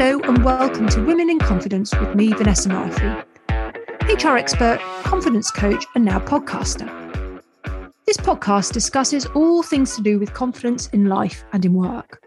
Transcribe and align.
Hello, 0.00 0.18
and 0.20 0.42
welcome 0.42 0.88
to 0.88 1.04
Women 1.04 1.28
in 1.28 1.38
Confidence 1.38 1.94
with 1.94 2.14
me, 2.14 2.32
Vanessa 2.32 2.70
Murphy, 2.70 3.04
HR 4.08 4.38
expert, 4.38 4.80
confidence 5.02 5.50
coach, 5.50 5.84
and 5.94 6.06
now 6.06 6.18
podcaster. 6.18 6.88
This 8.06 8.16
podcast 8.16 8.72
discusses 8.72 9.26
all 9.26 9.62
things 9.62 9.94
to 9.96 10.02
do 10.02 10.18
with 10.18 10.32
confidence 10.32 10.88
in 10.94 11.10
life 11.10 11.44
and 11.52 11.66
in 11.66 11.74
work. 11.74 12.22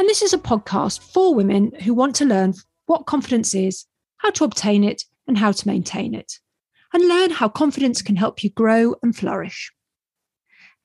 And 0.00 0.08
this 0.08 0.20
is 0.20 0.32
a 0.32 0.38
podcast 0.38 1.00
for 1.12 1.32
women 1.32 1.70
who 1.84 1.94
want 1.94 2.16
to 2.16 2.24
learn 2.24 2.54
what 2.86 3.06
confidence 3.06 3.54
is, 3.54 3.86
how 4.16 4.30
to 4.30 4.42
obtain 4.42 4.82
it, 4.82 5.04
and 5.28 5.38
how 5.38 5.52
to 5.52 5.68
maintain 5.68 6.12
it, 6.12 6.40
and 6.92 7.06
learn 7.06 7.30
how 7.30 7.48
confidence 7.48 8.02
can 8.02 8.16
help 8.16 8.42
you 8.42 8.50
grow 8.50 8.96
and 9.00 9.14
flourish. 9.14 9.72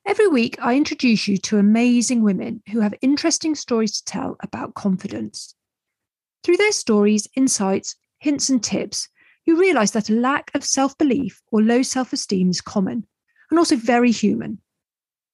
Every 0.05 0.27
week, 0.27 0.55
I 0.61 0.75
introduce 0.75 1.27
you 1.27 1.39
to 1.39 1.57
amazing 1.57 2.21
women 2.21 2.61
who 2.71 2.81
have 2.81 2.93
interesting 3.01 3.55
stories 3.55 3.93
to 3.93 4.05
tell 4.05 4.35
about 4.43 4.75
confidence. 4.75 5.54
Through 6.45 6.57
their 6.57 6.73
stories, 6.73 7.27
insights, 7.35 7.95
hints, 8.19 8.49
and 8.49 8.63
tips, 8.63 9.09
you 9.45 9.59
realize 9.59 9.93
that 9.93 10.11
a 10.11 10.13
lack 10.13 10.51
of 10.53 10.63
self 10.63 10.95
belief 10.95 11.41
or 11.51 11.59
low 11.59 11.81
self 11.81 12.13
esteem 12.13 12.51
is 12.51 12.61
common 12.61 13.07
and 13.49 13.57
also 13.57 13.75
very 13.75 14.11
human. 14.11 14.59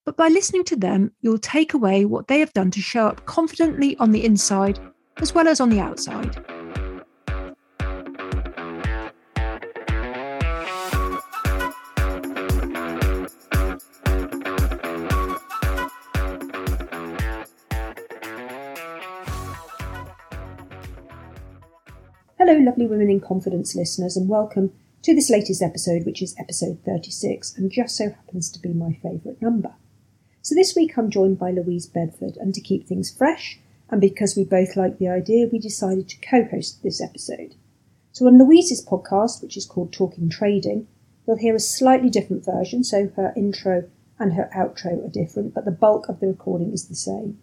But 0.05 0.15
by 0.15 0.29
listening 0.29 0.63
to 0.63 0.77
them, 0.77 1.11
you'll 1.19 1.37
take 1.37 1.73
away 1.73 2.05
what 2.05 2.29
they 2.29 2.39
have 2.39 2.53
done 2.53 2.71
to 2.71 2.79
show 2.79 3.07
up 3.07 3.25
confidently 3.25 3.97
on 3.97 4.11
the 4.11 4.23
inside 4.23 4.79
as 5.17 5.35
well 5.35 5.49
as 5.49 5.59
on 5.59 5.69
the 5.69 5.81
outside. 5.81 6.60
Hello, 22.51 22.65
lovely 22.65 22.85
Women 22.85 23.09
in 23.09 23.21
Confidence 23.21 23.77
listeners, 23.77 24.17
and 24.17 24.27
welcome 24.27 24.73
to 25.03 25.15
this 25.15 25.29
latest 25.29 25.61
episode, 25.61 26.05
which 26.05 26.21
is 26.21 26.35
episode 26.37 26.79
36, 26.83 27.55
and 27.55 27.71
just 27.71 27.95
so 27.95 28.09
happens 28.09 28.51
to 28.51 28.59
be 28.59 28.73
my 28.73 28.91
favourite 29.01 29.41
number. 29.41 29.73
So 30.41 30.53
this 30.53 30.75
week 30.75 30.97
I'm 30.97 31.09
joined 31.09 31.39
by 31.39 31.51
Louise 31.51 31.87
Bedford, 31.87 32.35
and 32.35 32.53
to 32.53 32.59
keep 32.59 32.85
things 32.85 33.09
fresh, 33.09 33.57
and 33.89 34.01
because 34.01 34.35
we 34.35 34.43
both 34.43 34.75
like 34.75 34.97
the 34.97 35.07
idea, 35.07 35.47
we 35.49 35.59
decided 35.59 36.09
to 36.09 36.19
co 36.19 36.43
host 36.43 36.83
this 36.83 37.01
episode. 37.01 37.55
So 38.11 38.27
on 38.27 38.37
Louise's 38.37 38.85
podcast, 38.85 39.41
which 39.41 39.55
is 39.55 39.65
called 39.65 39.93
Talking 39.93 40.27
Trading, 40.29 40.87
you'll 41.25 41.37
hear 41.37 41.55
a 41.55 41.59
slightly 41.61 42.09
different 42.09 42.43
version, 42.43 42.83
so 42.83 43.13
her 43.15 43.31
intro 43.37 43.89
and 44.19 44.33
her 44.33 44.49
outro 44.53 45.05
are 45.05 45.09
different, 45.09 45.53
but 45.53 45.63
the 45.63 45.71
bulk 45.71 46.09
of 46.09 46.19
the 46.19 46.27
recording 46.27 46.73
is 46.73 46.89
the 46.89 46.95
same. 46.95 47.39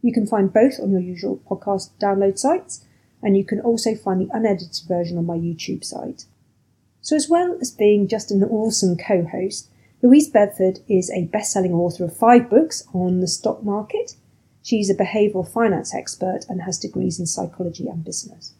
You 0.00 0.12
can 0.12 0.28
find 0.28 0.52
both 0.52 0.78
on 0.78 0.92
your 0.92 1.00
usual 1.00 1.42
podcast 1.44 1.90
download 1.98 2.38
sites 2.38 2.84
and 3.24 3.36
you 3.36 3.44
can 3.44 3.60
also 3.60 3.96
find 3.96 4.20
the 4.20 4.30
unedited 4.32 4.78
version 4.86 5.18
on 5.18 5.26
my 5.26 5.36
YouTube 5.36 5.82
site. 5.82 6.26
So, 7.00 7.16
as 7.16 7.28
well 7.28 7.56
as 7.60 7.70
being 7.70 8.06
just 8.06 8.30
an 8.30 8.44
awesome 8.44 8.96
co 8.96 9.24
host, 9.24 9.68
Louise 10.02 10.28
Bedford 10.28 10.80
is 10.86 11.10
a 11.10 11.24
best 11.24 11.50
selling 11.50 11.72
author 11.72 12.04
of 12.04 12.16
five 12.16 12.50
books 12.50 12.86
on 12.92 13.20
the 13.20 13.26
stock 13.26 13.64
market. 13.64 14.16
She's 14.62 14.90
a 14.90 14.94
behavioural 14.94 15.50
finance 15.50 15.94
expert 15.94 16.40
and 16.48 16.62
has 16.62 16.78
degrees 16.78 17.18
in 17.18 17.26
psychology 17.26 17.88
and 17.88 18.04
business. 18.04 18.54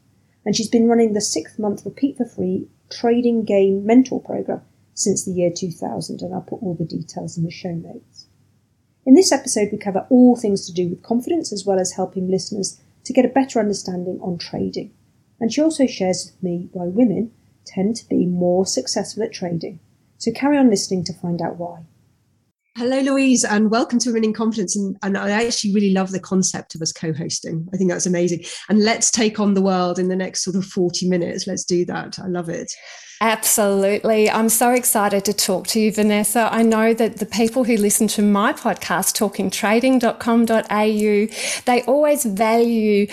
And 0.45 0.57
she's 0.57 0.69
been 0.69 0.89
running 0.89 1.13
the 1.13 1.21
six 1.21 1.59
month 1.59 1.85
repeat 1.85 2.17
for 2.17 2.27
free 2.27 2.69
trading 2.91 3.45
game 3.45 3.85
mentor 3.85 4.21
program 4.21 4.63
since 4.95 5.25
the 5.25 5.33
year 5.33 5.51
2000, 5.55 6.21
and 6.23 6.35
I'll 6.35 6.41
put 6.41 6.63
all 6.63 6.75
the 6.75 6.85
details 6.85 7.37
in 7.37 7.45
the 7.45 7.51
show 7.51 7.73
notes. 7.73 8.27
In 9.07 9.15
this 9.15 9.33
episode, 9.33 9.69
we 9.71 9.79
cover 9.79 10.07
all 10.09 10.37
things 10.37 10.67
to 10.67 10.73
do 10.73 10.89
with 10.89 11.03
confidence 11.03 11.53
as 11.53 11.67
well 11.67 11.79
as 11.79 11.93
helping 11.93 12.31
listeners 12.31 12.81
to 13.05 13.13
get 13.13 13.25
a 13.25 13.29
better 13.29 13.61
understanding 13.61 14.19
on 14.21 14.39
trading. 14.39 14.93
And 15.41 15.53
she 15.53 15.61
also 15.61 15.87
shares 15.87 16.27
with 16.27 16.43
me 16.43 16.69
why 16.73 16.87
women 16.87 17.33
tend 17.65 17.97
to 17.97 18.09
be 18.09 18.27
more 18.27 18.67
successful 18.67 19.23
at 19.23 19.33
trading. 19.33 19.81
So 20.19 20.33
carry 20.33 20.57
on 20.57 20.71
listening 20.71 21.05
to 21.05 21.13
find 21.13 21.41
out 21.43 21.57
why. 21.57 21.85
Hello, 22.77 22.99
Louise, 22.99 23.45
and 23.45 23.71
welcome 23.71 24.01
to 24.01 24.09
Women 24.09 24.25
in 24.25 24.33
Confidence. 24.33 24.75
And, 24.75 24.97
and, 25.05 25.17
I 25.17 25.45
actually 25.45 25.73
really 25.73 25.93
love 25.93 26.11
the 26.11 26.19
concept 26.19 26.75
of 26.75 26.83
us 26.83 26.91
co 26.91 27.13
hosting. 27.13 27.69
I 27.73 27.77
think 27.77 27.89
that's 27.89 28.05
amazing. 28.05 28.43
And 28.69 28.83
let's 28.83 29.13
take 29.13 29.39
on 29.39 29.55
the 29.55 29.63
world 29.63 29.97
in 29.97 30.09
the 30.09 30.17
next 30.17 30.43
sort 30.43 30.57
of 30.57 30.65
40 30.65 31.09
minutes. 31.09 31.47
Let's 31.47 31.63
do 31.63 31.85
that. 31.85 32.19
I 32.19 32.27
love 32.27 32.49
it. 32.49 32.73
Absolutely. 33.21 34.29
I'm 34.29 34.49
so 34.49 34.71
excited 34.71 35.25
to 35.27 35.33
talk 35.33 35.69
to 35.69 35.79
you, 35.79 35.93
Vanessa. 35.93 36.49
I 36.51 36.63
know 36.63 36.93
that 36.95 37.19
the 37.19 37.27
people 37.27 37.63
who 37.63 37.77
listen 37.77 38.09
to 38.09 38.23
my 38.23 38.53
podcast, 38.53 39.15
talkingtrading.com.au, 39.15 41.63
they 41.67 41.83
always 41.83 42.25
value 42.25 43.07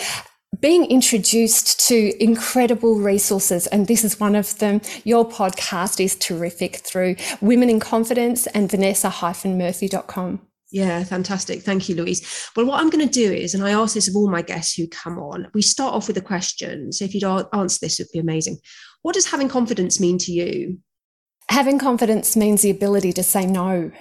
being 0.60 0.86
introduced 0.86 1.88
to 1.88 2.24
incredible 2.24 3.00
resources, 3.00 3.68
and 3.68 3.88
this 3.88 4.04
is 4.04 4.20
one 4.20 4.36
of 4.36 4.58
them. 4.60 4.82
Your 5.04 5.28
podcast 5.28 6.04
is 6.04 6.16
terrific 6.16 6.78
through 6.78 7.16
Women 7.40 7.70
in 7.70 7.80
Confidence 7.80 8.48
and 8.48 8.70
Vanessa-Murphy.com. 8.70 10.42
Yeah, 10.72 11.04
fantastic. 11.04 11.64
Thank 11.64 11.90
you, 11.90 11.96
Louise. 11.96 12.50
Well, 12.56 12.66
what 12.66 12.80
I'm 12.80 12.90
going 12.90 13.06
to 13.06 13.14
do 13.14 13.32
is, 13.32 13.54
and 13.54 13.64
I 13.64 13.72
ask 13.72 13.94
this 13.94 14.08
of 14.08 14.16
all 14.16 14.30
my 14.30 14.42
guests 14.42 14.76
who 14.76 14.88
come 14.88 15.20
on, 15.20 15.48
we 15.54 15.62
start 15.62 15.94
off 15.94 16.08
with 16.08 16.18
a 16.18 16.22
question. 16.22 16.94
So 16.94 17.04
if 17.06 17.14
you'd 17.14 17.26
answer 17.26 17.80
this, 17.82 18.00
it 18.00 18.04
would 18.04 18.14
be 18.14 18.20
amazing. 18.20 18.58
What 19.02 19.16
does 19.16 19.32
having 19.32 19.50
confidence 19.50 20.00
mean 20.00 20.18
to 20.20 20.32
you? 20.32 20.80
Having 21.50 21.80
confidence 21.80 22.38
means 22.38 22.62
the 22.62 22.70
ability 22.70 23.12
to 23.14 23.24
say 23.24 23.46
no. 23.46 23.92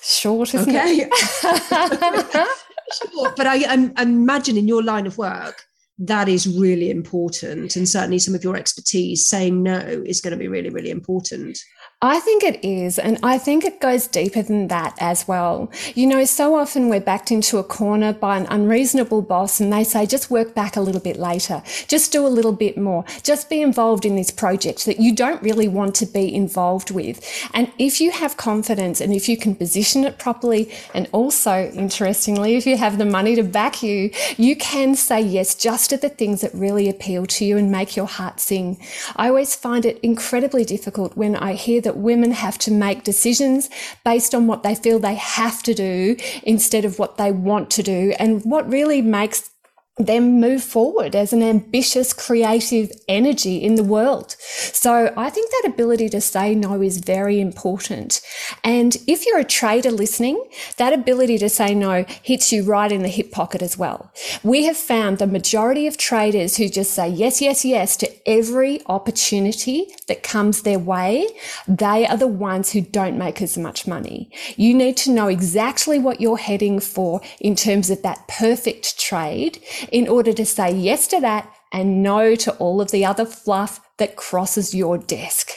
Short, 0.00 0.54
isn't 0.54 0.74
okay. 0.74 1.10
it? 1.10 2.48
sure, 2.92 3.32
but 3.36 3.46
I, 3.46 3.90
I 3.96 4.02
imagine 4.02 4.56
in 4.56 4.68
your 4.68 4.82
line 4.82 5.06
of 5.06 5.18
work, 5.18 5.64
that 5.98 6.28
is 6.28 6.46
really 6.46 6.90
important. 6.90 7.76
And 7.76 7.88
certainly 7.88 8.18
some 8.18 8.34
of 8.34 8.44
your 8.44 8.56
expertise 8.56 9.26
saying 9.26 9.62
no 9.62 9.78
is 9.78 10.20
going 10.20 10.32
to 10.32 10.38
be 10.38 10.48
really, 10.48 10.70
really 10.70 10.90
important. 10.90 11.58
I 12.02 12.20
think 12.20 12.42
it 12.42 12.62
is. 12.62 12.98
And 12.98 13.18
I 13.22 13.38
think 13.38 13.64
it 13.64 13.80
goes 13.80 14.06
deeper 14.06 14.42
than 14.42 14.68
that 14.68 14.94
as 15.00 15.26
well. 15.26 15.72
You 15.94 16.06
know, 16.06 16.26
so 16.26 16.54
often 16.54 16.90
we're 16.90 17.00
backed 17.00 17.30
into 17.30 17.56
a 17.56 17.64
corner 17.64 18.12
by 18.12 18.36
an 18.36 18.46
unreasonable 18.50 19.22
boss 19.22 19.60
and 19.60 19.72
they 19.72 19.82
say, 19.82 20.04
just 20.04 20.30
work 20.30 20.54
back 20.54 20.76
a 20.76 20.82
little 20.82 21.00
bit 21.00 21.16
later. 21.16 21.62
Just 21.88 22.12
do 22.12 22.26
a 22.26 22.28
little 22.28 22.52
bit 22.52 22.76
more. 22.76 23.06
Just 23.22 23.48
be 23.48 23.62
involved 23.62 24.04
in 24.04 24.14
this 24.14 24.30
project 24.30 24.84
that 24.84 25.00
you 25.00 25.14
don't 25.14 25.42
really 25.42 25.68
want 25.68 25.94
to 25.94 26.04
be 26.04 26.34
involved 26.34 26.90
with. 26.90 27.48
And 27.54 27.72
if 27.78 27.98
you 27.98 28.10
have 28.10 28.36
confidence 28.36 29.00
and 29.00 29.14
if 29.14 29.26
you 29.26 29.38
can 29.38 29.54
position 29.54 30.04
it 30.04 30.18
properly, 30.18 30.70
and 30.92 31.08
also 31.12 31.70
interestingly, 31.70 32.56
if 32.56 32.66
you 32.66 32.76
have 32.76 32.98
the 32.98 33.06
money 33.06 33.36
to 33.36 33.42
back 33.42 33.82
you, 33.82 34.10
you 34.36 34.54
can 34.54 34.96
say 34.96 35.22
yes 35.22 35.54
just 35.54 35.88
to 35.90 35.96
the 35.96 36.10
things 36.10 36.42
that 36.42 36.52
really 36.52 36.90
appeal 36.90 37.24
to 37.24 37.46
you 37.46 37.56
and 37.56 37.72
make 37.72 37.96
your 37.96 38.06
heart 38.06 38.38
sing. 38.38 38.78
I 39.16 39.28
always 39.28 39.54
find 39.54 39.86
it 39.86 39.98
incredibly 40.02 40.66
difficult 40.66 41.16
when 41.16 41.34
I 41.34 41.54
hear 41.54 41.80
that 41.86 41.95
women 41.96 42.32
have 42.32 42.58
to 42.58 42.70
make 42.70 43.04
decisions 43.04 43.70
based 44.04 44.34
on 44.34 44.46
what 44.46 44.62
they 44.62 44.74
feel 44.74 44.98
they 44.98 45.14
have 45.14 45.62
to 45.64 45.74
do 45.74 46.16
instead 46.42 46.84
of 46.84 46.98
what 46.98 47.16
they 47.16 47.32
want 47.32 47.70
to 47.72 47.82
do. 47.82 48.14
And 48.18 48.42
what 48.44 48.68
really 48.70 49.02
makes 49.02 49.50
them 49.98 50.38
move 50.40 50.62
forward 50.62 51.16
as 51.16 51.32
an 51.32 51.42
ambitious, 51.42 52.12
creative 52.12 52.92
energy 53.08 53.56
in 53.56 53.76
the 53.76 53.84
world. 53.84 54.36
So 54.38 55.10
I 55.16 55.30
think 55.30 55.50
that 55.50 55.72
ability 55.72 56.10
to 56.10 56.20
say 56.20 56.54
no 56.54 56.82
is 56.82 56.98
very 56.98 57.40
important. 57.40 58.20
And 58.62 58.94
if 59.06 59.24
you're 59.24 59.38
a 59.38 59.44
trader 59.44 59.90
listening, 59.90 60.44
that 60.76 60.92
ability 60.92 61.38
to 61.38 61.48
say 61.48 61.74
no 61.74 62.04
hits 62.22 62.52
you 62.52 62.62
right 62.62 62.92
in 62.92 63.02
the 63.02 63.08
hip 63.08 63.32
pocket 63.32 63.62
as 63.62 63.78
well. 63.78 64.12
We 64.42 64.66
have 64.66 64.76
found 64.76 65.16
the 65.16 65.26
majority 65.26 65.86
of 65.86 65.96
traders 65.96 66.58
who 66.58 66.68
just 66.68 66.92
say 66.92 67.08
yes, 67.08 67.40
yes, 67.40 67.64
yes 67.64 67.96
to 67.96 68.28
every 68.28 68.82
opportunity 68.86 69.86
that 70.08 70.22
comes 70.22 70.62
their 70.62 70.78
way, 70.78 71.26
they 71.66 72.06
are 72.06 72.18
the 72.18 72.26
ones 72.26 72.72
who 72.72 72.82
don't 72.82 73.16
make 73.16 73.40
as 73.40 73.56
much 73.56 73.86
money. 73.86 74.30
You 74.56 74.74
need 74.74 74.98
to 74.98 75.10
know 75.10 75.28
exactly 75.28 75.98
what 75.98 76.20
you're 76.20 76.36
heading 76.36 76.80
for 76.80 77.22
in 77.40 77.56
terms 77.56 77.88
of 77.88 78.02
that 78.02 78.28
perfect 78.28 79.00
trade 79.00 79.58
in 79.92 80.08
order 80.08 80.32
to 80.32 80.44
say 80.46 80.72
yes 80.72 81.06
to 81.08 81.20
that 81.20 81.52
and 81.72 82.02
no 82.02 82.34
to 82.36 82.52
all 82.54 82.80
of 82.80 82.90
the 82.90 83.04
other 83.04 83.24
fluff 83.24 83.80
that 83.98 84.16
crosses 84.16 84.74
your 84.74 84.98
desk. 84.98 85.50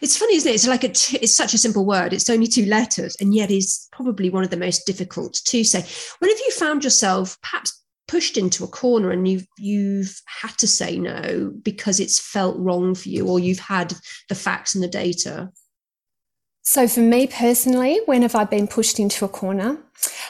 It's 0.00 0.16
funny, 0.16 0.36
isn't 0.36 0.50
it? 0.50 0.54
It's 0.54 0.66
like 0.66 0.84
a 0.84 0.88
t- 0.88 1.18
it's 1.18 1.34
such 1.34 1.52
a 1.52 1.58
simple 1.58 1.84
word. 1.84 2.12
It's 2.12 2.30
only 2.30 2.46
two 2.46 2.64
letters, 2.64 3.16
and 3.20 3.34
yet 3.34 3.50
is 3.50 3.86
probably 3.92 4.30
one 4.30 4.44
of 4.44 4.50
the 4.50 4.56
most 4.56 4.86
difficult 4.86 5.34
to 5.34 5.62
say. 5.62 5.84
When 6.18 6.30
have 6.30 6.38
you 6.38 6.50
found 6.52 6.84
yourself 6.84 7.38
perhaps 7.42 7.78
pushed 8.08 8.36
into 8.36 8.64
a 8.64 8.68
corner 8.68 9.10
and 9.10 9.28
you've 9.28 9.46
you've 9.58 10.20
had 10.26 10.56
to 10.58 10.66
say 10.66 10.98
no 10.98 11.52
because 11.62 12.00
it's 12.00 12.18
felt 12.18 12.58
wrong 12.58 12.94
for 12.94 13.10
you, 13.10 13.28
or 13.28 13.38
you've 13.38 13.58
had 13.58 13.94
the 14.28 14.34
facts 14.34 14.74
and 14.74 14.82
the 14.82 14.88
data? 14.88 15.50
So, 16.72 16.86
for 16.86 17.00
me 17.00 17.26
personally, 17.26 18.00
when 18.06 18.22
have 18.22 18.36
I 18.36 18.44
been 18.44 18.68
pushed 18.68 19.00
into 19.00 19.24
a 19.24 19.28
corner? 19.28 19.78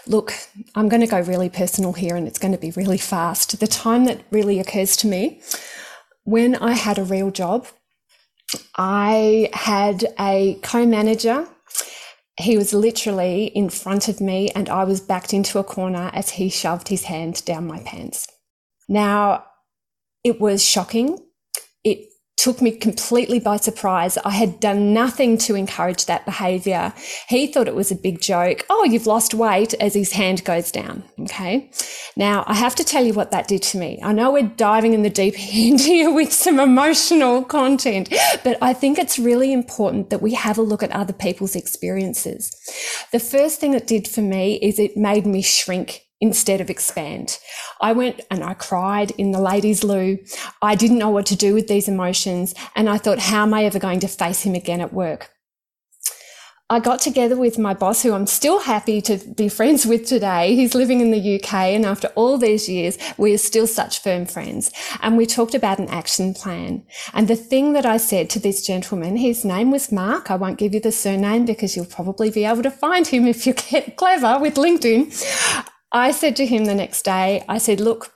Look, 0.07 0.33
I'm 0.75 0.89
going 0.89 1.03
to 1.03 1.07
go 1.07 1.21
really 1.21 1.51
personal 1.51 1.93
here 1.93 2.17
and 2.17 2.27
it's 2.27 2.39
going 2.39 2.53
to 2.53 2.59
be 2.59 2.71
really 2.71 2.97
fast. 2.97 3.61
The 3.61 3.67
time 3.67 4.07
that 4.07 4.23
really 4.31 4.59
occurs 4.59 4.97
to 4.97 5.07
me 5.07 5.43
when 6.25 6.57
I 6.57 6.73
had 6.73 6.99
a 6.99 7.05
real 7.05 7.31
job, 7.31 7.67
I 8.79 9.51
had 9.53 10.07
a 10.19 10.59
co 10.63 10.87
manager. 10.87 11.47
He 12.39 12.57
was 12.57 12.73
literally 12.73 13.49
in 13.49 13.69
front 13.69 14.09
of 14.09 14.23
me 14.23 14.49
and 14.55 14.71
I 14.71 14.85
was 14.85 15.03
backed 15.03 15.35
into 15.35 15.59
a 15.59 15.65
corner 15.77 16.11
as 16.15 16.31
he 16.31 16.49
shoved 16.49 16.89
his 16.89 17.05
hand 17.05 17.45
down 17.45 17.67
my 17.67 17.81
pants. 17.81 18.27
Now, 18.89 19.45
it 20.25 20.41
was 20.41 20.65
shocking. 20.65 21.19
Took 22.41 22.63
me 22.63 22.71
completely 22.71 23.39
by 23.39 23.59
surprise. 23.59 24.17
I 24.25 24.31
had 24.31 24.61
done 24.61 24.95
nothing 24.95 25.37
to 25.45 25.55
encourage 25.55 26.07
that 26.07 26.25
behavior. 26.25 26.95
He 27.29 27.47
thought 27.47 27.69
it 27.69 27.75
was 27.75 27.91
a 27.91 27.95
big 27.95 28.23
joke. 28.23 28.65
Oh, 28.71 28.83
you've 28.85 29.07
lost 29.07 29.35
weight 29.35 29.75
as 29.75 29.93
his 29.93 30.13
hand 30.13 30.43
goes 30.47 30.73
down. 30.73 31.05
Okay. 31.21 31.71
Now 32.17 32.45
I 32.47 32.55
have 32.55 32.75
to 32.77 32.85
tell 32.85 33.05
you 33.05 33.13
what 33.13 33.31
that 33.31 33.47
did 33.47 33.61
to 33.65 33.79
me. 33.79 34.01
I 34.03 34.13
know 34.13 34.33
we're 34.33 34.45
diving 34.45 34.95
in 34.95 35.03
the 35.03 35.11
deep 35.11 35.35
end 35.39 35.83
here 35.83 36.11
with 36.11 36.33
some 36.33 36.59
emotional 36.59 37.45
content, 37.45 38.09
but 38.43 38.57
I 38.63 38.73
think 38.73 38.99
it's 38.99 39.19
really 39.19 39.53
important 39.53 40.09
that 40.09 40.23
we 40.23 40.33
have 40.33 40.57
a 40.57 40.63
look 40.63 40.83
at 40.83 40.93
other 40.93 41.13
people's 41.13 41.55
experiences. 41.55 42.51
The 43.13 43.21
first 43.21 43.61
thing 43.61 43.75
it 43.75 43.87
did 43.87 44.09
for 44.09 44.23
me 44.23 44.55
is 44.63 44.79
it 44.79 44.97
made 44.97 45.27
me 45.27 45.43
shrink 45.43 46.07
instead 46.21 46.61
of 46.61 46.71
expand. 46.71 47.39
I 47.81 47.93
went 47.93 48.21
and 48.31 48.45
I 48.45 48.55
cried 48.55 49.11
in 49.13 49.33
the 49.33 49.41
ladies' 49.41 49.83
loo. 49.85 50.19
I 50.61 50.75
didn't 50.75 50.99
know 50.99 51.11
what 51.11 51.27
to 51.27 51.37
do 51.37 51.55
with 51.55 51.69
these 51.69 51.89
emotions. 51.89 52.55
And 52.77 52.89
I 52.89 52.99
thought, 52.99 53.19
how 53.19 53.43
am 53.43 53.55
I 53.55 53.65
ever 53.65 53.79
going 53.79 54.01
to 54.01 54.09
face 54.09 54.43
him 54.43 54.55
again 54.55 54.81
at 54.81 54.93
work? 54.93 55.31
I 56.73 56.79
got 56.79 57.01
together 57.01 57.37
with 57.37 57.59
my 57.59 57.75
boss, 57.75 58.01
who 58.01 58.13
I'm 58.13 58.29
still 58.29 58.61
happy 58.61 59.01
to 59.01 59.17
be 59.17 59.49
friends 59.49 59.85
with 59.85 60.07
today. 60.07 60.55
He's 60.55 60.73
living 60.73 61.01
in 61.01 61.11
the 61.11 61.35
UK. 61.35 61.53
And 61.53 61.85
after 61.85 62.07
all 62.15 62.39
these 62.39 62.69
years, 62.69 62.97
we 63.19 63.35
are 63.35 63.39
still 63.39 63.67
such 63.67 64.01
firm 64.01 64.25
friends. 64.25 64.71
And 65.01 65.17
we 65.17 65.27
talked 65.27 65.57
about 65.57 65.81
an 65.81 65.89
action 65.89 66.33
plan. 66.33 66.85
And 67.13 67.27
the 67.27 67.35
thing 67.35 67.73
that 67.73 67.85
I 67.85 67.97
said 67.97 68.31
to 68.31 68.39
this 68.39 68.65
gentleman, 68.65 69.17
his 69.17 69.45
name 69.45 69.73
was 69.73 69.91
Mark. 69.91 70.31
I 70.31 70.37
won't 70.37 70.59
give 70.59 70.73
you 70.73 70.79
the 70.79 70.93
surname 70.93 71.45
because 71.45 71.75
you'll 71.75 71.87
probably 71.87 72.31
be 72.31 72.45
able 72.45 72.63
to 72.63 72.71
find 72.71 73.05
him 73.05 73.27
if 73.27 73.49
you 73.49 73.55
get 73.55 73.97
clever 73.97 74.39
with 74.39 74.55
LinkedIn. 74.55 75.67
I 75.93 76.13
said 76.13 76.37
to 76.37 76.47
him 76.47 76.65
the 76.67 76.75
next 76.75 77.05
day, 77.05 77.45
I 77.49 77.59
said, 77.59 77.81
look, 77.81 78.13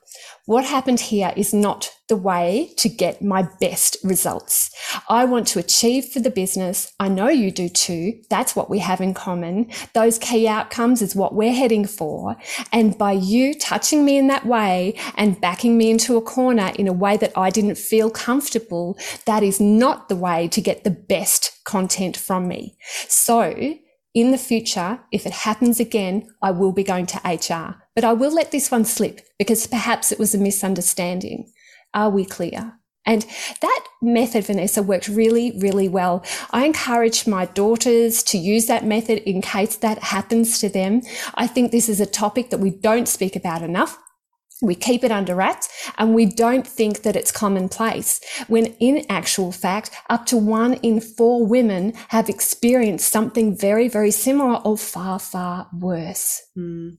what 0.47 0.65
happened 0.65 1.01
here 1.01 1.33
is 1.37 1.55
not 1.55 1.91
the 2.09 2.17
way 2.17 2.73
to 2.77 2.89
get 2.89 3.23
my 3.23 3.49
best 3.61 3.97
results. 4.05 4.71
I 5.09 5.25
want 5.25 5.47
to 5.49 5.59
achieve 5.59 6.05
for 6.11 6.21
the 6.21 6.31
business. 6.31 6.93
I 7.01 7.09
know 7.09 7.29
you 7.29 7.51
do 7.51 7.69
too. 7.71 8.21
That's 8.29 8.55
what 8.55 8.69
we 8.69 8.79
have 8.81 9.01
in 9.01 9.15
common. 9.15 9.71
Those 9.95 10.19
key 10.19 10.47
outcomes 10.47 11.01
is 11.01 11.17
what 11.17 11.35
we're 11.35 11.55
heading 11.55 11.87
for. 11.87 12.37
And 12.73 12.97
by 12.99 13.13
you 13.13 13.55
touching 13.55 14.05
me 14.05 14.19
in 14.19 14.27
that 14.27 14.45
way 14.45 14.99
and 15.17 15.41
backing 15.41 15.79
me 15.79 15.91
into 15.91 16.19
a 16.19 16.23
corner 16.23 16.73
in 16.79 16.87
a 16.87 16.93
way 16.93 17.17
that 17.17 17.33
I 17.37 17.49
didn't 17.49 17.79
feel 17.79 18.11
comfortable, 18.11 18.99
that 19.25 19.43
is 19.43 19.61
not 19.61 20.11
the 20.11 20.17
way 20.17 20.47
to 20.49 20.61
get 20.61 20.85
the 20.85 20.91
best 20.91 21.59
content 21.65 22.19
from 22.19 22.47
me. 22.47 22.77
So 23.09 23.77
in 24.15 24.31
the 24.31 24.39
future, 24.39 25.01
if 25.11 25.27
it 25.27 25.33
happens 25.33 25.81
again, 25.81 26.29
I 26.41 26.53
will 26.53 26.73
be 26.73 26.85
going 26.85 27.07
to 27.07 27.21
HR, 27.25 27.83
but 27.97 28.05
I 28.05 28.13
will 28.13 28.33
let 28.33 28.53
this 28.53 28.71
one 28.71 28.85
slip 28.85 29.21
because 29.39 29.67
perhaps 29.67 30.13
it 30.13 30.21
was 30.21 30.35
a 30.35 30.39
misunderstanding. 30.39 31.51
Are 31.93 32.11
we 32.11 32.25
clear? 32.25 32.79
And 33.07 33.27
that 33.61 33.85
method, 34.01 34.47
Vanessa, 34.47 34.83
worked 34.83 35.09
really, 35.09 35.59
really 35.59 35.89
well. 35.89 36.25
I 36.53 36.65
encourage 36.65 37.27
my 37.27 37.45
daughters 37.47 38.23
to 38.25 38.39
use 38.39 38.67
that 38.67 38.85
method 38.85 39.19
in 39.29 39.43
case 39.43 39.77
that 39.77 39.99
happens 39.99 40.59
to 40.61 40.69
them. 40.69 41.03
I 41.35 41.47
think 41.47 41.71
this 41.71 41.89
is 41.89 42.01
a 42.01 42.07
topic 42.07 42.51
that 42.51 42.61
we 42.61 42.71
don't 42.71 43.09
speak 43.09 43.37
about 43.37 43.63
enough. 43.63 43.99
We 44.65 44.75
keep 44.75 45.05
it 45.05 45.11
under 45.11 45.35
wraps 45.35 45.69
and 45.99 46.15
we 46.15 46.27
don't 46.27 46.67
think 46.67 47.03
that 47.03 47.17
it's 47.17 47.33
commonplace 47.33 48.21
when 48.49 48.67
in 48.81 49.05
actual 49.09 49.53
fact, 49.53 49.91
up 50.11 50.27
to 50.27 50.37
one 50.37 50.75
in 50.75 51.01
four 51.01 51.47
women 51.47 51.95
have 52.09 52.29
experienced 52.29 53.11
something 53.11 53.57
very, 53.57 53.89
very 53.89 54.11
similar 54.11 54.57
or 54.59 54.77
far, 54.77 55.19
far 55.19 55.69
worse. 55.73 56.43
Mm. 56.57 56.97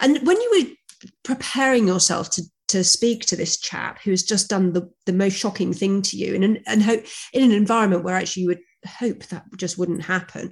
And 0.00 0.26
when 0.26 0.40
you 0.40 0.50
were 0.58 1.08
preparing 1.22 1.86
yourself 1.86 2.30
to 2.30 2.42
to 2.66 2.82
speak 2.82 3.26
to 3.26 3.36
this 3.36 3.58
chap 3.58 4.00
who 4.02 4.10
has 4.10 4.22
just 4.22 4.48
done 4.48 4.72
the, 4.72 4.90
the 5.06 5.12
most 5.12 5.34
shocking 5.34 5.72
thing 5.72 6.00
to 6.00 6.16
you 6.16 6.34
in 6.34 6.42
an, 6.42 6.58
and 6.66 6.82
hope 6.82 7.04
in 7.32 7.44
an 7.44 7.52
environment 7.52 8.02
where 8.02 8.16
actually 8.16 8.42
you 8.42 8.48
would 8.48 8.60
hope 8.86 9.22
that 9.26 9.44
just 9.56 9.78
wouldn't 9.78 10.02
happen 10.02 10.50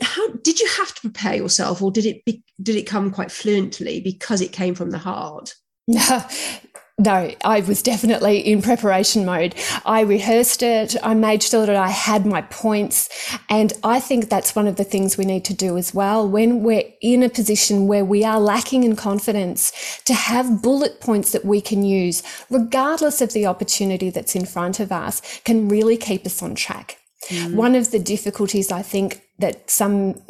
how 0.00 0.28
did 0.42 0.60
you 0.60 0.68
have 0.78 0.94
to 0.94 1.00
prepare 1.00 1.34
yourself 1.34 1.82
or 1.82 1.90
did 1.90 2.06
it 2.06 2.24
be, 2.24 2.42
did 2.62 2.76
it 2.76 2.86
come 2.86 3.10
quite 3.10 3.30
fluently 3.30 4.00
because 4.00 4.40
it 4.40 4.52
came 4.52 4.74
from 4.74 4.90
the 4.90 4.98
heart 4.98 5.54
no, 6.98 7.34
I 7.44 7.60
was 7.60 7.82
definitely 7.82 8.38
in 8.38 8.62
preparation 8.62 9.24
mode. 9.24 9.54
I 9.84 10.02
rehearsed 10.02 10.62
it. 10.62 10.94
I 11.02 11.14
made 11.14 11.42
sure 11.42 11.66
that 11.66 11.74
I 11.74 11.88
had 11.88 12.24
my 12.24 12.42
points. 12.42 13.08
And 13.48 13.72
I 13.82 13.98
think 13.98 14.28
that's 14.28 14.54
one 14.54 14.68
of 14.68 14.76
the 14.76 14.84
things 14.84 15.16
we 15.16 15.24
need 15.24 15.44
to 15.46 15.54
do 15.54 15.76
as 15.76 15.92
well. 15.92 16.28
When 16.28 16.62
we're 16.62 16.84
in 17.00 17.22
a 17.22 17.28
position 17.28 17.88
where 17.88 18.04
we 18.04 18.24
are 18.24 18.38
lacking 18.38 18.84
in 18.84 18.94
confidence, 18.94 19.72
to 20.04 20.14
have 20.14 20.62
bullet 20.62 21.00
points 21.00 21.32
that 21.32 21.44
we 21.44 21.60
can 21.60 21.82
use, 21.82 22.22
regardless 22.50 23.20
of 23.20 23.32
the 23.32 23.46
opportunity 23.46 24.10
that's 24.10 24.36
in 24.36 24.46
front 24.46 24.78
of 24.78 24.92
us, 24.92 25.40
can 25.44 25.68
really 25.68 25.96
keep 25.96 26.24
us 26.26 26.42
on 26.42 26.54
track. 26.54 26.98
Mm. 27.28 27.54
One 27.54 27.74
of 27.74 27.90
the 27.90 27.98
difficulties 27.98 28.72
I 28.72 28.82
think 28.82 29.22
that 29.38 29.70
some 29.70 30.20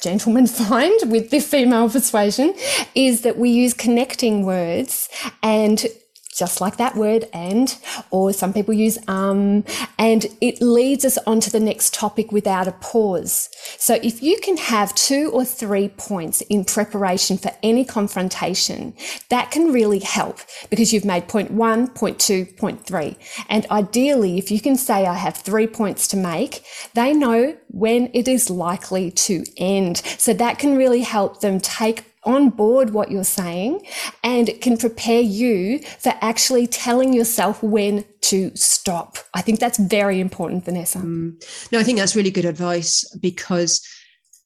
gentlemen 0.00 0.46
find 0.64 1.10
with 1.10 1.30
the 1.30 1.40
female 1.40 1.88
persuasion 1.90 2.54
is 2.94 3.22
that 3.22 3.36
we 3.38 3.50
use 3.50 3.74
connecting 3.74 4.44
words 4.44 5.08
and 5.42 5.86
just 6.36 6.60
like 6.60 6.76
that 6.76 6.96
word 6.96 7.28
and, 7.32 7.76
or 8.10 8.32
some 8.32 8.52
people 8.52 8.74
use 8.74 8.98
um, 9.08 9.64
and 9.98 10.26
it 10.40 10.60
leads 10.60 11.04
us 11.04 11.18
on 11.26 11.40
to 11.40 11.50
the 11.50 11.60
next 11.60 11.94
topic 11.94 12.32
without 12.32 12.68
a 12.68 12.72
pause. 12.72 13.48
So 13.78 13.98
if 14.02 14.22
you 14.22 14.38
can 14.40 14.56
have 14.56 14.94
two 14.94 15.30
or 15.32 15.44
three 15.44 15.88
points 15.88 16.40
in 16.42 16.64
preparation 16.64 17.38
for 17.38 17.50
any 17.62 17.84
confrontation, 17.84 18.94
that 19.28 19.50
can 19.50 19.72
really 19.72 20.00
help 20.00 20.40
because 20.70 20.92
you've 20.92 21.04
made 21.04 21.28
point 21.28 21.50
one, 21.50 21.88
point 21.88 22.18
two, 22.18 22.46
point 22.46 22.84
three. 22.84 23.16
And 23.48 23.66
ideally, 23.70 24.38
if 24.38 24.50
you 24.50 24.60
can 24.60 24.76
say, 24.76 25.06
I 25.06 25.14
have 25.14 25.36
three 25.36 25.66
points 25.66 26.08
to 26.08 26.16
make, 26.16 26.64
they 26.94 27.12
know 27.12 27.56
when 27.68 28.10
it 28.14 28.28
is 28.28 28.50
likely 28.50 29.10
to 29.10 29.44
end. 29.56 29.98
So 30.18 30.32
that 30.34 30.58
can 30.58 30.76
really 30.76 31.02
help 31.02 31.40
them 31.40 31.60
take 31.60 32.13
on 32.24 32.50
board 32.50 32.90
what 32.90 33.10
you're 33.10 33.24
saying 33.24 33.80
and 34.22 34.48
it 34.48 34.60
can 34.60 34.76
prepare 34.76 35.20
you 35.20 35.78
for 35.98 36.14
actually 36.20 36.66
telling 36.66 37.12
yourself 37.12 37.62
when 37.62 38.04
to 38.22 38.50
stop. 38.54 39.18
I 39.34 39.42
think 39.42 39.60
that's 39.60 39.78
very 39.78 40.20
important, 40.20 40.64
Vanessa. 40.64 40.98
Mm. 40.98 41.42
No, 41.70 41.78
I 41.78 41.82
think 41.82 41.98
that's 41.98 42.16
really 42.16 42.30
good 42.30 42.44
advice 42.44 43.04
because, 43.20 43.86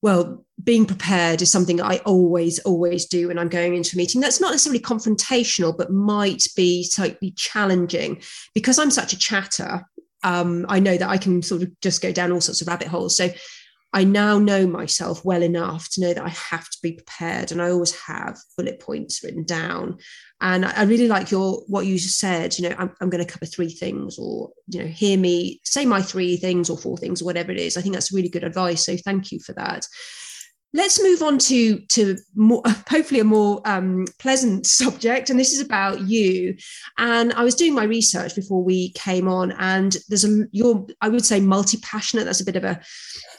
well, 0.03 0.45
being 0.63 0.85
prepared 0.85 1.43
is 1.43 1.51
something 1.51 1.81
I 1.81 1.99
always, 1.99 2.59
always 2.61 3.07
do 3.07 3.29
when 3.29 3.39
I'm 3.39 3.49
going 3.49 3.75
into 3.75 3.97
a 3.97 3.99
meeting. 3.99 4.21
That's 4.21 4.41
not 4.41 4.51
necessarily 4.51 4.81
confrontational, 4.81 5.77
but 5.77 5.93
might 5.93 6.43
be 6.57 6.83
slightly 6.83 7.33
challenging 7.37 8.21
because 8.55 8.79
I'm 8.79 8.91
such 8.91 9.13
a 9.13 9.19
chatter. 9.19 9.85
Um, 10.25 10.67
I 10.69 10.81
know 10.81 10.97
that 10.97 11.09
I 11.09 11.19
can 11.19 11.43
sort 11.43 11.63
of 11.63 11.81
just 11.81 12.03
go 12.03 12.11
down 12.11 12.33
all 12.33 12.41
sorts 12.41 12.61
of 12.61 12.67
rabbit 12.67 12.89
holes. 12.89 13.17
So 13.17 13.29
I 13.93 14.05
now 14.05 14.39
know 14.39 14.67
myself 14.67 15.25
well 15.25 15.43
enough 15.43 15.89
to 15.91 16.03
know 16.03 16.13
that 16.13 16.25
I 16.25 16.29
have 16.29 16.69
to 16.69 16.79
be 16.83 16.93
prepared, 16.93 17.51
and 17.51 17.63
I 17.63 17.71
always 17.71 17.99
have 18.03 18.39
bullet 18.57 18.81
points 18.81 19.25
written 19.25 19.45
down. 19.45 19.99
And 20.41 20.67
I 20.67 20.83
really 20.83 21.09
like 21.09 21.31
your 21.31 21.63
what 21.69 21.87
you 21.87 21.99
said. 21.99 22.59
You 22.59 22.69
know, 22.69 22.77
I'm, 22.79 22.93
I'm 23.01 23.11
going 23.11 23.25
to 23.25 23.33
cover 23.33 23.47
three 23.47 23.71
things, 23.71 24.19
or 24.19 24.51
you 24.69 24.81
know, 24.81 24.87
hear 24.87 25.19
me 25.19 25.61
say 25.65 25.87
my 25.87 26.03
three 26.03 26.37
things 26.37 26.69
or 26.69 26.77
four 26.77 26.99
things, 26.99 27.23
or 27.23 27.25
whatever 27.25 27.51
it 27.51 27.59
is. 27.59 27.77
I 27.77 27.81
think 27.81 27.95
that's 27.95 28.13
really 28.13 28.29
good 28.29 28.45
advice. 28.45 28.85
So 28.85 28.97
thank 28.97 29.33
you 29.33 29.41
for 29.41 29.55
that. 29.55 29.87
Let's 30.75 31.03
move 31.03 31.23
on 31.23 31.39
to 31.39 31.79
to 31.79 32.17
more, 32.35 32.63
hopefully 32.89 33.21
a 33.21 33.25
more 33.25 33.63
um, 33.65 34.07
pleasant 34.19 34.67
subject, 34.81 35.31
and 35.31 35.41
this 35.41 35.53
is 35.53 35.61
about 35.61 36.03
you. 36.03 36.57
And 36.99 37.33
I 37.33 37.45
was 37.45 37.55
doing 37.55 37.75
my 37.75 37.85
research 37.85 38.35
before 38.35 38.63
we 38.63 38.91
came 38.93 39.29
on, 39.29 39.53
and 39.53 39.97
there's 40.09 40.25
a 40.25 40.47
you're 40.53 40.87
I 41.01 41.09
would 41.09 41.25
say 41.25 41.41
multi 41.41 41.79
passionate. 41.79 42.25
That's 42.25 42.41
a 42.41 42.45
bit 42.45 42.57
of 42.57 42.65
a 42.65 42.81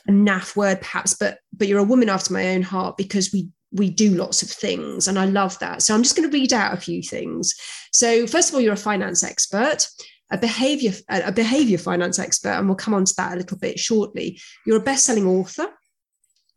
a 0.08 0.12
naff 0.12 0.56
word 0.56 0.82
perhaps 0.82 1.14
but 1.14 1.40
but 1.54 1.68
you're 1.68 1.80
a 1.80 1.84
woman 1.84 2.10
after 2.10 2.34
my 2.34 2.50
own 2.50 2.62
heart 2.62 2.98
because 2.98 3.32
we 3.32 3.50
we 3.72 3.90
do 3.90 4.16
lots 4.16 4.42
of 4.42 4.50
things 4.50 5.08
and 5.08 5.20
i 5.20 5.26
love 5.26 5.58
that 5.60 5.82
so 5.82 5.94
i'm 5.94 6.04
just 6.04 6.16
going 6.16 6.30
to 6.30 6.38
read 6.38 6.52
out 6.54 6.74
a 6.74 6.82
few 6.82 7.02
things 7.02 7.54
so 7.92 8.26
first 8.26 8.50
of 8.50 8.56
all 8.56 8.62
you're 8.62 8.74
a 8.74 8.78
finance 8.78 9.24
expert 9.24 9.88
a 10.32 10.38
behavior 10.38 10.92
a 11.10 11.32
behavior 11.32 11.78
finance 11.78 12.18
expert 12.20 12.50
and 12.50 12.68
we'll 12.68 12.76
come 12.76 12.94
on 12.94 13.06
to 13.06 13.14
that 13.18 13.34
a 13.34 13.38
little 13.38 13.58
bit 13.58 13.80
shortly 13.80 14.40
you're 14.66 14.78
a 14.78 14.84
best-selling 14.84 15.28
author 15.28 15.68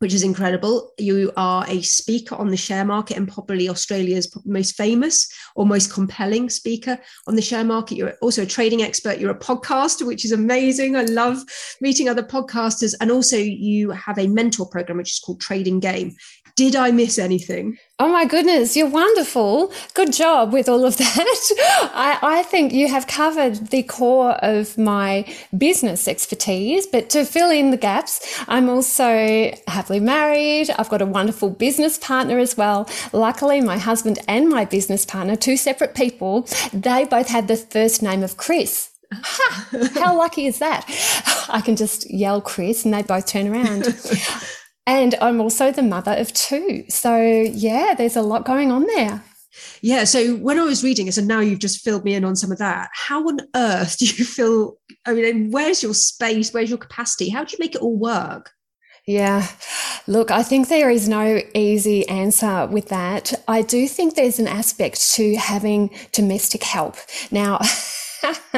which 0.03 0.13
is 0.13 0.23
incredible. 0.23 0.91
You 0.97 1.31
are 1.37 1.63
a 1.69 1.81
speaker 1.81 2.35
on 2.35 2.49
the 2.49 2.57
share 2.57 2.83
market 2.83 3.15
and 3.15 3.25
probably 3.25 3.69
Australia's 3.69 4.29
most 4.43 4.75
famous 4.75 5.31
or 5.55 5.65
most 5.65 5.93
compelling 5.93 6.49
speaker 6.49 6.99
on 7.25 7.37
the 7.37 7.41
share 7.41 7.63
market. 7.63 7.95
You're 7.95 8.15
also 8.21 8.41
a 8.41 8.45
trading 8.45 8.81
expert. 8.81 9.17
You're 9.17 9.31
a 9.31 9.39
podcaster, 9.39 10.05
which 10.05 10.25
is 10.25 10.33
amazing. 10.33 10.97
I 10.97 11.03
love 11.03 11.37
meeting 11.79 12.09
other 12.09 12.21
podcasters. 12.21 12.93
And 12.99 13.11
also, 13.11 13.37
you 13.37 13.91
have 13.91 14.19
a 14.19 14.27
mentor 14.27 14.67
program, 14.67 14.97
which 14.97 15.13
is 15.13 15.19
called 15.19 15.39
Trading 15.39 15.79
Game. 15.79 16.17
Did 16.55 16.75
I 16.75 16.91
miss 16.91 17.17
anything? 17.17 17.79
Oh 17.97 18.09
my 18.09 18.25
goodness, 18.25 18.77
you're 18.77 18.89
wonderful. 18.89 19.73
Good 19.95 20.13
job 20.13 20.53
with 20.53 20.69
all 20.69 20.85
of 20.85 20.97
that. 20.97 21.89
I, 21.95 22.19
I, 22.21 22.43
think 22.43 22.73
you 22.73 22.87
have 22.87 23.07
covered 23.07 23.71
the 23.71 23.81
core 23.81 24.33
of 24.33 24.77
my 24.77 25.25
business 25.57 26.07
expertise, 26.07 26.85
but 26.85 27.09
to 27.11 27.25
fill 27.25 27.49
in 27.49 27.71
the 27.71 27.77
gaps, 27.77 28.43
I'm 28.47 28.69
also 28.69 29.51
happily 29.67 29.99
married. 29.99 30.69
I've 30.77 30.89
got 30.89 31.01
a 31.01 31.07
wonderful 31.07 31.49
business 31.49 31.97
partner 31.97 32.37
as 32.37 32.55
well. 32.55 32.87
Luckily, 33.13 33.59
my 33.59 33.79
husband 33.79 34.19
and 34.27 34.47
my 34.47 34.63
business 34.63 35.05
partner, 35.05 35.35
two 35.35 35.57
separate 35.57 35.95
people, 35.95 36.47
they 36.71 37.05
both 37.05 37.29
had 37.29 37.47
the 37.47 37.57
first 37.57 38.03
name 38.03 38.21
of 38.21 38.37
Chris. 38.37 38.91
Ha! 39.11 39.69
How 39.95 40.15
lucky 40.15 40.45
is 40.45 40.59
that? 40.59 40.85
I 41.49 41.61
can 41.61 41.75
just 41.75 42.11
yell 42.11 42.41
Chris 42.41 42.85
and 42.85 42.93
they 42.93 43.01
both 43.01 43.25
turn 43.25 43.47
around. 43.47 43.85
And 44.85 45.15
I'm 45.21 45.39
also 45.39 45.71
the 45.71 45.81
mother 45.81 46.13
of 46.13 46.33
two. 46.33 46.83
So, 46.89 47.17
yeah, 47.17 47.93
there's 47.97 48.15
a 48.15 48.21
lot 48.21 48.45
going 48.45 48.71
on 48.71 48.85
there. 48.95 49.23
Yeah. 49.81 50.03
So 50.03 50.35
when 50.37 50.59
I 50.59 50.63
was 50.63 50.83
reading 50.83 51.07
it, 51.07 51.17
and 51.17 51.27
now 51.27 51.39
you've 51.39 51.59
just 51.59 51.83
filled 51.83 52.03
me 52.03 52.15
in 52.15 52.25
on 52.25 52.35
some 52.35 52.51
of 52.51 52.57
that, 52.57 52.89
how 52.93 53.27
on 53.27 53.39
earth 53.55 53.97
do 53.99 54.05
you 54.05 54.25
feel? 54.25 54.77
I 55.05 55.13
mean, 55.13 55.51
where's 55.51 55.83
your 55.83 55.93
space? 55.93 56.53
Where's 56.53 56.69
your 56.69 56.79
capacity? 56.79 57.29
How 57.29 57.43
do 57.43 57.51
you 57.51 57.57
make 57.59 57.75
it 57.75 57.81
all 57.81 57.97
work? 57.97 58.51
Yeah. 59.05 59.47
Look, 60.07 60.31
I 60.31 60.43
think 60.43 60.67
there 60.67 60.89
is 60.89 61.09
no 61.09 61.41
easy 61.53 62.07
answer 62.07 62.67
with 62.67 62.87
that. 62.89 63.33
I 63.47 63.61
do 63.61 63.87
think 63.87 64.15
there's 64.15 64.39
an 64.39 64.47
aspect 64.47 65.11
to 65.15 65.35
having 65.35 65.89
domestic 66.13 66.63
help. 66.63 66.95
Now, 67.29 67.59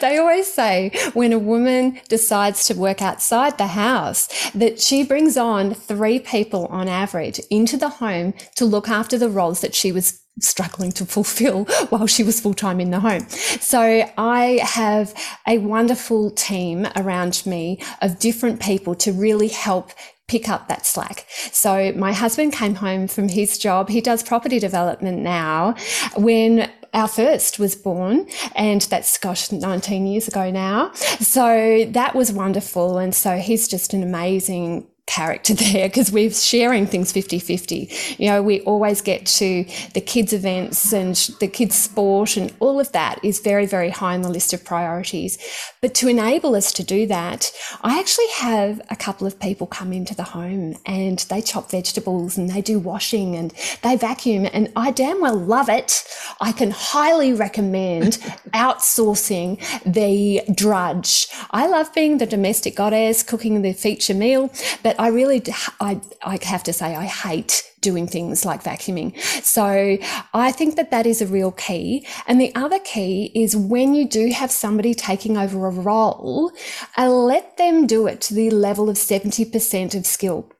they 0.00 0.18
always 0.18 0.52
say 0.52 0.90
when 1.14 1.32
a 1.32 1.38
woman 1.38 2.00
decides 2.08 2.64
to 2.66 2.74
work 2.74 3.02
outside 3.02 3.58
the 3.58 3.68
house 3.68 4.50
that 4.50 4.80
she 4.80 5.04
brings 5.04 5.36
on 5.36 5.74
three 5.74 6.18
people 6.18 6.66
on 6.66 6.88
average 6.88 7.40
into 7.50 7.76
the 7.76 7.88
home 7.88 8.34
to 8.54 8.64
look 8.64 8.88
after 8.88 9.18
the 9.18 9.28
roles 9.28 9.60
that 9.60 9.74
she 9.74 9.92
was 9.92 10.22
struggling 10.40 10.92
to 10.92 11.06
fulfill 11.06 11.64
while 11.88 12.06
she 12.06 12.22
was 12.22 12.40
full 12.40 12.54
time 12.54 12.80
in 12.80 12.90
the 12.90 13.00
home. 13.00 13.26
So 13.28 13.80
I 14.18 14.60
have 14.62 15.14
a 15.46 15.58
wonderful 15.58 16.30
team 16.30 16.86
around 16.96 17.42
me 17.46 17.80
of 18.02 18.18
different 18.18 18.60
people 18.60 18.94
to 18.96 19.12
really 19.12 19.48
help 19.48 19.92
pick 20.28 20.48
up 20.48 20.68
that 20.68 20.84
slack. 20.84 21.24
So 21.52 21.92
my 21.92 22.12
husband 22.12 22.52
came 22.52 22.74
home 22.74 23.06
from 23.06 23.28
his 23.28 23.58
job. 23.58 23.88
He 23.88 24.00
does 24.00 24.22
property 24.24 24.58
development 24.58 25.18
now. 25.18 25.76
When 26.16 26.70
our 26.96 27.06
first 27.06 27.58
was 27.58 27.76
born 27.76 28.26
and 28.56 28.82
that's 28.82 29.18
gosh 29.18 29.52
19 29.52 30.06
years 30.06 30.26
ago 30.26 30.50
now. 30.50 30.92
So 31.20 31.84
that 31.90 32.14
was 32.14 32.32
wonderful 32.32 32.98
and 32.98 33.14
so 33.14 33.36
he's 33.36 33.68
just 33.68 33.92
an 33.92 34.02
amazing 34.02 34.88
character 35.06 35.54
there 35.72 35.88
because 35.88 36.10
we're 36.12 36.30
sharing 36.30 36.86
things 36.86 37.12
50 37.12 37.38
50. 37.38 37.90
You 38.18 38.30
know, 38.30 38.42
we 38.42 38.60
always 38.62 39.00
get 39.00 39.26
to 39.26 39.64
the 39.94 40.00
kids' 40.00 40.32
events 40.32 40.92
and 40.92 41.14
the 41.40 41.48
kids' 41.48 41.76
sport, 41.76 42.36
and 42.36 42.52
all 42.60 42.80
of 42.80 42.92
that 42.92 43.24
is 43.24 43.40
very, 43.40 43.66
very 43.66 43.90
high 43.90 44.14
on 44.14 44.22
the 44.22 44.28
list 44.28 44.52
of 44.52 44.64
priorities. 44.64 45.38
But 45.80 45.94
to 45.96 46.08
enable 46.08 46.54
us 46.54 46.72
to 46.72 46.84
do 46.84 47.06
that, 47.06 47.52
I 47.82 47.98
actually 47.98 48.28
have 48.36 48.80
a 48.90 48.96
couple 48.96 49.26
of 49.26 49.38
people 49.38 49.66
come 49.66 49.92
into 49.92 50.14
the 50.14 50.24
home 50.24 50.76
and 50.84 51.18
they 51.30 51.40
chop 51.40 51.70
vegetables 51.70 52.36
and 52.36 52.50
they 52.50 52.60
do 52.60 52.78
washing 52.78 53.36
and 53.36 53.52
they 53.82 53.96
vacuum, 53.96 54.48
and 54.52 54.72
I 54.76 54.90
damn 54.90 55.20
well 55.20 55.36
love 55.36 55.68
it. 55.68 56.04
I 56.40 56.52
can 56.52 56.70
highly 56.70 57.32
recommend 57.32 58.14
outsourcing 58.54 59.60
the 59.84 60.42
drudge. 60.54 61.28
I 61.50 61.66
love 61.68 61.92
being 61.94 62.18
the 62.18 62.26
domestic 62.26 62.76
goddess, 62.76 63.22
cooking 63.22 63.62
the 63.62 63.72
feature 63.72 64.14
meal, 64.14 64.50
but 64.82 64.95
I 64.98 65.08
really, 65.08 65.42
I, 65.80 66.00
I 66.22 66.38
have 66.42 66.62
to 66.64 66.72
say, 66.72 66.94
I 66.94 67.04
hate 67.04 67.62
doing 67.80 68.06
things 68.06 68.44
like 68.44 68.62
vacuuming. 68.64 69.18
So 69.42 69.98
I 70.34 70.52
think 70.52 70.76
that 70.76 70.90
that 70.90 71.06
is 71.06 71.22
a 71.22 71.26
real 71.26 71.52
key. 71.52 72.06
And 72.26 72.40
the 72.40 72.54
other 72.54 72.80
key 72.80 73.30
is 73.34 73.56
when 73.56 73.94
you 73.94 74.08
do 74.08 74.30
have 74.30 74.50
somebody 74.50 74.94
taking 74.94 75.36
over 75.36 75.66
a 75.66 75.70
role, 75.70 76.52
uh, 76.98 77.08
let 77.08 77.56
them 77.56 77.86
do 77.86 78.06
it 78.06 78.20
to 78.22 78.34
the 78.34 78.50
level 78.50 78.88
of 78.88 78.96
70% 78.96 79.94
of 79.94 80.06
skill. 80.06 80.50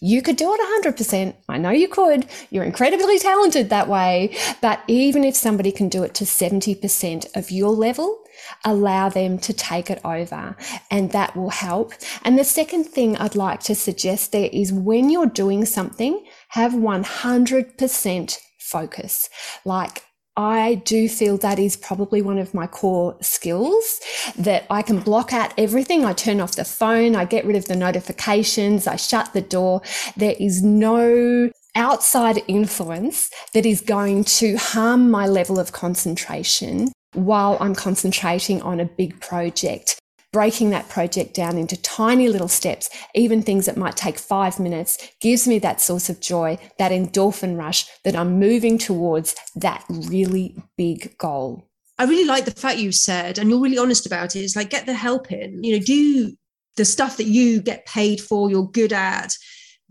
You 0.00 0.20
could 0.20 0.36
do 0.36 0.52
it 0.52 0.84
100%. 0.84 1.34
I 1.48 1.58
know 1.58 1.70
you 1.70 1.88
could. 1.88 2.26
You're 2.50 2.64
incredibly 2.64 3.18
talented 3.18 3.70
that 3.70 3.88
way. 3.88 4.36
But 4.60 4.82
even 4.88 5.24
if 5.24 5.36
somebody 5.36 5.72
can 5.72 5.88
do 5.88 6.02
it 6.02 6.14
to 6.14 6.24
70% 6.24 7.36
of 7.36 7.50
your 7.50 7.70
level, 7.70 8.21
allow 8.64 9.08
them 9.08 9.38
to 9.38 9.52
take 9.52 9.90
it 9.90 10.00
over 10.04 10.56
and 10.90 11.10
that 11.12 11.36
will 11.36 11.50
help. 11.50 11.92
And 12.22 12.38
the 12.38 12.44
second 12.44 12.84
thing 12.84 13.16
I'd 13.16 13.34
like 13.34 13.60
to 13.64 13.74
suggest 13.74 14.32
there 14.32 14.50
is 14.52 14.72
when 14.72 15.10
you're 15.10 15.26
doing 15.26 15.64
something, 15.64 16.24
have 16.48 16.72
100% 16.72 18.38
focus. 18.58 19.28
Like 19.64 20.02
I 20.36 20.76
do 20.76 21.08
feel 21.10 21.36
that 21.38 21.58
is 21.58 21.76
probably 21.76 22.22
one 22.22 22.38
of 22.38 22.54
my 22.54 22.66
core 22.66 23.16
skills 23.20 24.00
that 24.38 24.64
I 24.70 24.80
can 24.80 25.00
block 25.00 25.32
out 25.32 25.52
everything. 25.58 26.06
I 26.06 26.14
turn 26.14 26.40
off 26.40 26.56
the 26.56 26.64
phone. 26.64 27.14
I 27.14 27.26
get 27.26 27.44
rid 27.44 27.56
of 27.56 27.66
the 27.66 27.76
notifications. 27.76 28.86
I 28.86 28.96
shut 28.96 29.34
the 29.34 29.42
door. 29.42 29.82
There 30.16 30.34
is 30.40 30.62
no 30.62 31.50
outside 31.74 32.42
influence 32.48 33.30
that 33.52 33.66
is 33.66 33.80
going 33.82 34.24
to 34.24 34.56
harm 34.56 35.10
my 35.10 35.26
level 35.26 35.58
of 35.58 35.72
concentration 35.72 36.92
while 37.14 37.56
I'm 37.60 37.74
concentrating 37.74 38.62
on 38.62 38.80
a 38.80 38.84
big 38.84 39.20
project. 39.20 39.98
Breaking 40.32 40.70
that 40.70 40.88
project 40.88 41.34
down 41.34 41.58
into 41.58 41.80
tiny 41.82 42.28
little 42.28 42.48
steps, 42.48 42.88
even 43.14 43.42
things 43.42 43.66
that 43.66 43.76
might 43.76 43.96
take 43.96 44.18
five 44.18 44.58
minutes, 44.58 44.96
gives 45.20 45.46
me 45.46 45.58
that 45.58 45.80
source 45.80 46.08
of 46.08 46.20
joy, 46.20 46.58
that 46.78 46.90
endorphin 46.90 47.58
rush 47.58 47.86
that 48.04 48.16
I'm 48.16 48.38
moving 48.38 48.78
towards 48.78 49.34
that 49.56 49.84
really 49.90 50.56
big 50.78 51.18
goal. 51.18 51.68
I 51.98 52.04
really 52.04 52.24
like 52.24 52.46
the 52.46 52.50
fact 52.50 52.78
you 52.78 52.92
said, 52.92 53.38
and 53.38 53.50
you're 53.50 53.60
really 53.60 53.76
honest 53.76 54.06
about 54.06 54.34
it, 54.34 54.40
is 54.40 54.56
like 54.56 54.70
get 54.70 54.86
the 54.86 54.94
help 54.94 55.30
in, 55.30 55.62
you 55.62 55.78
know, 55.78 55.84
do 55.84 56.32
the 56.76 56.86
stuff 56.86 57.18
that 57.18 57.26
you 57.26 57.60
get 57.60 57.84
paid 57.84 58.18
for, 58.18 58.50
you're 58.50 58.70
good 58.70 58.94
at, 58.94 59.34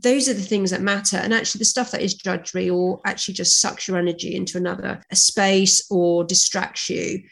those 0.01 0.27
are 0.27 0.33
the 0.33 0.41
things 0.41 0.71
that 0.71 0.81
matter. 0.81 1.17
And 1.17 1.33
actually, 1.33 1.59
the 1.59 1.65
stuff 1.65 1.91
that 1.91 2.01
is 2.01 2.15
drudgery 2.15 2.69
or 2.69 3.01
actually 3.05 3.35
just 3.35 3.59
sucks 3.59 3.87
your 3.87 3.97
energy 3.97 4.35
into 4.35 4.57
another 4.57 5.01
space 5.13 5.85
or 5.89 6.23
distracts 6.23 6.89
you, 6.89 7.23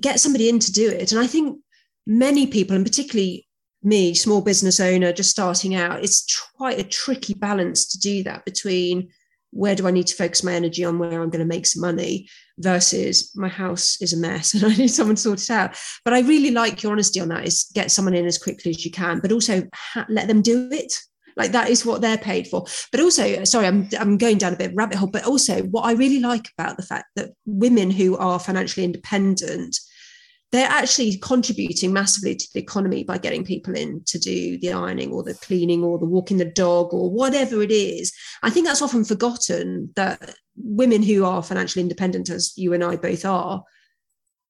get 0.00 0.20
somebody 0.20 0.48
in 0.48 0.58
to 0.60 0.72
do 0.72 0.88
it. 0.88 1.12
And 1.12 1.20
I 1.20 1.26
think 1.26 1.58
many 2.06 2.46
people, 2.46 2.76
and 2.76 2.84
particularly 2.84 3.46
me, 3.82 4.14
small 4.14 4.40
business 4.40 4.78
owner, 4.80 5.12
just 5.12 5.30
starting 5.30 5.74
out, 5.74 6.02
it's 6.02 6.26
quite 6.56 6.78
a 6.78 6.84
tricky 6.84 7.34
balance 7.34 7.86
to 7.88 7.98
do 7.98 8.22
that 8.24 8.44
between 8.44 9.08
where 9.52 9.74
do 9.74 9.88
I 9.88 9.90
need 9.90 10.06
to 10.06 10.14
focus 10.14 10.44
my 10.44 10.52
energy 10.52 10.84
on 10.84 10.98
where 10.98 11.20
I'm 11.20 11.30
going 11.30 11.40
to 11.40 11.44
make 11.44 11.66
some 11.66 11.80
money 11.80 12.28
versus 12.58 13.32
my 13.34 13.48
house 13.48 14.00
is 14.00 14.12
a 14.12 14.16
mess 14.16 14.54
and 14.62 14.64
I 14.64 14.76
need 14.76 14.88
someone 14.88 15.16
to 15.16 15.22
sort 15.22 15.42
it 15.42 15.50
out. 15.50 15.76
But 16.04 16.14
I 16.14 16.20
really 16.20 16.52
like 16.52 16.82
your 16.82 16.92
honesty 16.92 17.20
on 17.20 17.28
that 17.28 17.46
is 17.46 17.68
get 17.74 17.90
someone 17.90 18.14
in 18.14 18.26
as 18.26 18.38
quickly 18.38 18.70
as 18.70 18.84
you 18.84 18.92
can, 18.92 19.18
but 19.18 19.32
also 19.32 19.66
ha- 19.74 20.06
let 20.08 20.28
them 20.28 20.42
do 20.42 20.68
it 20.70 20.92
like 21.36 21.52
that 21.52 21.70
is 21.70 21.84
what 21.84 22.00
they're 22.00 22.18
paid 22.18 22.46
for. 22.48 22.66
But 22.90 23.00
also 23.00 23.44
sorry 23.44 23.66
i'm 23.66 23.88
i'm 23.98 24.18
going 24.18 24.38
down 24.38 24.52
a 24.52 24.56
bit 24.56 24.70
of 24.70 24.76
rabbit 24.76 24.96
hole 24.98 25.10
but 25.10 25.24
also 25.24 25.62
what 25.64 25.82
i 25.82 25.92
really 25.92 26.20
like 26.20 26.48
about 26.58 26.76
the 26.76 26.82
fact 26.82 27.06
that 27.16 27.30
women 27.46 27.90
who 27.90 28.16
are 28.16 28.38
financially 28.38 28.84
independent 28.84 29.78
they're 30.52 30.68
actually 30.68 31.16
contributing 31.18 31.92
massively 31.92 32.34
to 32.34 32.48
the 32.52 32.60
economy 32.60 33.04
by 33.04 33.18
getting 33.18 33.44
people 33.44 33.76
in 33.76 34.02
to 34.06 34.18
do 34.18 34.58
the 34.58 34.72
ironing 34.72 35.12
or 35.12 35.22
the 35.22 35.34
cleaning 35.34 35.84
or 35.84 35.98
the 35.98 36.04
walking 36.04 36.38
the 36.38 36.44
dog 36.44 36.92
or 36.92 37.08
whatever 37.08 37.62
it 37.62 37.70
is. 37.70 38.12
I 38.42 38.50
think 38.50 38.66
that's 38.66 38.82
often 38.82 39.04
forgotten 39.04 39.92
that 39.94 40.34
women 40.56 41.02
who 41.02 41.24
are 41.24 41.42
financially 41.42 41.82
independent 41.82 42.28
as 42.30 42.52
you 42.56 42.72
and 42.72 42.82
i 42.82 42.96
both 42.96 43.24
are 43.24 43.62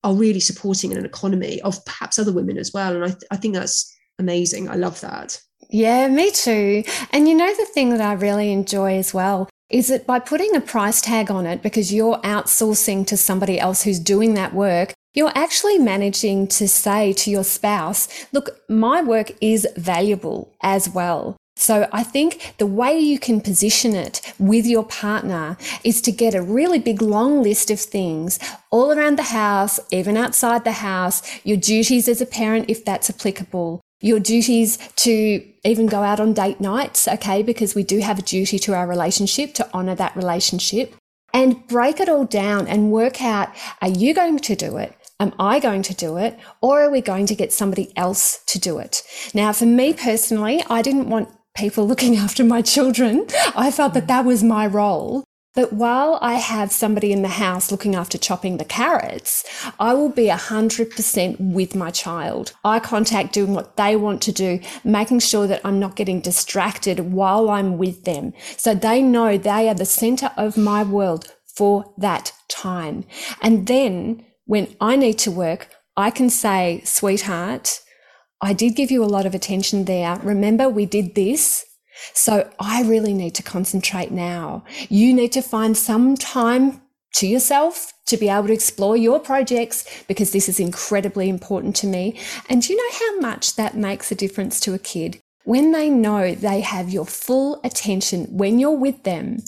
are 0.02 0.14
really 0.14 0.40
supporting 0.40 0.94
an 0.94 1.04
economy 1.04 1.60
of 1.60 1.84
perhaps 1.84 2.18
other 2.18 2.32
women 2.32 2.56
as 2.56 2.72
well. 2.72 2.94
And 2.94 3.04
i, 3.04 3.08
th- 3.08 3.22
I 3.30 3.37
think 3.37 3.54
that's 3.54 3.94
amazing. 4.18 4.70
I 4.70 4.76
love 4.76 5.00
that 5.02 5.38
yeah, 5.71 6.09
me 6.09 6.31
too. 6.31 6.85
And 7.11 7.29
you 7.29 7.35
know, 7.35 7.55
the 7.55 7.67
thing 7.67 7.91
that 7.91 8.00
I 8.00 8.12
really 8.12 8.53
enjoy 8.53 8.99
as 8.99 9.15
well 9.15 9.49
is 9.71 9.89
that 9.89 10.07
by 10.07 10.19
putting 10.19 10.55
a 10.55 10.61
price 10.61 11.00
tag 11.00 11.31
on 11.31 11.47
it, 11.47 11.62
because 11.62 11.93
you're 11.93 12.19
outsourcing 12.19 13.07
to 13.07 13.17
somebody 13.17 13.59
else 13.59 13.83
who's 13.83 14.00
doing 14.00 14.35
that 14.35 14.53
work, 14.53 14.93
you're 15.15 15.33
actually 15.35 15.79
managing 15.79 16.47
to 16.47 16.69
say 16.69 17.12
to 17.12 17.31
your 17.31 17.45
spouse, 17.45 18.09
look, 18.33 18.61
my 18.69 19.03
work 19.03 19.33
is 19.41 19.67
valuable 19.77 20.53
as 20.62 20.89
well. 20.89 21.37
So 21.57 21.89
I 21.93 22.05
think 22.05 22.55
the 22.59 22.67
way 22.67 22.99
you 22.99 23.19
can 23.19 23.41
position 23.41 23.95
it 23.95 24.33
with 24.39 24.67
your 24.67 24.85
partner 24.85 25.59
is 25.85 26.00
to 26.03 26.12
get 26.12 26.35
a 26.35 26.43
really 26.43 26.79
big 26.79 27.03
long 27.03 27.43
list 27.43 27.71
of 27.71 27.79
things 27.79 28.39
all 28.71 28.93
around 28.93 29.19
the 29.19 29.25
house, 29.25 29.79
even 29.91 30.17
outside 30.17 30.65
the 30.65 30.73
house, 30.73 31.23
your 31.45 31.59
duties 31.59 32.09
as 32.09 32.23
a 32.23 32.27
parent, 32.27 32.71
if 32.71 32.85
that's 32.85 33.11
applicable, 33.11 33.81
your 34.00 34.21
duties 34.21 34.78
to 34.97 35.45
even 35.64 35.87
go 35.87 36.02
out 36.02 36.21
on 36.21 36.33
date 36.33 36.61
nights, 36.61 37.07
okay, 37.07 37.42
because 37.42 37.75
we 37.75 37.83
do 37.83 37.99
have 38.00 38.19
a 38.19 38.23
duty 38.23 38.59
to 38.59 38.75
our 38.75 38.87
relationship 38.87 39.54
to 39.54 39.69
honor 39.73 39.95
that 39.95 40.16
relationship 40.16 40.95
and 41.33 41.66
break 41.69 42.00
it 42.00 42.09
all 42.09 42.25
down 42.25 42.66
and 42.66 42.90
work 42.90 43.23
out 43.23 43.49
are 43.80 43.88
you 43.88 44.14
going 44.14 44.38
to 44.38 44.57
do 44.57 44.76
it? 44.78 44.97
Am 45.21 45.35
I 45.38 45.61
going 45.61 45.83
to 45.83 45.95
do 45.95 46.16
it? 46.16 46.38
Or 46.62 46.83
are 46.83 46.90
we 46.90 47.02
going 47.02 47.26
to 47.26 47.35
get 47.35 47.52
somebody 47.52 47.92
else 47.97 48.42
to 48.47 48.59
do 48.59 48.78
it? 48.78 49.02
Now, 49.35 49.52
for 49.52 49.66
me 49.66 49.92
personally, 49.92 50.64
I 50.71 50.80
didn't 50.80 51.11
want 51.11 51.28
people 51.54 51.87
looking 51.87 52.16
after 52.16 52.42
my 52.42 52.62
children. 52.62 53.26
I 53.54 53.71
felt 53.71 53.95
that 53.95 54.09
that 54.09 54.25
was 54.25 54.42
my 54.42 54.66
role. 54.66 55.25
But 55.54 55.73
while 55.73 56.19
I 56.23 56.35
have 56.35 56.71
somebody 56.71 57.11
in 57.12 57.23
the 57.23 57.28
house 57.28 57.73
looking 57.73 57.97
after 57.97 58.16
chopping 58.16 58.57
the 58.57 58.64
carrots, 58.64 59.45
I 59.80 59.95
will 59.95 60.09
be 60.09 60.26
100% 60.26 61.40
with 61.40 61.75
my 61.75 61.90
child. 61.90 62.52
Eye 62.64 62.78
contact, 62.78 63.33
doing 63.33 63.54
what 63.54 63.76
they 63.76 63.97
want 63.97 64.23
to 64.23 64.33
do, 64.33 64.61
making 64.85 65.19
sure 65.19 65.49
that 65.49 65.61
I'm 65.64 65.80
not 65.80 65.97
getting 65.97 66.21
distracted 66.21 67.00
while 67.12 67.50
I'm 67.50 67.78
with 67.78 68.04
them. 68.04 68.33
So 68.57 68.75
they 68.75 69.02
know 69.02 69.37
they 69.37 69.69
are 69.69 69.75
the 69.75 69.85
center 69.85 70.30
of 70.37 70.57
my 70.57 70.85
world 70.85 71.35
for 71.47 71.95
that 71.99 72.33
time. 72.49 73.04
And 73.42 73.66
then 73.66 74.25
when 74.45 74.75
I 74.80 74.95
need 74.95 75.19
to 75.21 75.33
work, 75.33 75.69
I 75.97 76.11
can 76.11 76.30
say, 76.30 76.83
sweetheart, 76.85 77.80
I 78.40 78.52
did 78.52 78.76
give 78.76 78.90
you 78.90 79.04
a 79.04 79.07
lot 79.07 79.26
of 79.26 79.35
attention 79.35 79.85
there. 79.85 80.16
Remember, 80.23 80.69
we 80.69 80.87
did 80.87 81.14
this. 81.14 81.64
So 82.14 82.50
I 82.59 82.83
really 82.83 83.12
need 83.12 83.35
to 83.37 83.42
concentrate 83.42 84.11
now. 84.11 84.64
You 84.88 85.12
need 85.14 85.33
to 85.33 85.42
find 85.42 85.76
some 85.76 86.16
time 86.16 86.83
to 87.14 87.26
yourself 87.26 87.92
to 88.07 88.16
be 88.16 88.28
able 88.28 88.49
to 88.49 88.52
explore 88.52 88.97
your 88.97 89.21
projects 89.21 89.85
because 90.07 90.33
this 90.33 90.49
is 90.49 90.61
incredibly 90.61 91.28
important 91.28 91.76
to 91.76 91.87
me. 91.87 92.19
And 92.49 92.69
you 92.69 92.76
know 92.76 92.99
how 92.99 93.21
much 93.21 93.57
that 93.57 93.76
makes 93.76 94.11
a 94.11 94.14
difference 94.14 94.61
to 94.61 94.75
a 94.75 94.78
kid? 94.78 95.21
When 95.45 95.73
they 95.73 95.88
know 95.88 96.35
they 96.35 96.61
have 96.61 96.90
your 96.90 97.07
full 97.07 97.61
attention 97.64 98.26
when 98.30 98.59
you're 98.59 98.76
with 98.76 99.02
them, 99.04 99.38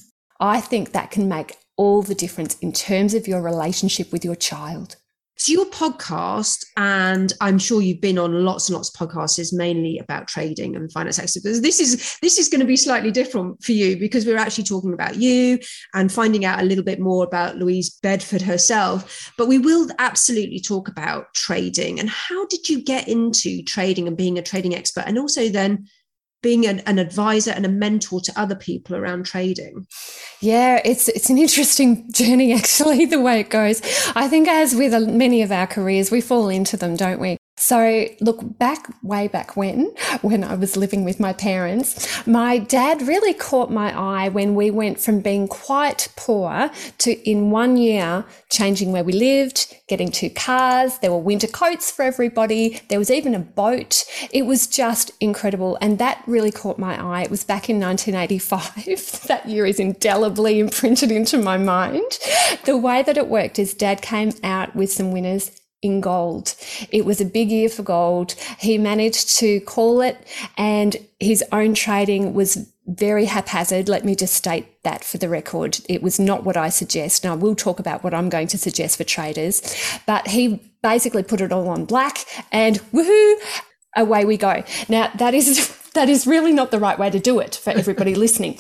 I 0.41 0.61
think 0.61 0.93
that 0.93 1.11
can 1.11 1.29
make 1.29 1.57
all 1.77 2.03
the 2.03 2.15
difference 2.15 2.59
in 2.59 2.73
terms 2.73 3.15
of 3.15 3.29
your 3.29 3.41
relationship 3.41 4.13
with 4.13 4.25
your 4.25 4.37
child. 4.37 4.97
So 5.43 5.51
your 5.51 5.67
podcast, 5.67 6.65
and 6.77 7.33
I'm 7.41 7.59
sure 7.59 7.83
you've 7.83 8.01
been 8.01 8.17
on 8.17 8.45
lots 8.45 8.69
and 8.69 8.77
lots 8.77 8.91
of 8.91 8.95
podcasts, 8.95 9.41
is 9.41 9.53
mainly 9.53 9.99
about 9.99 10.29
trading 10.29 10.77
and 10.77 10.93
finance 10.93 11.19
experts. 11.19 11.61
This 11.61 11.81
is 11.81 12.17
this 12.23 12.39
is 12.39 12.49
going 12.49 12.61
to 12.61 12.65
be 12.65 12.77
slightly 12.77 13.11
different 13.11 13.61
for 13.61 13.73
you 13.73 13.97
because 13.97 14.25
we're 14.25 14.39
actually 14.39 14.63
talking 14.63 14.93
about 14.93 15.17
you 15.17 15.59
and 15.95 16.13
finding 16.13 16.45
out 16.45 16.61
a 16.61 16.65
little 16.65 16.85
bit 16.85 17.01
more 17.01 17.25
about 17.25 17.57
Louise 17.57 17.91
Bedford 17.91 18.41
herself. 18.41 19.33
But 19.37 19.49
we 19.49 19.59
will 19.59 19.89
absolutely 19.99 20.61
talk 20.61 20.87
about 20.87 21.35
trading 21.35 21.99
and 21.99 22.09
how 22.09 22.47
did 22.47 22.69
you 22.69 22.81
get 22.81 23.09
into 23.09 23.65
trading 23.65 24.07
and 24.07 24.17
being 24.17 24.39
a 24.39 24.43
trading 24.43 24.77
expert, 24.77 25.09
and 25.09 25.19
also 25.19 25.49
then 25.49 25.89
being 26.43 26.67
an, 26.67 26.81
an, 26.81 26.99
advisor 26.99 27.53
and 27.53 27.65
a 27.65 27.69
mentor 27.69 28.21
to 28.21 28.33
other 28.37 28.55
people 28.55 28.97
around 28.97 29.25
trading. 29.25 29.87
Yeah 30.41 30.81
it's 30.85 31.09
it's 31.09 31.31
an 31.31 31.39
interesting 31.39 32.11
journey 32.13 32.53
actually 32.53 33.07
the 33.07 33.21
way 33.21 33.41
it 33.41 33.51
goes. 33.51 33.81
I 34.15 34.29
think 34.29 34.49
as 34.49 34.75
with 34.75 34.93
many 35.09 35.43
of 35.43 35.53
our 35.53 35.67
careers 35.67 36.11
we 36.11 36.21
fall 36.21 36.49
into 36.49 36.77
them 36.77 36.97
don't 36.97 37.21
we 37.21 37.39
so, 37.57 38.07
look 38.21 38.59
back 38.59 38.89
way 39.03 39.29
back 39.29 39.57
when, 39.57 39.95
when 40.23 40.43
I 40.43 40.55
was 40.55 40.77
living 40.77 41.05
with 41.05 41.21
my 41.21 41.35
parents, 41.35 42.27
my 42.27 42.59
dad 42.59 43.03
really 43.03 43.35
caught 43.35 43.71
my 43.71 43.97
eye 43.97 44.31
when 44.31 44.55
we 44.55 44.71
went 44.71 44.99
from 44.99 45.21
being 45.21 45.47
quite 45.47 46.09
poor 46.17 46.71
to 46.99 47.31
in 47.31 47.51
one 47.51 47.77
year 47.77 48.25
changing 48.51 48.91
where 48.91 49.05
we 49.05 49.13
lived, 49.13 49.77
getting 49.87 50.11
two 50.11 50.31
cars. 50.31 50.99
There 50.99 51.13
were 51.13 51.19
winter 51.19 51.47
coats 51.47 51.91
for 51.91 52.03
everybody. 52.03 52.81
There 52.89 52.99
was 52.99 53.11
even 53.11 53.35
a 53.35 53.39
boat. 53.39 54.05
It 54.33 54.47
was 54.47 54.67
just 54.67 55.11
incredible. 55.21 55.77
And 55.83 55.99
that 55.99 56.23
really 56.27 56.53
caught 56.53 56.79
my 56.79 57.01
eye. 57.01 57.23
It 57.23 57.31
was 57.31 57.45
back 57.45 57.69
in 57.69 57.79
1985. 57.79 59.25
that 59.29 59.47
year 59.47 59.67
is 59.67 59.79
indelibly 59.79 60.59
imprinted 60.59 61.13
into 61.13 61.37
my 61.37 61.59
mind. 61.59 62.19
The 62.65 62.79
way 62.79 63.03
that 63.03 63.19
it 63.19 63.29
worked 63.29 63.59
is 63.59 63.75
dad 63.75 64.01
came 64.01 64.33
out 64.43 64.75
with 64.75 64.91
some 64.91 65.13
winners 65.13 65.51
in 65.83 66.01
gold. 66.01 66.55
It 66.91 67.05
was 67.05 67.21
a 67.21 67.25
big 67.25 67.51
year 67.51 67.69
for 67.69 67.83
gold. 67.83 68.33
He 68.59 68.79
managed 68.79 69.37
to 69.39 69.61
call 69.61 70.01
it 70.01 70.17
and 70.57 70.97
his 71.19 71.45
own 71.53 71.75
trading 71.75 72.35
was 72.35 72.69
very 72.87 73.27
haphazard. 73.27 73.89
Let 73.89 74.05
me 74.05 74.15
just 74.15 74.35
state 74.35 74.83
that 74.83 75.05
for 75.05 75.19
the 75.19 75.29
record. 75.29 75.79
It 75.89 76.03
was 76.03 76.19
not 76.19 76.45
what 76.45 76.57
I 76.57 76.69
suggest. 76.69 77.25
Now, 77.25 77.37
we'll 77.37 77.55
talk 77.55 77.79
about 77.79 78.03
what 78.03 78.15
I'm 78.15 78.29
going 78.29 78.49
to 78.49 78.59
suggest 78.59 78.97
for 78.97 79.05
traders, 79.05 79.63
but 80.07 80.29
he 80.29 80.73
basically 80.83 81.23
put 81.23 81.41
it 81.41 81.53
all 81.53 81.69
on 81.69 81.85
black 81.85 82.25
and 82.51 82.81
woohoo, 82.93 83.35
away 83.97 84.25
we 84.25 84.37
go. 84.37 84.65
Now, 84.89 85.11
that 85.17 85.35
is, 85.35 85.77
that 85.95 86.09
is 86.09 86.27
really 86.27 86.53
not 86.53 86.71
the 86.71 86.81
right 86.81 86.99
way 86.99 87.11
to 87.11 87.21
do 87.21 87.39
it 87.39 87.55
for 87.55 87.71
everybody 87.71 88.15
listening. 88.17 88.59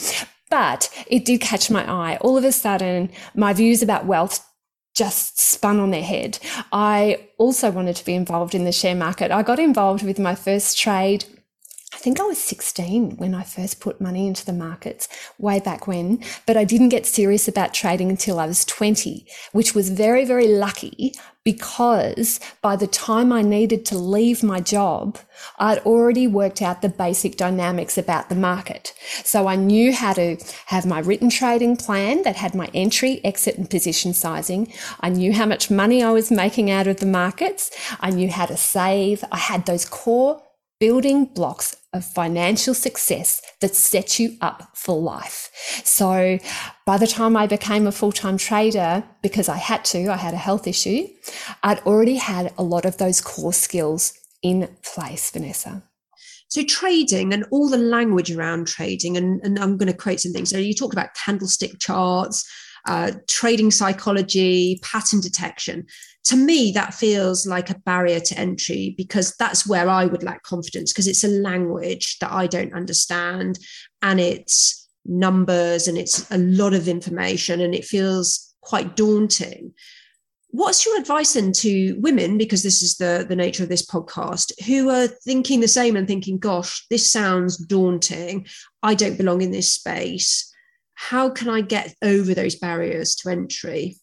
But 0.50 0.90
it 1.06 1.24
did 1.24 1.40
catch 1.40 1.70
my 1.70 1.90
eye. 1.90 2.18
All 2.20 2.36
of 2.36 2.44
a 2.44 2.52
sudden, 2.52 3.10
my 3.34 3.52
views 3.52 3.82
about 3.82 4.04
wealth 4.06 4.46
just 4.94 5.40
spun 5.40 5.80
on 5.80 5.90
their 5.90 6.02
head. 6.02 6.38
I 6.72 7.28
also 7.38 7.70
wanted 7.70 7.96
to 7.96 8.05
be 8.05 8.14
involved 8.14 8.55
in 8.55 8.64
the 8.64 8.72
share 8.72 8.94
market. 8.94 9.31
I 9.31 9.42
got 9.42 9.59
involved 9.59 10.02
with 10.02 10.18
my 10.18 10.35
first 10.35 10.78
trade. 10.78 11.24
I 11.94 11.98
think 11.98 12.18
I 12.18 12.24
was 12.24 12.38
16 12.38 13.16
when 13.18 13.35
I 13.35 13.42
first 13.42 13.78
put 13.78 14.00
money 14.00 14.26
into 14.26 14.46
the 14.46 14.52
markets, 14.52 15.09
way 15.38 15.61
back 15.61 15.87
when, 15.87 16.22
but 16.46 16.57
I 16.57 16.64
didn't 16.64 16.88
get 16.88 17.07
serious 17.07 17.46
about 17.48 17.74
trading 17.74 18.09
until 18.09 18.40
I 18.40 18.46
was 18.46 18.64
20, 18.64 19.26
which 19.52 19.74
was 19.74 19.90
very, 19.90 20.24
very 20.24 20.48
lucky 20.48 21.12
because 21.44 22.40
by 22.62 22.76
the 22.76 22.87
time 22.87 23.33
I 23.33 23.42
needed 23.42 23.85
to 23.87 23.98
leave 23.98 24.42
my 24.42 24.61
job, 24.61 25.18
I'd 25.59 25.81
already 25.81 26.26
worked 26.26 26.62
out 26.62 26.83
the 26.83 26.88
basic 26.88 27.37
dynamics 27.37 27.98
about 27.98 28.28
the 28.28 28.37
market. 28.37 28.94
So 29.24 29.46
I 29.46 29.57
knew 29.57 29.92
how 29.92 30.12
to 30.14 30.37
have 30.66 30.87
my 30.87 31.00
written 31.00 31.31
trading 31.31 31.76
plan 31.76 32.22
that 32.22 32.37
had 32.37 32.55
my 32.55 32.70
entry, 32.72 33.20
exit, 33.24 33.59
and 33.59 33.68
position 33.68 34.14
sizing. 34.14 34.72
I 35.00 35.09
knew 35.09 35.33
how 35.33 35.46
much 35.46 35.70
money 35.70 36.02
I 36.02 36.11
was 36.11 36.31
making 36.31 36.70
out 36.70 36.87
of 36.87 36.98
the 36.98 37.07
markets. 37.07 37.70
I 38.00 38.11
knew 38.11 38.31
how 38.31 38.46
to 38.46 38.57
save. 38.57 39.24
I 39.31 39.38
had 39.38 39.66
those 39.66 39.85
core 39.85 40.42
building 40.83 41.27
blocks 41.27 41.77
of 41.92 42.05
financial 42.05 42.75
success 42.75 43.40
that 43.61 43.73
set 43.73 44.18
you 44.18 44.37
up 44.40 44.68
for 44.75 45.01
life. 45.01 45.49
So 45.85 46.40
by 46.85 46.99
the 46.99 47.07
time 47.07 47.37
I 47.37 47.47
became 47.47 47.87
a 47.87 47.92
full 47.92 48.11
time 48.11 48.37
trader, 48.37 49.05
because 49.23 49.49
I 49.49 49.59
had 49.59 49.85
to, 49.92 50.09
I 50.09 50.16
had 50.16 50.35
a 50.35 50.45
health 50.49 50.66
issue, 50.66 51.07
I'd 51.62 51.79
already 51.87 52.16
had 52.16 52.53
a 52.59 52.64
lot 52.64 52.85
of 52.85 52.97
those 52.97 53.21
core 53.21 53.53
skills 53.53 54.12
in 54.42 54.68
place, 54.83 55.31
Vanessa. 55.31 55.85
So 56.49 56.64
trading 56.64 57.33
and 57.33 57.45
all 57.53 57.68
the 57.68 57.79
language 57.79 58.33
around 58.33 58.66
trading, 58.66 59.16
and, 59.16 59.40
and 59.45 59.61
I'm 59.61 59.77
going 59.77 59.92
to 59.92 59.97
create 59.97 60.18
some 60.18 60.33
things. 60.33 60.51
So 60.51 60.59
you 60.59 60.75
talked 60.75 60.95
about 60.95 61.14
candlestick 61.14 61.79
charts, 61.79 62.45
uh, 62.88 63.12
trading 63.29 63.71
psychology, 63.71 64.81
pattern 64.83 65.21
detection 65.21 65.87
to 66.24 66.37
me, 66.37 66.70
that 66.72 66.94
feels 66.94 67.46
like 67.46 67.70
a 67.70 67.78
barrier 67.80 68.20
to 68.20 68.38
entry 68.38 68.94
because 68.96 69.35
that's 69.38 69.66
where 69.66 69.88
I 69.88 70.06
would 70.06 70.22
lack 70.22 70.42
confidence 70.44 70.92
because 70.92 71.08
it's 71.08 71.24
a 71.24 71.28
language 71.28 72.18
that 72.20 72.32
I 72.32 72.46
don't 72.46 72.74
understand 72.74 73.58
and 74.02 74.20
it's 74.20 74.88
numbers 75.04 75.88
and 75.88 75.98
it's 75.98 76.30
a 76.30 76.38
lot 76.38 76.74
of 76.74 76.87
information 76.87 77.61
and 77.61 77.74
it 77.74 77.85
feels 77.85 78.54
quite 78.61 78.94
daunting. 78.94 79.72
What's 80.50 80.85
your 80.87 80.98
advice 80.98 81.32
then 81.32 81.52
to 81.54 81.96
women, 81.98 82.38
because 82.38 82.62
this 82.62 82.82
is 82.82 82.98
the, 82.98 83.24
the 83.26 83.35
nature 83.35 83.62
of 83.62 83.70
this 83.70 83.85
podcast, 83.85 84.52
who 84.66 84.90
are 84.90 85.06
thinking 85.08 85.61
the 85.61 85.66
same 85.66 85.96
and 85.96 86.06
thinking, 86.06 86.38
gosh, 86.38 86.87
this 86.90 87.11
sounds 87.11 87.56
daunting. 87.56 88.46
I 88.82 88.94
don't 88.94 89.16
belong 89.16 89.40
in 89.40 89.50
this 89.50 89.72
space. 89.72 90.52
How 90.94 91.30
can 91.30 91.48
I 91.48 91.62
get 91.62 91.94
over 92.02 92.35
those 92.35 92.54
barriers 92.54 93.14
to 93.16 93.30
entry? 93.30 93.96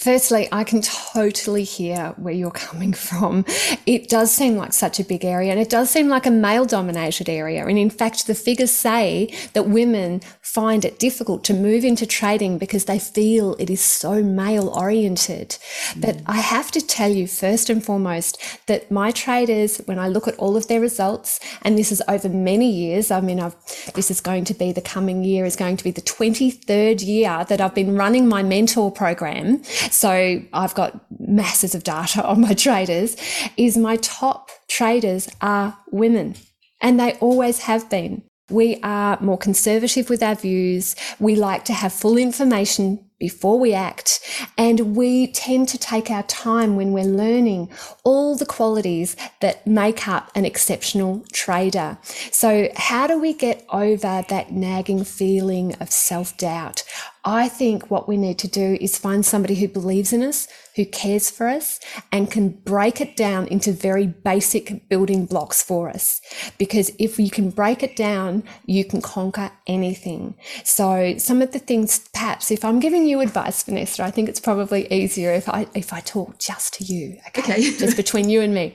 Firstly, 0.00 0.48
I 0.50 0.64
can 0.64 0.80
totally 0.80 1.62
hear 1.62 2.14
where 2.16 2.32
you're 2.32 2.50
coming 2.50 2.94
from. 2.94 3.44
It 3.84 4.08
does 4.08 4.32
seem 4.32 4.56
like 4.56 4.72
such 4.72 4.98
a 4.98 5.04
big 5.04 5.26
area 5.26 5.50
and 5.50 5.60
it 5.60 5.68
does 5.68 5.90
seem 5.90 6.08
like 6.08 6.24
a 6.24 6.30
male 6.30 6.64
dominated 6.64 7.28
area. 7.28 7.66
And 7.66 7.78
in 7.78 7.90
fact, 7.90 8.26
the 8.26 8.34
figures 8.34 8.70
say 8.70 9.30
that 9.52 9.68
women 9.68 10.22
find 10.40 10.86
it 10.86 10.98
difficult 10.98 11.44
to 11.44 11.52
move 11.52 11.84
into 11.84 12.06
trading 12.06 12.56
because 12.56 12.86
they 12.86 12.98
feel 12.98 13.54
it 13.58 13.68
is 13.68 13.82
so 13.82 14.22
male 14.22 14.68
oriented. 14.70 15.58
Mm. 15.90 16.00
But 16.00 16.22
I 16.24 16.38
have 16.38 16.70
to 16.70 16.80
tell 16.80 17.10
you 17.10 17.26
first 17.26 17.68
and 17.68 17.84
foremost 17.84 18.40
that 18.68 18.90
my 18.90 19.10
traders, 19.10 19.82
when 19.84 19.98
I 19.98 20.08
look 20.08 20.26
at 20.26 20.36
all 20.36 20.56
of 20.56 20.66
their 20.66 20.80
results, 20.80 21.40
and 21.60 21.76
this 21.76 21.92
is 21.92 22.02
over 22.08 22.30
many 22.30 22.70
years, 22.70 23.10
I 23.10 23.20
mean, 23.20 23.38
I've, 23.38 23.54
this 23.92 24.10
is 24.10 24.22
going 24.22 24.44
to 24.44 24.54
be 24.54 24.72
the 24.72 24.80
coming 24.80 25.24
year 25.24 25.44
is 25.44 25.56
going 25.56 25.76
to 25.76 25.84
be 25.84 25.90
the 25.90 26.00
23rd 26.00 27.06
year 27.06 27.44
that 27.50 27.60
I've 27.60 27.74
been 27.74 27.96
running 27.96 28.26
my 28.26 28.42
mentor 28.42 28.90
program. 28.90 29.62
So 29.90 30.42
I've 30.52 30.74
got 30.74 31.00
masses 31.18 31.74
of 31.74 31.84
data 31.84 32.24
on 32.26 32.40
my 32.40 32.54
traders 32.54 33.16
is 33.56 33.76
my 33.76 33.96
top 33.96 34.50
traders 34.68 35.28
are 35.40 35.76
women 35.90 36.34
and 36.80 36.98
they 36.98 37.14
always 37.14 37.60
have 37.60 37.88
been. 37.90 38.22
We 38.50 38.80
are 38.82 39.16
more 39.20 39.38
conservative 39.38 40.10
with 40.10 40.22
our 40.22 40.34
views. 40.34 40.96
We 41.20 41.36
like 41.36 41.64
to 41.66 41.72
have 41.72 41.92
full 41.92 42.16
information 42.16 43.10
before 43.20 43.60
we 43.60 43.72
act. 43.72 44.18
And 44.58 44.96
we 44.96 45.28
tend 45.28 45.68
to 45.68 45.78
take 45.78 46.10
our 46.10 46.24
time 46.24 46.74
when 46.74 46.92
we're 46.92 47.04
learning 47.04 47.70
all 48.02 48.34
the 48.34 48.46
qualities 48.46 49.14
that 49.40 49.64
make 49.66 50.08
up 50.08 50.32
an 50.34 50.44
exceptional 50.44 51.24
trader. 51.32 51.98
So 52.32 52.70
how 52.74 53.06
do 53.06 53.20
we 53.20 53.34
get 53.34 53.64
over 53.70 54.24
that 54.28 54.50
nagging 54.50 55.04
feeling 55.04 55.74
of 55.76 55.92
self 55.92 56.36
doubt? 56.36 56.82
I 57.24 57.48
think 57.48 57.90
what 57.90 58.08
we 58.08 58.16
need 58.16 58.38
to 58.38 58.48
do 58.48 58.78
is 58.80 58.96
find 58.96 59.24
somebody 59.24 59.54
who 59.54 59.68
believes 59.68 60.12
in 60.12 60.22
us, 60.22 60.48
who 60.76 60.86
cares 60.86 61.30
for 61.30 61.48
us, 61.48 61.78
and 62.10 62.30
can 62.30 62.48
break 62.48 63.00
it 63.00 63.16
down 63.16 63.46
into 63.48 63.72
very 63.72 64.06
basic 64.06 64.88
building 64.88 65.26
blocks 65.26 65.62
for 65.62 65.90
us. 65.90 66.20
Because 66.56 66.90
if 66.98 67.18
you 67.18 67.30
can 67.30 67.50
break 67.50 67.82
it 67.82 67.94
down, 67.94 68.42
you 68.64 68.84
can 68.84 69.02
conquer 69.02 69.50
anything. 69.66 70.34
So 70.64 71.18
some 71.18 71.42
of 71.42 71.52
the 71.52 71.58
things, 71.58 72.08
perhaps, 72.14 72.50
if 72.50 72.64
I'm 72.64 72.80
giving 72.80 73.06
you 73.06 73.20
advice, 73.20 73.62
Vanessa, 73.62 74.02
I 74.02 74.10
think 74.10 74.28
it's 74.28 74.40
probably 74.40 74.90
easier 74.90 75.32
if 75.32 75.48
I 75.48 75.66
if 75.74 75.92
I 75.92 76.00
talk 76.00 76.38
just 76.38 76.74
to 76.74 76.84
you. 76.84 77.18
Okay, 77.28 77.42
okay. 77.42 77.60
just 77.78 77.96
between 77.96 78.30
you 78.30 78.40
and 78.40 78.54
me. 78.54 78.74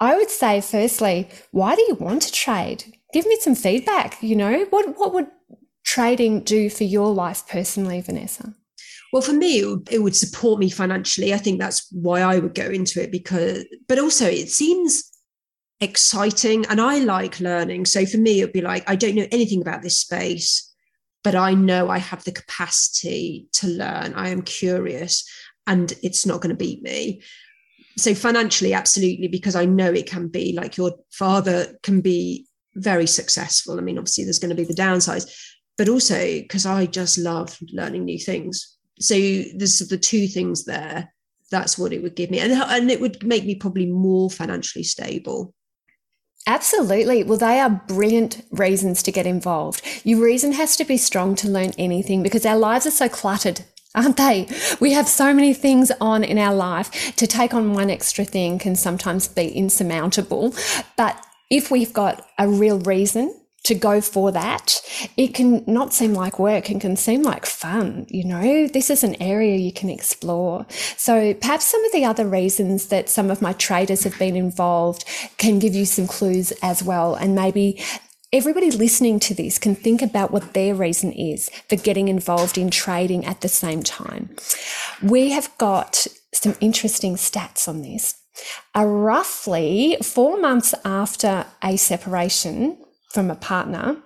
I 0.00 0.16
would 0.16 0.30
say, 0.30 0.60
firstly, 0.60 1.28
why 1.50 1.74
do 1.74 1.82
you 1.82 1.94
want 1.94 2.22
to 2.22 2.32
trade? 2.32 2.96
Give 3.12 3.26
me 3.26 3.36
some 3.40 3.54
feedback. 3.54 4.22
You 4.22 4.36
know, 4.36 4.66
what 4.70 4.98
what 4.98 5.12
would 5.12 5.26
trading 5.84 6.40
do 6.40 6.70
for 6.70 6.84
your 6.84 7.12
life 7.12 7.46
personally, 7.48 8.00
Vanessa? 8.00 8.54
Well, 9.12 9.22
for 9.22 9.32
me, 9.32 9.58
it 9.90 10.02
would, 10.02 10.14
support 10.14 10.60
me 10.60 10.70
financially. 10.70 11.34
I 11.34 11.38
think 11.38 11.58
that's 11.58 11.88
why 11.90 12.20
I 12.20 12.38
would 12.38 12.54
go 12.54 12.66
into 12.66 13.02
it 13.02 13.10
because, 13.10 13.64
but 13.88 13.98
also 13.98 14.26
it 14.26 14.50
seems 14.50 15.10
exciting 15.80 16.64
and 16.66 16.80
I 16.80 16.98
like 16.98 17.40
learning. 17.40 17.86
So 17.86 18.06
for 18.06 18.18
me, 18.18 18.40
it'd 18.40 18.52
be 18.52 18.60
like, 18.60 18.88
I 18.88 18.94
don't 18.94 19.16
know 19.16 19.26
anything 19.32 19.62
about 19.62 19.82
this 19.82 19.98
space, 19.98 20.72
but 21.24 21.34
I 21.34 21.54
know 21.54 21.88
I 21.88 21.98
have 21.98 22.22
the 22.24 22.32
capacity 22.32 23.48
to 23.54 23.66
learn. 23.66 24.14
I 24.14 24.28
am 24.28 24.42
curious 24.42 25.28
and 25.66 25.92
it's 26.02 26.24
not 26.24 26.40
going 26.40 26.50
to 26.50 26.64
beat 26.64 26.82
me. 26.82 27.22
So 27.96 28.14
financially, 28.14 28.72
absolutely, 28.72 29.28
because 29.28 29.56
I 29.56 29.64
know 29.64 29.92
it 29.92 30.06
can 30.06 30.28
be 30.28 30.52
like 30.52 30.76
your 30.76 30.94
father 31.10 31.78
can 31.82 32.00
be 32.00 32.46
very 32.74 33.06
successful. 33.06 33.78
I 33.78 33.82
mean, 33.82 33.98
obviously, 33.98 34.24
there's 34.24 34.38
going 34.38 34.54
to 34.54 34.62
be 34.62 34.64
the 34.64 34.74
downsides, 34.74 35.30
but 35.80 35.88
also 35.88 36.18
because 36.18 36.66
I 36.66 36.84
just 36.84 37.16
love 37.16 37.56
learning 37.72 38.04
new 38.04 38.18
things. 38.18 38.76
So 38.98 39.14
this 39.14 39.54
there's 39.54 39.78
the 39.88 39.96
two 39.96 40.26
things 40.26 40.66
there. 40.66 41.10
That's 41.50 41.78
what 41.78 41.94
it 41.94 42.02
would 42.02 42.14
give 42.16 42.30
me, 42.30 42.38
and 42.38 42.52
and 42.52 42.90
it 42.90 43.00
would 43.00 43.24
make 43.24 43.46
me 43.46 43.54
probably 43.54 43.86
more 43.86 44.28
financially 44.28 44.84
stable. 44.84 45.54
Absolutely. 46.46 47.24
Well, 47.24 47.38
they 47.38 47.60
are 47.60 47.82
brilliant 47.88 48.44
reasons 48.50 49.02
to 49.04 49.10
get 49.10 49.26
involved. 49.26 49.80
Your 50.04 50.22
reason 50.22 50.52
has 50.52 50.76
to 50.76 50.84
be 50.84 50.98
strong 50.98 51.34
to 51.36 51.48
learn 51.48 51.72
anything 51.78 52.22
because 52.22 52.44
our 52.44 52.58
lives 52.58 52.86
are 52.86 52.90
so 52.90 53.08
cluttered 53.08 53.64
aren't 53.94 54.18
they? 54.18 54.48
We 54.80 54.92
have 54.92 55.08
so 55.08 55.32
many 55.34 55.54
things 55.54 55.90
on 55.98 56.22
in 56.22 56.36
our 56.36 56.54
life. 56.54 57.16
To 57.16 57.26
take 57.26 57.54
on 57.54 57.72
one 57.72 57.90
extra 57.90 58.24
thing 58.24 58.58
can 58.58 58.76
sometimes 58.76 59.26
be 59.28 59.48
insurmountable. 59.48 60.54
But 60.96 61.16
if 61.50 61.70
we've 61.70 61.92
got 61.92 62.24
a 62.38 62.46
real 62.46 62.78
reason 62.80 63.39
to 63.64 63.74
go 63.74 64.00
for 64.00 64.32
that, 64.32 64.80
it 65.16 65.34
can 65.34 65.62
not 65.66 65.92
seem 65.92 66.14
like 66.14 66.38
work 66.38 66.70
and 66.70 66.80
can 66.80 66.96
seem 66.96 67.22
like 67.22 67.44
fun. 67.44 68.06
You 68.08 68.24
know, 68.24 68.66
this 68.66 68.88
is 68.88 69.04
an 69.04 69.20
area 69.20 69.56
you 69.56 69.72
can 69.72 69.90
explore. 69.90 70.66
So 70.96 71.34
perhaps 71.34 71.66
some 71.66 71.84
of 71.84 71.92
the 71.92 72.04
other 72.04 72.26
reasons 72.26 72.86
that 72.86 73.08
some 73.08 73.30
of 73.30 73.42
my 73.42 73.52
traders 73.52 74.04
have 74.04 74.18
been 74.18 74.36
involved 74.36 75.04
can 75.36 75.58
give 75.58 75.74
you 75.74 75.84
some 75.84 76.06
clues 76.06 76.52
as 76.62 76.82
well. 76.82 77.14
And 77.14 77.34
maybe 77.34 77.82
everybody 78.32 78.70
listening 78.70 79.20
to 79.20 79.34
this 79.34 79.58
can 79.58 79.74
think 79.74 80.00
about 80.00 80.30
what 80.30 80.54
their 80.54 80.74
reason 80.74 81.12
is 81.12 81.50
for 81.68 81.76
getting 81.76 82.08
involved 82.08 82.56
in 82.56 82.70
trading 82.70 83.26
at 83.26 83.42
the 83.42 83.48
same 83.48 83.82
time. 83.82 84.34
We 85.02 85.30
have 85.30 85.50
got 85.58 86.06
some 86.32 86.54
interesting 86.60 87.16
stats 87.16 87.68
on 87.68 87.82
this. 87.82 88.16
Uh, 88.74 88.86
roughly 88.86 89.98
four 90.02 90.40
months 90.40 90.74
after 90.84 91.44
a 91.62 91.76
separation, 91.76 92.78
from 93.10 93.30
a 93.30 93.34
partner, 93.34 93.96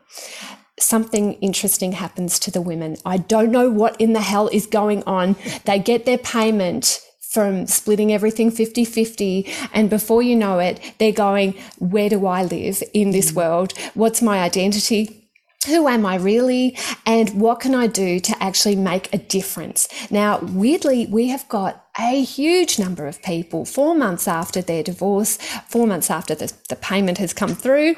something 0.78 1.34
interesting 1.34 1.92
happens 1.92 2.38
to 2.40 2.50
the 2.50 2.60
women. 2.60 2.96
I 3.04 3.18
don't 3.18 3.50
know 3.50 3.70
what 3.70 4.00
in 4.00 4.12
the 4.12 4.20
hell 4.20 4.48
is 4.48 4.66
going 4.66 5.02
on. 5.04 5.36
They 5.64 5.78
get 5.78 6.04
their 6.04 6.18
payment 6.18 7.00
from 7.34 7.66
splitting 7.66 8.12
everything 8.12 8.50
50 8.50 8.84
50. 8.84 9.52
And 9.72 9.90
before 9.90 10.22
you 10.22 10.36
know 10.36 10.60
it, 10.60 10.80
they're 10.98 11.12
going, 11.12 11.54
Where 11.78 12.08
do 12.08 12.26
I 12.26 12.44
live 12.44 12.82
in 12.92 13.10
this 13.10 13.32
mm. 13.32 13.36
world? 13.36 13.72
What's 13.94 14.22
my 14.22 14.40
identity? 14.40 15.20
Who 15.66 15.88
am 15.88 16.04
I 16.04 16.16
really? 16.16 16.76
And 17.06 17.40
what 17.40 17.60
can 17.60 17.74
I 17.74 17.86
do 17.86 18.20
to 18.20 18.42
actually 18.42 18.76
make 18.76 19.12
a 19.14 19.18
difference? 19.18 19.88
Now, 20.10 20.38
weirdly, 20.40 21.06
we 21.06 21.28
have 21.28 21.48
got 21.48 21.86
a 21.98 22.22
huge 22.22 22.78
number 22.78 23.06
of 23.06 23.22
people 23.22 23.64
four 23.64 23.94
months 23.94 24.28
after 24.28 24.60
their 24.60 24.82
divorce, 24.82 25.38
four 25.68 25.86
months 25.86 26.10
after 26.10 26.34
the, 26.34 26.52
the 26.68 26.76
payment 26.76 27.16
has 27.18 27.32
come 27.32 27.54
through, 27.54 27.96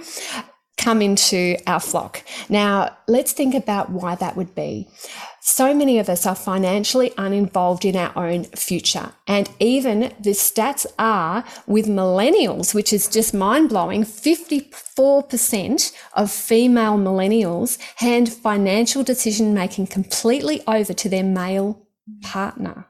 come 0.77 1.03
into 1.03 1.57
our 1.67 1.81
flock. 1.81 2.23
Now, 2.49 2.97
let's 3.09 3.33
think 3.33 3.55
about 3.55 3.91
why 3.91 4.15
that 4.17 4.37
would 4.37 4.55
be. 4.55 4.89
So 5.41 5.73
many 5.73 5.99
of 5.99 6.09
us 6.09 6.27
are 6.27 6.35
financially 6.35 7.13
uninvolved 7.17 7.85
in 7.85 7.95
our 7.97 8.17
own 8.17 8.45
future. 8.45 9.13
And 9.29 9.49
even 9.61 10.13
the 10.21 10.31
stats 10.31 10.87
are 10.99 11.45
with 11.67 11.87
millennials, 11.87 12.75
which 12.75 12.93
is 12.93 13.09
just 13.09 13.33
mind 13.33 13.69
blowing 13.69 14.03
54% 14.03 15.93
of 16.15 16.31
female 16.33 16.99
millennials 16.99 17.79
hand 17.97 18.33
financial 18.33 19.05
decision 19.05 19.55
making 19.55 19.87
completely 19.87 20.63
over 20.67 20.93
to 20.93 21.09
their 21.09 21.23
male 21.23 21.87
partner. 22.23 22.89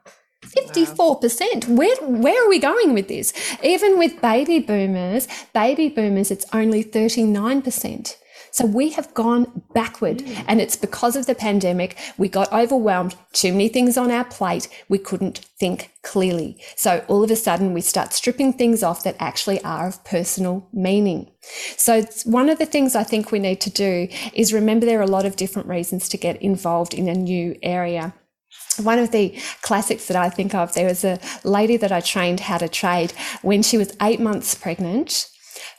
54%. 0.55 1.67
Where, 1.67 1.95
where 2.01 2.45
are 2.45 2.49
we 2.49 2.59
going 2.59 2.93
with 2.93 3.07
this? 3.07 3.33
Even 3.63 3.97
with 3.97 4.21
baby 4.21 4.59
boomers, 4.59 5.27
baby 5.53 5.89
boomers, 5.89 6.31
it's 6.31 6.45
only 6.53 6.83
39%. 6.83 8.15
So 8.57 8.65
we 8.65 8.89
have 8.89 9.13
gone 9.13 9.61
backward 9.75 10.17
mm. 10.17 10.45
and 10.47 10.59
it's 10.59 10.75
because 10.75 11.15
of 11.15 11.27
the 11.27 11.35
pandemic. 11.35 11.95
We 12.17 12.27
got 12.27 12.51
overwhelmed, 12.51 13.15
too 13.31 13.51
many 13.51 13.69
things 13.69 13.97
on 13.97 14.09
our 14.09 14.23
plate. 14.23 14.67
We 14.89 14.97
couldn't 14.97 15.39
think 15.59 15.91
clearly. 16.01 16.59
So 16.75 17.05
all 17.07 17.23
of 17.23 17.29
a 17.29 17.35
sudden 17.35 17.73
we 17.73 17.81
start 17.81 18.13
stripping 18.13 18.53
things 18.53 18.81
off 18.81 19.03
that 19.03 19.15
actually 19.19 19.61
are 19.63 19.87
of 19.87 20.03
personal 20.05 20.67
meaning. 20.73 21.29
So 21.77 22.03
one 22.25 22.49
of 22.49 22.57
the 22.57 22.65
things 22.65 22.95
I 22.95 23.03
think 23.03 23.31
we 23.31 23.37
need 23.37 23.61
to 23.61 23.69
do 23.69 24.07
is 24.33 24.51
remember 24.51 24.87
there 24.87 24.99
are 24.99 25.03
a 25.03 25.07
lot 25.07 25.25
of 25.27 25.35
different 25.35 25.67
reasons 25.67 26.09
to 26.09 26.17
get 26.17 26.41
involved 26.41 26.95
in 26.95 27.07
a 27.07 27.13
new 27.13 27.55
area 27.61 28.15
one 28.77 28.99
of 28.99 29.11
the 29.11 29.37
classics 29.61 30.07
that 30.07 30.17
I 30.17 30.29
think 30.29 30.53
of, 30.53 30.73
there 30.73 30.87
was 30.87 31.03
a 31.03 31.19
lady 31.43 31.77
that 31.77 31.91
I 31.91 31.99
trained 31.99 32.41
how 32.41 32.57
to 32.57 32.69
trade 32.69 33.11
when 33.41 33.63
she 33.63 33.77
was 33.77 33.95
eight 34.01 34.19
months 34.19 34.55
pregnant. 34.55 35.27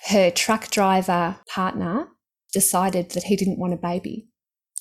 Her 0.09 0.31
truck 0.31 0.71
driver 0.71 1.37
partner 1.49 2.09
decided 2.53 3.11
that 3.11 3.25
he 3.25 3.37
didn't 3.37 3.59
want 3.59 3.75
a 3.75 3.77
baby 3.77 4.29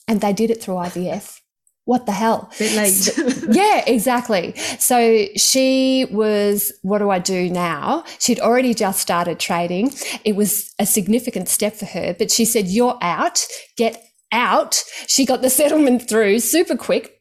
and 0.07 0.21
they 0.21 0.33
did 0.33 0.49
it 0.49 0.61
through 0.61 0.75
IVF. 0.75 1.39
What 1.85 2.05
the 2.05 2.11
hell? 2.11 2.51
Bit 2.59 2.75
late. 2.75 3.55
yeah, 3.55 3.83
exactly. 3.87 4.53
So 4.77 5.27
she 5.37 6.05
was, 6.11 6.73
what 6.81 6.99
do 6.99 7.09
I 7.09 7.19
do 7.19 7.49
now? 7.49 8.03
She'd 8.19 8.41
already 8.41 8.73
just 8.73 8.99
started 8.99 9.39
trading. 9.39 9.91
It 10.25 10.35
was 10.35 10.73
a 10.79 10.85
significant 10.85 11.47
step 11.47 11.75
for 11.75 11.85
her, 11.85 12.13
but 12.13 12.29
she 12.29 12.43
said, 12.43 12.67
You're 12.67 12.97
out, 13.01 13.45
get 13.77 14.03
out. 14.33 14.83
She 15.07 15.25
got 15.25 15.41
the 15.41 15.49
settlement 15.49 16.09
through 16.09 16.39
super 16.39 16.75
quick 16.75 17.16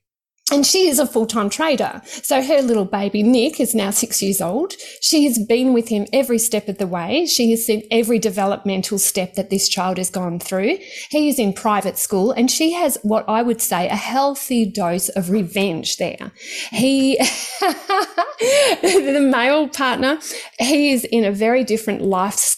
and 0.52 0.64
she 0.64 0.88
is 0.88 1.00
a 1.00 1.06
full-time 1.06 1.50
trader. 1.50 2.00
So 2.04 2.40
her 2.40 2.62
little 2.62 2.84
baby, 2.84 3.24
Nick, 3.24 3.58
is 3.58 3.74
now 3.74 3.90
six 3.90 4.22
years 4.22 4.40
old. 4.40 4.74
She 5.00 5.24
has 5.24 5.38
been 5.38 5.72
with 5.72 5.88
him 5.88 6.06
every 6.12 6.38
step 6.38 6.68
of 6.68 6.78
the 6.78 6.86
way. 6.86 7.26
She 7.26 7.50
has 7.50 7.66
seen 7.66 7.82
every 7.90 8.20
developmental 8.20 9.00
step 9.00 9.34
that 9.34 9.50
this 9.50 9.68
child 9.68 9.98
has 9.98 10.08
gone 10.08 10.38
through. 10.38 10.78
He 11.10 11.28
is 11.28 11.40
in 11.40 11.52
private 11.52 11.98
school 11.98 12.30
and 12.30 12.48
she 12.48 12.72
has 12.74 12.96
what 13.02 13.28
I 13.28 13.42
would 13.42 13.60
say 13.60 13.88
a 13.88 13.96
healthy 13.96 14.64
dose 14.64 15.08
of 15.10 15.30
revenge 15.30 15.96
there. 15.96 16.30
He, 16.70 17.16
the 18.82 19.28
male 19.28 19.68
partner, 19.68 20.20
he 20.60 20.92
is 20.92 21.04
in 21.04 21.24
a 21.24 21.32
very 21.32 21.64
different 21.64 22.02
life 22.02 22.56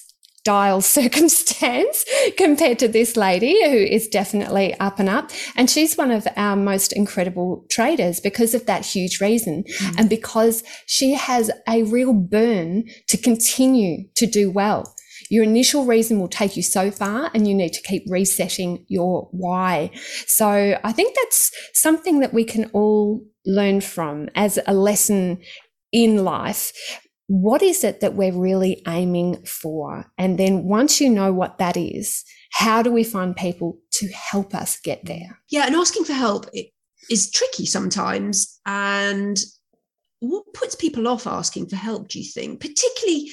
style 0.49 0.81
circumstance 0.99 2.07
compared 2.39 2.79
to 2.79 2.89
this 2.89 3.19
lady 3.19 3.53
who 3.69 3.77
is 3.77 4.09
definitely 4.09 4.73
up 4.81 4.99
and 4.99 5.07
up. 5.07 5.31
And 5.57 5.69
she's 5.69 5.99
one 5.99 6.11
of 6.11 6.27
our 6.37 6.57
most 6.57 6.95
incredible 6.95 7.67
traders 7.71 8.19
because 8.19 8.55
of 8.55 8.65
that 8.65 8.87
huge 8.87 9.21
reason. 9.21 9.65
Mm. 9.65 9.99
And 9.99 10.09
because 10.09 10.65
she 10.87 11.13
has 11.13 11.51
a 11.69 11.83
real 11.83 12.15
burn 12.15 12.85
to 13.09 13.19
continue 13.19 14.09
to 14.15 14.27
do 14.27 14.51
well. 14.51 14.95
Your 15.29 15.45
initial 15.45 15.85
reason 15.85 16.19
will 16.19 16.29
take 16.29 16.57
you 16.57 16.63
so 16.63 16.91
far 16.91 17.31
and 17.35 17.47
you 17.47 17.55
need 17.55 17.75
to 17.75 17.83
keep 17.83 18.05
resetting 18.09 18.87
your 18.89 19.29
why. 19.33 19.91
So 20.27 20.81
I 20.83 20.93
think 20.93 21.15
that's 21.15 21.53
something 21.75 22.21
that 22.21 22.33
we 22.33 22.45
can 22.45 22.71
all 22.73 23.23
learn 23.45 23.83
from 23.83 24.31
as 24.35 24.59
a 24.67 24.73
lesson 24.73 25.41
in 25.93 26.25
life 26.25 26.73
what 27.29 27.63
is 27.63 27.85
it 27.85 28.01
that 28.01 28.15
we're 28.15 28.33
really 28.33 28.83
aiming 28.89 29.45
for? 29.45 30.07
And 30.17 30.39
then 30.39 30.65
once 30.65 31.01
you 31.01 31.11
know 31.11 31.33
what 31.33 31.59
that 31.59 31.77
is, 31.77 32.25
how 32.53 32.83
do 32.83 32.91
we 32.91 33.05
find 33.05 33.37
people 33.37 33.79
to 33.93 34.09
help 34.09 34.55
us 34.55 34.81
get 34.81 35.05
there? 35.05 35.39
Yeah, 35.51 35.67
and 35.67 35.77
asking 35.77 36.05
for 36.05 36.15
help. 36.15 36.47
is 37.11 37.31
tricky 37.31 37.67
sometimes. 37.67 38.59
And 38.65 39.39
what 40.21 40.45
puts 40.55 40.75
people 40.75 41.07
off 41.07 41.27
asking 41.27 41.69
for 41.69 41.77
help, 41.77 42.09
do 42.09 42.19
you 42.19 42.25
think? 42.25 42.61
Particularly 42.61 43.31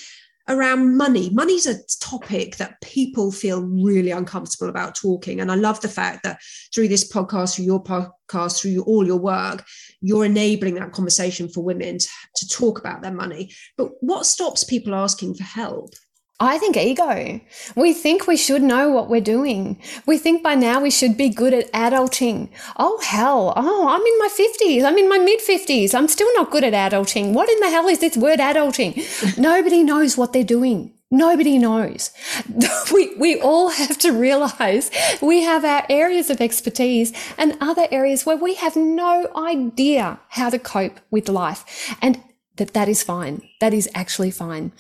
around 0.47 0.95
money. 0.97 1.29
Money's 1.31 1.65
a 1.65 1.79
topic 1.99 2.57
that 2.57 2.79
people 2.81 3.31
feel 3.31 3.63
really 3.63 4.11
uncomfortable 4.11 4.69
about 4.69 4.95
talking. 4.95 5.39
And 5.39 5.51
I 5.51 5.55
love 5.55 5.81
the 5.81 5.87
fact 5.87 6.23
that 6.23 6.39
through 6.73 6.87
this 6.87 7.11
podcast, 7.11 7.55
through 7.55 7.65
your 7.65 7.83
podcast, 7.83 8.61
through 8.61 8.83
all 8.83 9.05
your 9.05 9.17
work, 9.17 9.65
you're 10.01 10.25
enabling 10.25 10.75
that 10.75 10.91
conversation 10.91 11.49
for 11.49 11.63
women 11.63 11.97
to, 11.97 12.07
to 12.35 12.47
talk 12.47 12.79
about 12.79 13.01
their 13.01 13.13
money. 13.13 13.51
But 13.77 13.91
what 14.01 14.25
stops 14.25 14.63
people 14.63 14.93
asking 14.93 15.35
for 15.35 15.43
help? 15.43 15.93
I 16.39 16.57
think 16.57 16.75
ego. 16.75 17.39
We 17.77 17.93
think 17.93 18.27
we 18.27 18.35
should 18.35 18.61
know 18.61 18.89
what 18.89 19.09
we're 19.09 19.21
doing. 19.21 19.79
We 20.05 20.17
think 20.17 20.43
by 20.43 20.55
now 20.55 20.81
we 20.81 20.91
should 20.91 21.15
be 21.15 21.29
good 21.29 21.53
at 21.53 21.71
adulting. 21.71 22.49
Oh, 22.75 22.99
hell. 23.01 23.53
Oh, 23.55 23.87
I'm 23.87 24.01
in 24.01 24.19
my 24.19 24.27
50s. 24.27 24.83
I'm 24.83 24.97
in 24.97 25.07
my 25.07 25.17
mid 25.17 25.39
50s. 25.39 25.95
I'm 25.95 26.09
still 26.09 26.33
not 26.35 26.51
good 26.51 26.65
at 26.65 26.73
adulting. 26.73 27.31
What 27.31 27.49
in 27.49 27.59
the 27.61 27.69
hell 27.69 27.87
is 27.87 27.99
this 27.99 28.17
word 28.17 28.39
adulting? 28.39 29.37
Nobody 29.37 29.81
knows 29.81 30.17
what 30.17 30.33
they're 30.33 30.43
doing. 30.43 30.91
Nobody 31.09 31.57
knows. 31.57 32.11
We, 32.93 33.15
we 33.15 33.41
all 33.41 33.69
have 33.69 33.97
to 33.99 34.11
realize 34.11 34.91
we 35.21 35.41
have 35.41 35.65
our 35.65 35.85
areas 35.89 36.29
of 36.29 36.39
expertise 36.39 37.11
and 37.37 37.57
other 37.59 37.87
areas 37.91 38.25
where 38.25 38.37
we 38.37 38.55
have 38.55 38.75
no 38.75 39.29
idea 39.35 40.19
how 40.29 40.49
to 40.49 40.59
cope 40.59 40.99
with 41.09 41.27
life. 41.27 41.95
And 42.01 42.21
that 42.57 42.73
that 42.73 42.87
is 42.87 43.03
fine. 43.03 43.41
That 43.59 43.73
is 43.73 43.89
actually 43.93 44.31
fine. 44.31 44.71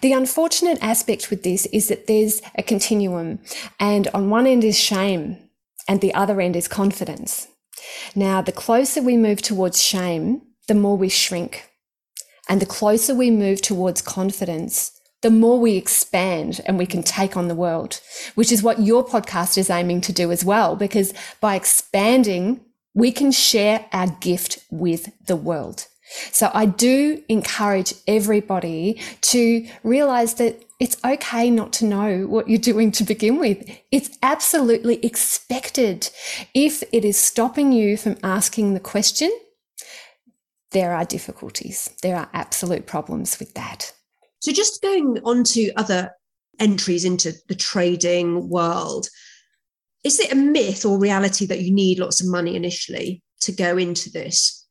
The 0.00 0.12
unfortunate 0.12 0.78
aspect 0.80 1.30
with 1.30 1.42
this 1.42 1.66
is 1.66 1.88
that 1.88 2.06
there's 2.06 2.40
a 2.56 2.62
continuum 2.62 3.40
and 3.80 4.08
on 4.14 4.30
one 4.30 4.46
end 4.46 4.64
is 4.64 4.78
shame 4.78 5.38
and 5.88 6.00
the 6.00 6.14
other 6.14 6.40
end 6.40 6.56
is 6.56 6.68
confidence. 6.68 7.48
Now, 8.14 8.40
the 8.40 8.52
closer 8.52 9.02
we 9.02 9.16
move 9.16 9.42
towards 9.42 9.82
shame, 9.82 10.42
the 10.68 10.74
more 10.74 10.96
we 10.96 11.08
shrink. 11.08 11.68
And 12.48 12.60
the 12.60 12.66
closer 12.66 13.14
we 13.14 13.30
move 13.30 13.62
towards 13.62 14.02
confidence, 14.02 14.92
the 15.22 15.30
more 15.30 15.58
we 15.58 15.76
expand 15.76 16.60
and 16.66 16.78
we 16.78 16.86
can 16.86 17.02
take 17.02 17.36
on 17.36 17.48
the 17.48 17.54
world, 17.54 18.00
which 18.34 18.52
is 18.52 18.62
what 18.62 18.80
your 18.82 19.04
podcast 19.04 19.56
is 19.56 19.70
aiming 19.70 20.02
to 20.02 20.12
do 20.12 20.30
as 20.30 20.44
well, 20.44 20.76
because 20.76 21.14
by 21.40 21.54
expanding, 21.54 22.60
we 22.94 23.10
can 23.10 23.32
share 23.32 23.86
our 23.92 24.06
gift 24.06 24.58
with 24.70 25.10
the 25.26 25.36
world. 25.36 25.86
So 26.32 26.50
I 26.52 26.66
do 26.66 27.22
encourage 27.28 27.94
everybody 28.06 29.00
to 29.22 29.66
realize 29.82 30.34
that 30.34 30.62
it's 30.80 30.96
okay 31.04 31.50
not 31.50 31.72
to 31.74 31.84
know 31.84 32.26
what 32.26 32.48
you're 32.48 32.58
doing 32.58 32.92
to 32.92 33.04
begin 33.04 33.38
with. 33.38 33.66
It's 33.90 34.16
absolutely 34.22 35.04
expected. 35.04 36.10
If 36.52 36.82
it 36.92 37.04
is 37.04 37.16
stopping 37.16 37.72
you 37.72 37.96
from 37.96 38.16
asking 38.22 38.74
the 38.74 38.80
question, 38.80 39.30
there 40.72 40.92
are 40.92 41.04
difficulties. 41.04 41.88
There 42.02 42.16
are 42.16 42.28
absolute 42.32 42.86
problems 42.86 43.38
with 43.38 43.54
that. 43.54 43.92
So, 44.40 44.52
just 44.52 44.82
going 44.82 45.20
on 45.24 45.44
to 45.44 45.72
other 45.74 46.10
entries 46.58 47.04
into 47.04 47.32
the 47.48 47.54
trading 47.54 48.48
world, 48.48 49.08
is 50.02 50.20
it 50.20 50.32
a 50.32 50.36
myth 50.36 50.84
or 50.84 50.98
reality 50.98 51.46
that 51.46 51.60
you 51.60 51.72
need 51.72 51.98
lots 51.98 52.20
of 52.20 52.28
money 52.28 52.56
initially 52.56 53.22
to 53.40 53.52
go 53.52 53.78
into 53.78 54.10
this? 54.10 54.63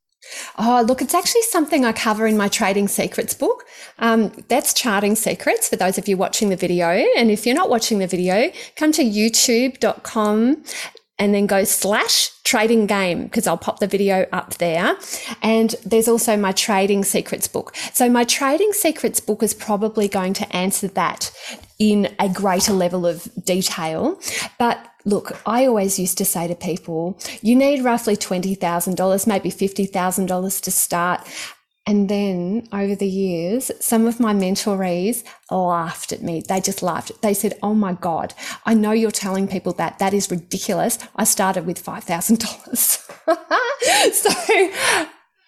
Oh, 0.58 0.84
look, 0.88 1.02
it's 1.02 1.14
actually 1.14 1.42
something 1.44 1.86
I 1.86 1.92
cover 1.92 2.28
in 2.28 2.38
my 2.38 2.48
Trading 2.48 2.88
Secrets 2.88 3.34
book. 3.34 3.66
Um, 4.00 4.32
that's 4.48 4.74
Charting 4.74 5.16
Secrets 5.16 5.70
for 5.70 5.76
those 5.76 5.98
of 5.98 6.08
you 6.08 6.18
watching 6.18 6.50
the 6.50 6.56
video. 6.56 6.88
And 7.18 7.32
if 7.32 7.46
you're 7.46 7.56
not 7.56 7.70
watching 7.70 8.00
the 8.00 8.08
video, 8.08 8.52
come 8.76 8.92
to 8.94 9.04
youtube.com 9.04 10.64
and 11.20 11.34
then 11.34 11.46
go 11.46 11.64
slash 11.64 12.32
trading 12.44 12.86
game 12.88 13.24
because 13.24 13.48
I'll 13.48 13.58
pop 13.58 13.80
the 13.80 13.88
video 13.88 14.28
up 14.32 14.56
there. 14.56 14.98
And 15.42 15.76
there's 15.86 16.08
also 16.08 16.36
my 16.36 16.52
trading 16.52 17.04
secrets 17.04 17.48
book. 17.48 17.76
So 17.94 18.10
my 18.10 18.24
trading 18.24 18.74
secrets 18.74 19.20
book 19.20 19.44
is 19.44 19.54
probably 19.54 20.08
going 20.08 20.34
to 20.34 20.56
answer 20.56 20.88
that 20.90 21.32
in 21.92 22.16
a 22.18 22.30
greater 22.30 22.72
level 22.72 23.06
of 23.06 23.28
detail. 23.44 24.18
But 24.58 24.90
look, 25.04 25.38
I 25.46 25.66
always 25.66 26.00
used 26.00 26.18
to 26.20 26.26
say 26.26 26.48
to 26.48 26.56
people, 26.56 27.20
you 27.42 27.58
need 27.58 27.84
roughly 27.84 28.16
$20,000, 28.16 29.28
maybe 29.28 29.50
$50,000 29.52 30.62
to 30.62 30.72
start. 30.72 31.28
And 31.86 32.08
then 32.08 32.70
over 32.72 32.96
the 32.96 33.08
years, 33.08 33.70
some 33.82 34.08
of 34.08 34.22
my 34.22 34.34
mentorees 34.34 35.26
laughed 35.52 36.14
at 36.14 36.24
me. 36.24 36.42
They 36.48 36.62
just 36.62 36.82
laughed. 36.82 37.12
They 37.22 37.34
said, 37.34 37.60
Oh 37.62 37.74
my 37.74 37.92
God, 37.92 38.34
I 38.66 38.74
know 38.74 38.94
you're 38.94 39.12
telling 39.12 39.50
people 39.50 39.74
that. 39.74 40.00
That 40.00 40.14
is 40.14 40.32
ridiculous. 40.32 40.98
I 41.18 41.26
started 41.26 41.66
with 41.66 41.84
$5,000. 41.84 42.48
so 44.14 44.30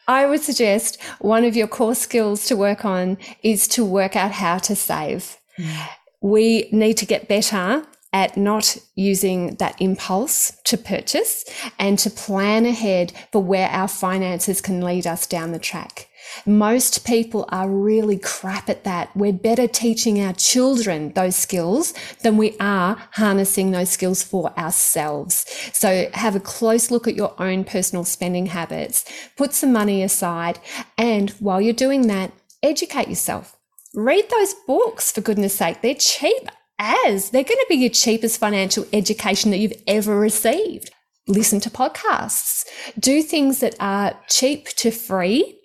I 0.10 0.26
would 0.26 0.42
suggest 0.42 1.02
one 1.20 1.46
of 1.46 1.56
your 1.56 1.68
core 1.68 1.96
skills 1.96 2.46
to 2.48 2.58
work 2.58 2.84
on 2.84 3.18
is 3.42 3.70
to 3.70 3.86
work 3.86 4.18
out 4.18 4.32
how 4.32 4.58
to 4.58 4.76
save. 4.76 5.38
Mm. 5.58 5.88
We 6.26 6.70
need 6.72 6.98
to 6.98 7.06
get 7.06 7.28
better 7.28 7.86
at 8.12 8.36
not 8.36 8.78
using 8.96 9.58
that 9.58 9.80
impulse 9.80 10.54
to 10.64 10.76
purchase 10.76 11.46
and 11.78 12.00
to 12.00 12.10
plan 12.10 12.66
ahead 12.66 13.14
for 13.32 13.44
where 13.44 13.70
our 13.70 13.88
finances 13.88 14.60
can 14.60 14.82
lead 14.82 15.06
us 15.06 15.28
down 15.28 15.52
the 15.52 15.60
track. 15.60 16.10
Most 16.44 17.06
people 17.06 17.46
are 17.50 17.70
really 17.70 18.18
crap 18.18 18.70
at 18.70 18.86
that. 18.86 19.16
We're 19.16 19.34
better 19.34 19.68
teaching 19.68 20.20
our 20.20 20.34
children 20.34 21.12
those 21.14 21.36
skills 21.36 21.94
than 22.24 22.38
we 22.38 22.58
are 22.60 22.98
harnessing 23.12 23.70
those 23.70 23.92
skills 23.92 24.24
for 24.24 24.52
ourselves. 24.58 25.46
So 25.74 26.10
have 26.16 26.36
a 26.36 26.40
close 26.40 26.90
look 26.90 27.08
at 27.08 27.16
your 27.16 27.40
own 27.40 27.66
personal 27.66 28.04
spending 28.04 28.48
habits, 28.48 29.06
put 29.38 29.54
some 29.54 29.72
money 29.72 30.02
aside, 30.02 30.58
and 30.98 31.30
while 31.40 31.62
you're 31.62 31.72
doing 31.72 32.08
that, 32.08 32.32
educate 32.64 33.10
yourself. 33.10 33.55
Read 33.96 34.30
those 34.30 34.54
books 34.68 35.12
for 35.12 35.22
goodness 35.22 35.56
sake. 35.56 35.82
They're 35.82 35.96
cheap 35.96 36.50
as 36.78 37.30
they're 37.30 37.44
going 37.44 37.58
to 37.58 37.66
be 37.70 37.76
your 37.76 37.90
cheapest 37.90 38.40
financial 38.40 38.86
education 38.92 39.52
that 39.52 39.58
you've 39.58 39.82
ever 39.88 40.20
received. 40.20 40.92
Listen 41.28 41.60
to 41.62 41.70
podcasts, 41.70 42.66
do 43.00 43.24
things 43.24 43.60
that 43.60 43.76
are 43.80 44.20
cheap 44.28 44.68
to 44.76 44.92
free 44.92 45.60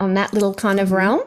on 0.00 0.14
that 0.14 0.32
little 0.32 0.54
kind 0.54 0.78
of 0.78 0.88
mm-hmm. 0.88 0.96
realm 0.96 1.20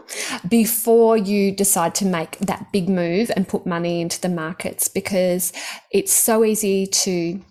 before 0.47 1.17
you 1.17 1.51
decide 1.51 1.93
to 1.95 2.06
make 2.06 2.39
that 2.39 2.71
big 2.71 2.88
move 2.88 3.30
and 3.36 3.47
put 3.47 3.65
money 3.65 4.01
into 4.01 4.19
the 4.21 4.30
markets 4.30 4.88
because 4.88 5.51
it's 5.91 6.13
so 6.13 6.45
easy 6.45 6.88
to 6.88 7.41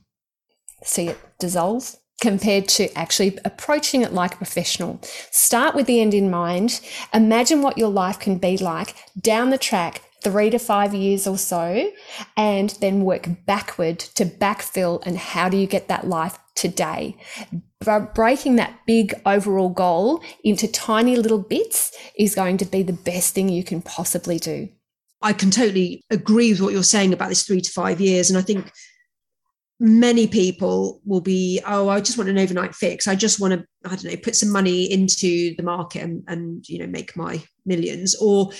see 0.82 1.08
it 1.08 1.18
dissolve 1.38 1.96
compared 2.20 2.68
to 2.68 2.92
actually 2.98 3.38
approaching 3.44 4.02
it 4.02 4.12
like 4.12 4.34
a 4.34 4.38
professional. 4.38 5.00
Start 5.30 5.74
with 5.74 5.86
the 5.86 6.00
end 6.00 6.14
in 6.14 6.30
mind. 6.30 6.80
Imagine 7.14 7.62
what 7.62 7.78
your 7.78 7.88
life 7.88 8.18
can 8.18 8.38
be 8.38 8.56
like 8.56 8.94
down 9.20 9.50
the 9.50 9.58
track 9.58 10.02
three 10.22 10.50
to 10.50 10.58
five 10.58 10.94
years 10.94 11.26
or 11.26 11.38
so, 11.38 11.90
and 12.36 12.70
then 12.80 13.04
work 13.04 13.28
backward 13.46 13.98
to 13.98 14.24
backfill. 14.26 15.02
And 15.06 15.16
how 15.16 15.48
do 15.48 15.56
you 15.56 15.66
get 15.66 15.88
that 15.88 16.06
life 16.06 16.38
today? 16.54 17.16
breaking 18.14 18.56
that 18.56 18.78
big 18.86 19.14
overall 19.24 19.70
goal 19.70 20.22
into 20.44 20.68
tiny 20.68 21.16
little 21.16 21.38
bits 21.38 21.96
is 22.14 22.34
going 22.34 22.58
to 22.58 22.66
be 22.66 22.82
the 22.82 22.92
best 22.92 23.34
thing 23.34 23.48
you 23.48 23.64
can 23.64 23.80
possibly 23.80 24.38
do. 24.38 24.68
I 25.22 25.32
can 25.32 25.50
totally 25.50 26.02
agree 26.10 26.50
with 26.50 26.60
what 26.60 26.74
you're 26.74 26.82
saying 26.82 27.14
about 27.14 27.30
this 27.30 27.44
three 27.44 27.62
to 27.62 27.70
five 27.70 27.98
years. 27.98 28.28
And 28.28 28.38
I 28.38 28.42
think 28.42 28.70
many 29.80 30.26
people 30.26 31.00
will 31.06 31.22
be, 31.22 31.60
oh, 31.66 31.88
I 31.88 32.00
just 32.00 32.18
want 32.18 32.28
an 32.28 32.38
overnight 32.38 32.74
fix. 32.74 33.08
I 33.08 33.14
just 33.14 33.40
want 33.40 33.54
to, 33.54 33.64
I 33.86 33.96
don't 33.96 34.04
know, 34.04 34.16
put 34.16 34.36
some 34.36 34.50
money 34.50 34.92
into 34.92 35.56
the 35.56 35.62
market 35.62 36.02
and, 36.02 36.22
and 36.28 36.68
you 36.68 36.78
know, 36.78 36.86
make 36.86 37.16
my 37.16 37.42
millions. 37.64 38.14
Or 38.20 38.50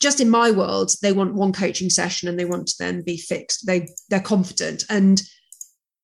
just 0.00 0.20
in 0.20 0.28
my 0.28 0.50
world, 0.50 0.90
they 1.00 1.12
want 1.12 1.34
one 1.34 1.52
coaching 1.52 1.90
session 1.90 2.28
and 2.28 2.36
they 2.38 2.44
want 2.44 2.66
to 2.66 2.74
then 2.80 3.02
be 3.02 3.16
fixed. 3.16 3.66
They 3.66 3.88
they're 4.10 4.20
confident. 4.20 4.82
And 4.90 5.22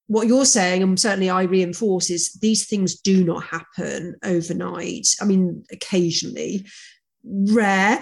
what 0.07 0.29
you're 0.29 0.45
saying, 0.45 0.83
and 0.83 0.99
certainly 0.99 1.31
I 1.31 1.43
reinforce, 1.43 2.09
is 2.09 2.33
these 2.35 2.67
things 2.67 3.01
do 3.01 3.25
not 3.25 3.45
happen 3.45 4.15
overnight. 4.25 5.09
I 5.21 5.25
mean, 5.25 5.65
occasionally, 5.73 6.67
rare, 7.25 8.01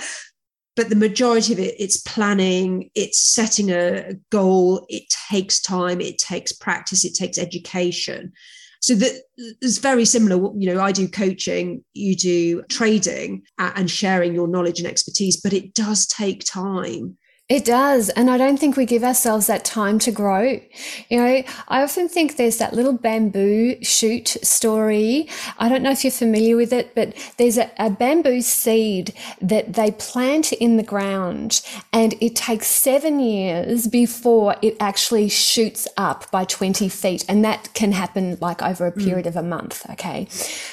but 0.79 0.91
the 0.91 0.95
majority 0.95 1.53
of 1.53 1.59
it, 1.59 1.75
it's 1.77 1.97
planning, 1.97 2.89
it's 2.95 3.19
setting 3.19 3.69
a 3.73 4.13
goal, 4.31 4.87
it 4.89 5.13
takes 5.29 5.61
time, 5.61 6.01
it 6.01 6.19
takes 6.19 6.53
practice, 6.53 7.05
it 7.05 7.17
takes 7.17 7.37
education. 7.37 8.33
So 8.81 8.95
that 8.95 9.23
it's 9.37 9.79
very 9.79 10.05
similar 10.05 10.37
you 10.57 10.73
know 10.73 10.81
i 10.81 10.93
do 10.93 11.09
coaching 11.09 11.83
you 11.95 12.15
do 12.15 12.63
trading 12.71 13.43
and 13.59 13.91
sharing 13.91 14.37
your 14.37 14.47
knowledge 14.47 14.79
and 14.79 14.87
expertise 14.87 15.37
but 15.37 15.53
it 15.53 15.75
does 15.75 16.07
take 16.07 16.45
time 16.45 17.19
It 17.49 17.65
does. 17.65 18.11
And 18.11 18.29
I 18.29 18.37
don't 18.37 18.59
think 18.59 18.77
we 18.77 18.85
give 18.85 19.03
ourselves 19.03 19.47
that 19.47 19.65
time 19.65 19.99
to 20.01 20.11
grow. 20.11 20.61
You 21.09 21.19
know, 21.19 21.43
I 21.69 21.83
often 21.83 22.07
think 22.07 22.37
there's 22.37 22.59
that 22.59 22.75
little 22.75 22.93
bamboo 22.93 23.83
shoot 23.83 24.37
story. 24.43 25.31
I 25.59 25.71
don't 25.71 25.83
know 25.83 25.91
if 25.91 26.05
you're 26.05 26.11
familiar 26.11 26.57
with 26.57 26.75
it, 26.75 26.95
but 26.95 27.15
there's 27.39 27.57
a, 27.57 27.71
a 27.79 27.89
bamboo 27.89 28.43
seed 28.43 29.15
that 29.41 29.73
they 29.73 29.93
plant 29.93 30.53
in 30.53 30.77
the 30.77 30.83
ground 30.83 31.63
and 31.91 32.15
it 32.21 32.37
takes 32.37 32.67
seven 32.67 33.19
years 33.19 33.89
before 33.89 34.57
it 34.61 34.77
actually 34.79 35.31
shoots 35.31 35.89
up 35.97 36.31
by 36.31 36.45
20 36.45 36.87
feet. 36.91 37.25
And 37.31 37.43
that 37.47 37.73
can 37.73 37.93
happen 37.93 38.37
like 38.43 38.61
over 38.61 38.87
a 38.87 38.93
period 38.93 39.25
mm. 39.25 39.29
of 39.29 39.37
a 39.37 39.43
month. 39.43 39.89
Okay. 39.93 40.29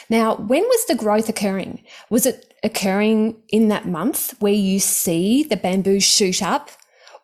Now, 0.09 0.35
when 0.35 0.63
was 0.63 0.85
the 0.87 0.95
growth 0.95 1.29
occurring? 1.29 1.83
Was 2.09 2.25
it 2.25 2.53
occurring 2.65 3.37
in 3.49 3.69
that 3.69 3.87
month 3.87 4.33
where 4.41 4.51
you 4.51 4.79
see 4.79 5.43
the 5.43 5.55
bamboo 5.55 6.01
shoot 6.01 6.43
up? 6.43 6.71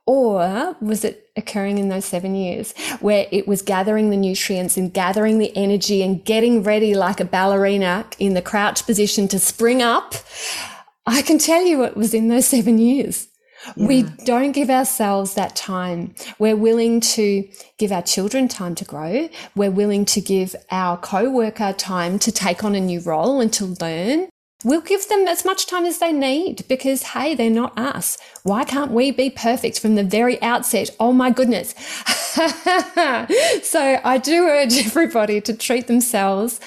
Or 0.06 0.76
was 0.82 1.04
it 1.04 1.30
occurring 1.36 1.78
in 1.78 1.90
those 1.90 2.06
seven 2.06 2.36
years 2.36 2.74
where 3.00 3.28
it 3.32 3.48
was 3.48 3.62
gathering 3.62 4.10
the 4.10 4.18
nutrients 4.18 4.78
and 4.78 4.94
gathering 4.94 5.40
the 5.40 5.56
energy 5.56 6.02
and 6.02 6.24
getting 6.24 6.64
ready 6.64 6.96
like 6.96 7.20
a 7.20 7.26
ballerina 7.26 8.06
in 8.20 8.34
the 8.34 8.42
crouch 8.42 8.86
position 8.86 9.28
to 9.30 9.40
spring 9.40 9.82
up? 9.82 10.16
I 11.06 11.22
can 11.22 11.38
tell 11.38 11.66
you 11.66 11.84
it 11.84 11.98
was 11.98 12.14
in 12.14 12.28
those 12.28 12.48
seven 12.48 12.78
years. 12.78 13.28
Yeah. 13.76 13.88
We 13.88 14.04
don't 14.26 14.54
give 14.54 14.70
ourselves 14.70 15.36
that 15.36 15.56
time. 15.56 16.16
We're 16.40 16.56
willing 16.56 17.00
to 17.02 17.48
give 17.78 17.92
our 17.92 18.02
children 18.02 18.48
time 18.48 18.74
to 18.76 18.86
grow. 18.86 19.30
We're 19.56 19.72
willing 19.72 20.06
to 20.06 20.22
give 20.22 20.56
our 20.72 20.98
co-worker 20.98 21.74
time 21.74 22.18
to 22.20 22.32
take 22.32 22.64
on 22.64 22.74
a 22.74 22.80
new 22.80 23.02
role 23.02 23.40
and 23.40 23.54
to 23.54 23.66
learn. 23.80 24.30
We'll 24.64 24.82
give 24.82 25.08
them 25.08 25.28
as 25.28 25.44
much 25.44 25.66
time 25.66 25.86
as 25.86 25.98
they 25.98 26.14
need 26.14 26.68
because, 26.68 27.04
hey, 27.04 27.34
they're 27.34 27.50
not 27.50 27.78
us. 27.78 28.18
Why 28.44 28.64
can't 28.64 28.92
we 28.92 29.12
be 29.12 29.30
perfect 29.30 29.80
from 29.80 29.96
the 29.96 30.04
very 30.04 30.42
outset? 30.42 30.92
Oh 31.00 31.14
my 31.14 31.32
goodness. 31.32 31.74
so 33.64 34.00
I 34.04 34.20
do 34.22 34.46
urge 34.46 34.78
everybody 34.86 35.42
to 35.42 35.54
treat 35.56 35.88
themselves 35.88 36.60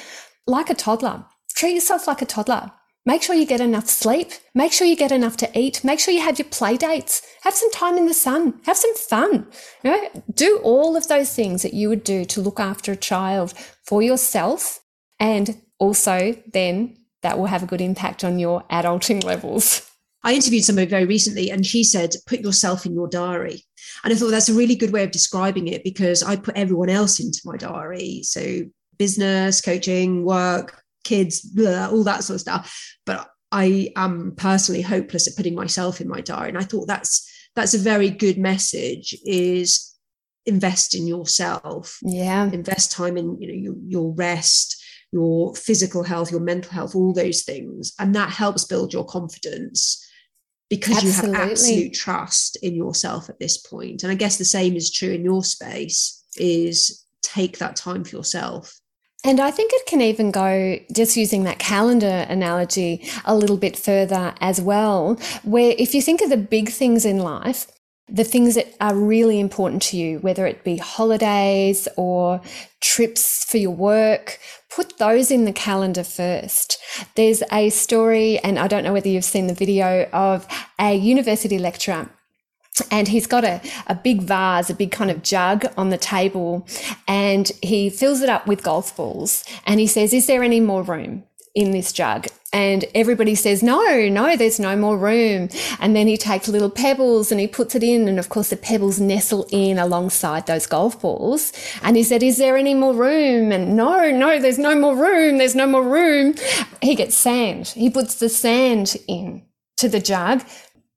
like 0.47 0.71
a 0.71 0.75
toddler. 0.75 1.25
Treat 1.57 1.75
yourself 1.75 2.09
like 2.09 2.21
a 2.21 2.27
toddler. 2.27 2.73
Make 3.07 3.23
sure 3.23 3.37
you 3.37 3.47
get 3.47 3.61
enough 3.61 3.89
sleep. 3.89 4.33
Make 4.55 4.73
sure 4.73 4.87
you 4.87 4.97
get 4.97 5.13
enough 5.13 5.37
to 5.39 5.59
eat. 5.59 5.85
Make 5.85 6.01
sure 6.01 6.15
you 6.15 6.23
have 6.23 6.39
your 6.39 6.49
play 6.49 6.77
dates. 6.77 7.23
Have 7.43 7.55
some 7.55 7.71
time 7.71 7.99
in 7.99 8.07
the 8.07 8.15
sun. 8.15 8.61
Have 8.65 8.79
some 8.79 8.95
fun. 8.95 9.47
You 9.83 9.91
know, 9.91 10.09
do 10.33 10.59
all 10.63 10.97
of 10.97 11.09
those 11.09 11.35
things 11.35 11.63
that 11.63 11.75
you 11.75 11.91
would 11.91 12.03
do 12.03 12.25
to 12.25 12.41
look 12.41 12.59
after 12.59 12.93
a 12.93 12.97
child 12.97 13.53
for 13.85 14.01
yourself 14.03 14.81
and 15.21 15.61
also 15.79 16.35
then 16.53 16.97
that 17.25 17.39
will 17.39 17.47
have 17.47 17.63
a 17.63 17.67
good 17.67 17.81
impact 17.81 18.23
on 18.23 18.39
your 18.39 18.63
adulting 18.71 19.25
levels. 19.25 19.91
I 20.23 20.35
interviewed 20.35 20.65
somebody 20.65 20.87
very 20.87 21.07
recently 21.07 21.51
and 21.51 21.67
she 21.67 21.83
said, 21.83 22.11
put 22.27 22.41
yourself 22.41 22.87
in 22.87 22.95
your 22.95 23.09
diary. 23.09 23.65
And 24.05 24.13
I 24.13 24.17
thought 24.17 24.31
that's 24.31 24.51
a 24.51 24.55
really 24.55 24.77
good 24.77 24.93
way 24.93 25.03
of 25.05 25.11
describing 25.11 25.67
it 25.69 25.83
because 25.83 26.23
I 26.23 26.37
put 26.37 26.57
everyone 26.57 26.91
else 26.91 27.21
into 27.21 27.41
my 27.47 27.57
diary. 27.57 28.21
So 28.25 28.63
business, 28.99 29.63
coaching, 29.63 30.25
work, 30.25 30.83
kids, 31.03 31.41
blah, 31.41 31.89
all 31.89 32.05
that 32.05 32.25
sort 32.25 32.37
of 32.37 32.41
stuff. 32.43 32.97
But 33.07 33.27
I 33.51 33.91
am 33.97 34.35
personally 34.37 34.83
hopeless 34.83 35.27
at 35.27 35.37
putting 35.37 35.55
myself 35.55 36.01
in 36.01 36.09
my 36.09 36.21
diary. 36.21 36.51
And 36.51 36.59
I 36.59 36.63
thought 36.63 36.87
that's 36.87 37.31
that's 37.57 37.75
a 37.75 37.79
very 37.79 38.11
good 38.11 38.37
message 38.37 39.17
is 39.25 39.95
invest 40.45 40.95
in 40.95 41.07
yourself. 41.07 41.99
Yeah. 42.03 42.51
Invest 42.51 42.93
time 42.93 43.17
in, 43.17 43.41
you 43.41 43.49
know, 43.49 43.55
your, 43.55 43.75
your 43.87 44.15
rest 44.15 44.84
your 45.15 45.55
physical 45.55 46.03
health, 46.03 46.33
your 46.33 46.41
mental 46.41 46.73
health, 46.73 46.97
all 46.97 47.13
those 47.13 47.43
things. 47.43 47.95
And 48.01 48.13
that 48.17 48.31
helps 48.31 48.65
build 48.65 48.93
your 48.93 49.07
confidence 49.07 50.05
because 50.69 50.97
Absolutely. 50.97 51.29
you 51.29 51.35
have 51.37 51.51
absolute 51.53 51.95
trust 51.95 52.57
in 52.65 52.75
yourself 52.75 53.29
at 53.29 53.39
this 53.39 53.59
point. 53.59 54.03
And 54.03 54.11
I 54.11 54.17
guess 54.17 54.39
the 54.39 54.45
same 54.45 54.75
is 54.75 54.91
true 54.91 55.13
in 55.13 55.23
your 55.23 55.45
space 55.45 56.21
is 56.37 57.07
take 57.23 57.59
that 57.59 57.77
time 57.77 58.03
for 58.03 58.17
yourself. 58.17 58.81
And 59.23 59.39
I 59.39 59.53
think 59.53 59.71
it 59.73 59.87
can 59.87 60.01
even 60.01 60.33
go, 60.33 60.81
just 60.93 61.17
using 61.17 61.45
that 61.45 61.61
calendar 61.61 62.27
analogy, 62.29 63.09
a 63.25 63.37
little 63.37 63.57
bit 63.57 63.79
further 63.79 64.35
as 64.41 64.61
well, 64.61 65.15
where 65.45 65.77
if 65.79 65.95
you 65.95 66.03
think 66.03 66.23
of 66.23 66.29
the 66.29 66.37
big 66.37 66.71
things 66.71 67.05
in 67.05 67.19
life, 67.19 67.69
the 68.09 68.25
things 68.25 68.55
that 68.55 68.75
are 68.81 68.95
really 68.95 69.41
important 69.41 69.83
to 69.83 69.97
you, 69.97 70.19
whether 70.19 70.47
it 70.47 70.63
be 70.63 70.77
holidays 70.77 71.89
or 71.97 72.41
trips 72.81 73.45
for 73.45 73.57
your 73.57 73.71
work, 73.71 74.39
put 74.71 74.99
those 74.99 75.31
in 75.31 75.45
the 75.45 75.53
calendar 75.53 76.05
first. 76.05 76.79
There's 77.15 77.43
a 77.51 77.71
story, 77.71 78.39
and 78.39 78.59
I 78.59 78.69
don't 78.69 78.85
know 78.85 78.93
whether 78.93 79.09
you've 79.09 79.25
seen 79.25 79.47
the 79.47 79.55
video 79.55 80.09
of 80.13 80.47
a 80.79 80.95
university 80.95 81.59
lecturer 81.59 82.11
and 82.91 83.09
he's 83.09 83.27
got 83.27 83.45
a, 83.45 83.61
a 83.87 83.95
big 83.95 84.23
vase, 84.23 84.71
a 84.71 84.75
big 84.75 84.91
kind 84.91 85.11
of 85.11 85.23
jug 85.23 85.65
on 85.77 85.91
the 85.91 85.99
table, 85.99 86.67
and 87.07 87.53
he 87.63 87.89
fills 87.89 88.21
it 88.21 88.29
up 88.29 88.47
with 88.47 88.63
golf 88.63 88.97
balls. 88.97 89.45
And 89.67 89.79
he 89.81 89.87
says, 89.87 90.13
Is 90.13 90.27
there 90.27 90.43
any 90.43 90.61
more 90.61 90.83
room? 90.83 91.25
In 91.55 91.71
this 91.71 91.93
jug. 91.93 92.27
And 92.53 92.85
everybody 92.95 93.35
says, 93.35 93.63
no, 93.63 94.09
no, 94.09 94.37
there's 94.37 94.61
no 94.61 94.77
more 94.77 94.97
room. 94.97 95.49
And 95.81 95.95
then 95.95 96.07
he 96.07 96.17
takes 96.17 96.49
little 96.49 96.71
pebbles 96.71 97.31
and 97.33 97.41
he 97.41 97.49
puts 97.49 97.75
it 97.75 97.83
in. 97.83 98.07
And 98.09 98.19
of 98.19 98.29
course, 98.29 98.51
the 98.51 98.57
pebbles 98.57 99.01
nestle 99.01 99.47
in 99.51 99.79
alongside 99.79 100.47
those 100.47 100.67
golf 100.67 101.01
balls. 101.01 101.53
And 101.83 101.97
he 101.97 102.03
said, 102.03 102.23
is 102.23 102.39
there 102.39 102.57
any 102.57 102.75
more 102.75 102.95
room? 102.95 103.53
And 103.53 103.77
no, 103.77 104.11
no, 104.11 104.41
there's 104.41 104.59
no 104.59 104.79
more 104.79 104.97
room. 104.97 105.39
There's 105.39 105.57
no 105.57 105.67
more 105.67 105.83
room. 105.83 106.35
He 106.81 106.95
gets 106.95 107.17
sand. 107.17 107.69
He 107.69 107.91
puts 107.91 108.17
the 108.17 108.29
sand 108.29 108.97
in 109.09 109.43
to 109.77 109.89
the 109.89 110.01
jug. 110.01 110.45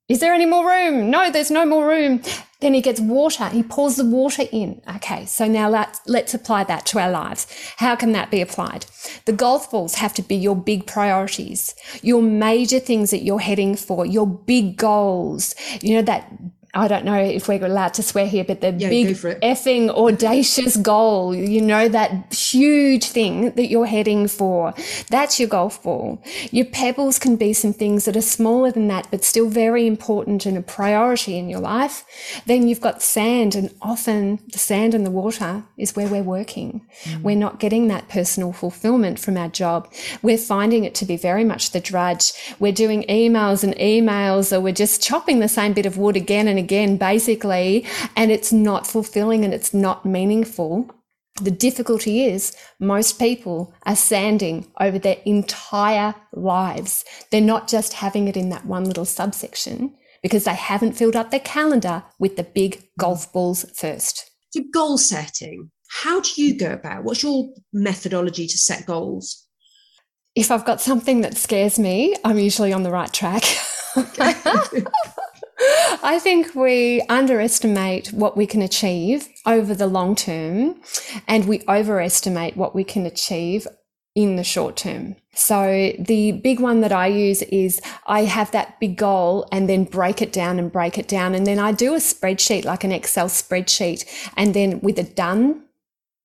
Is 0.08 0.20
there 0.20 0.32
any 0.32 0.46
more 0.46 0.66
room? 0.66 1.10
No, 1.10 1.30
there's 1.30 1.50
no 1.50 1.66
more 1.66 1.86
room. 1.88 2.22
Then 2.60 2.74
he 2.74 2.80
gets 2.80 3.00
water. 3.00 3.48
He 3.48 3.62
pours 3.62 3.96
the 3.96 4.04
water 4.04 4.44
in. 4.50 4.82
Okay. 4.96 5.26
So 5.26 5.46
now 5.46 5.68
let's, 5.68 6.00
let's 6.06 6.34
apply 6.34 6.64
that 6.64 6.84
to 6.86 6.98
our 6.98 7.10
lives. 7.10 7.46
How 7.76 7.94
can 7.94 8.12
that 8.12 8.30
be 8.30 8.40
applied? 8.40 8.86
The 9.26 9.32
golf 9.32 9.70
balls 9.70 9.94
have 9.94 10.12
to 10.14 10.22
be 10.22 10.34
your 10.34 10.56
big 10.56 10.86
priorities, 10.86 11.74
your 12.02 12.22
major 12.22 12.80
things 12.80 13.10
that 13.10 13.22
you're 13.22 13.38
heading 13.38 13.76
for, 13.76 14.04
your 14.04 14.26
big 14.26 14.76
goals. 14.76 15.54
You 15.80 15.96
know, 15.96 16.02
that 16.02 16.32
I 16.74 16.86
don't 16.86 17.04
know 17.04 17.18
if 17.18 17.48
we're 17.48 17.64
allowed 17.64 17.94
to 17.94 18.02
swear 18.02 18.26
here, 18.26 18.44
but 18.44 18.60
the 18.60 18.72
yeah, 18.72 18.90
big 18.90 19.08
effing 19.08 19.88
audacious 19.88 20.76
goal, 20.76 21.34
you 21.34 21.62
know, 21.62 21.88
that 21.88 22.32
huge 22.32 23.04
thing 23.04 23.52
that 23.52 23.68
you're 23.68 23.86
heading 23.86 24.28
for, 24.28 24.74
that's 25.08 25.40
your 25.40 25.48
golf 25.48 25.82
ball. 25.82 26.22
Your 26.50 26.66
pebbles 26.66 27.18
can 27.18 27.36
be 27.36 27.54
some 27.54 27.72
things 27.72 28.04
that 28.04 28.16
are 28.16 28.20
smaller 28.20 28.70
than 28.70 28.88
that, 28.88 29.08
but 29.10 29.24
still 29.24 29.48
very 29.48 29.86
important 29.86 30.44
and 30.44 30.58
a 30.58 30.62
priority 30.62 31.38
in 31.38 31.48
your 31.48 31.60
life. 31.60 32.04
Then 32.44 32.68
you've 32.68 32.82
got 32.82 33.02
sand, 33.02 33.54
and 33.54 33.74
often 33.80 34.40
the 34.52 34.58
sand 34.58 34.94
and 34.94 35.06
the 35.06 35.10
water 35.10 35.64
is 35.78 35.96
where 35.96 36.08
we're 36.08 36.22
working. 36.22 36.86
Mm. 37.04 37.22
We're 37.22 37.36
not 37.36 37.60
getting 37.60 37.88
that 37.88 38.08
personal 38.10 38.52
fulfillment 38.52 39.18
from 39.18 39.38
our 39.38 39.48
job. 39.48 39.90
We're 40.20 40.36
finding 40.36 40.84
it 40.84 40.94
to 40.96 41.06
be 41.06 41.16
very 41.16 41.44
much 41.44 41.70
the 41.70 41.80
drudge. 41.80 42.32
We're 42.58 42.72
doing 42.72 43.04
emails 43.08 43.64
and 43.64 43.74
emails, 43.76 44.54
or 44.54 44.60
we're 44.60 44.72
just 44.72 45.02
chopping 45.02 45.40
the 45.40 45.48
same 45.48 45.72
bit 45.72 45.86
of 45.86 45.96
wood 45.96 46.16
again 46.16 46.46
and 46.46 46.57
again, 46.58 46.96
basically, 46.96 47.86
and 48.16 48.30
it's 48.30 48.52
not 48.52 48.86
fulfilling 48.86 49.44
and 49.44 49.54
it's 49.54 49.72
not 49.72 50.04
meaningful. 50.04 50.90
The 51.40 51.50
difficulty 51.50 52.24
is 52.24 52.56
most 52.80 53.18
people 53.18 53.72
are 53.86 53.94
sanding 53.94 54.66
over 54.80 54.98
their 54.98 55.18
entire 55.24 56.14
lives. 56.32 57.04
They're 57.30 57.40
not 57.40 57.68
just 57.68 57.92
having 57.94 58.26
it 58.26 58.36
in 58.36 58.48
that 58.48 58.66
one 58.66 58.84
little 58.84 59.04
subsection 59.04 59.94
because 60.22 60.44
they 60.44 60.54
haven't 60.54 60.94
filled 60.94 61.14
up 61.14 61.30
their 61.30 61.40
calendar 61.40 62.02
with 62.18 62.36
the 62.36 62.42
big 62.42 62.82
golf 62.98 63.32
balls 63.32 63.64
first. 63.76 64.28
So, 64.50 64.62
goal 64.72 64.98
setting, 64.98 65.70
how 65.88 66.20
do 66.20 66.30
you 66.36 66.58
go 66.58 66.72
about? 66.72 67.04
What's 67.04 67.22
your 67.22 67.50
methodology 67.72 68.46
to 68.46 68.58
set 68.58 68.86
goals? 68.86 69.46
If 70.34 70.50
I've 70.50 70.64
got 70.64 70.80
something 70.80 71.20
that 71.20 71.36
scares 71.36 71.78
me, 71.78 72.16
I'm 72.24 72.38
usually 72.38 72.72
on 72.72 72.82
the 72.82 72.90
right 72.90 73.12
track. 73.12 73.44
I 75.60 76.20
think 76.22 76.54
we 76.54 77.00
underestimate 77.08 78.12
what 78.12 78.36
we 78.36 78.46
can 78.46 78.62
achieve 78.62 79.28
over 79.44 79.74
the 79.74 79.86
long 79.86 80.14
term 80.14 80.80
and 81.26 81.46
we 81.46 81.62
overestimate 81.68 82.56
what 82.56 82.74
we 82.74 82.84
can 82.84 83.06
achieve 83.06 83.66
in 84.14 84.36
the 84.36 84.44
short 84.44 84.76
term. 84.76 85.16
So 85.34 85.92
the 85.98 86.32
big 86.32 86.58
one 86.58 86.80
that 86.80 86.92
I 86.92 87.06
use 87.06 87.42
is 87.42 87.80
I 88.06 88.24
have 88.24 88.50
that 88.50 88.80
big 88.80 88.96
goal 88.96 89.48
and 89.52 89.68
then 89.68 89.84
break 89.84 90.20
it 90.20 90.32
down 90.32 90.58
and 90.58 90.72
break 90.72 90.98
it 90.98 91.06
down. 91.06 91.34
And 91.34 91.46
then 91.46 91.58
I 91.58 91.72
do 91.72 91.94
a 91.94 91.98
spreadsheet, 91.98 92.64
like 92.64 92.82
an 92.82 92.90
Excel 92.90 93.28
spreadsheet, 93.28 94.04
and 94.36 94.54
then 94.54 94.80
with 94.80 94.98
a 94.98 95.04
done 95.04 95.62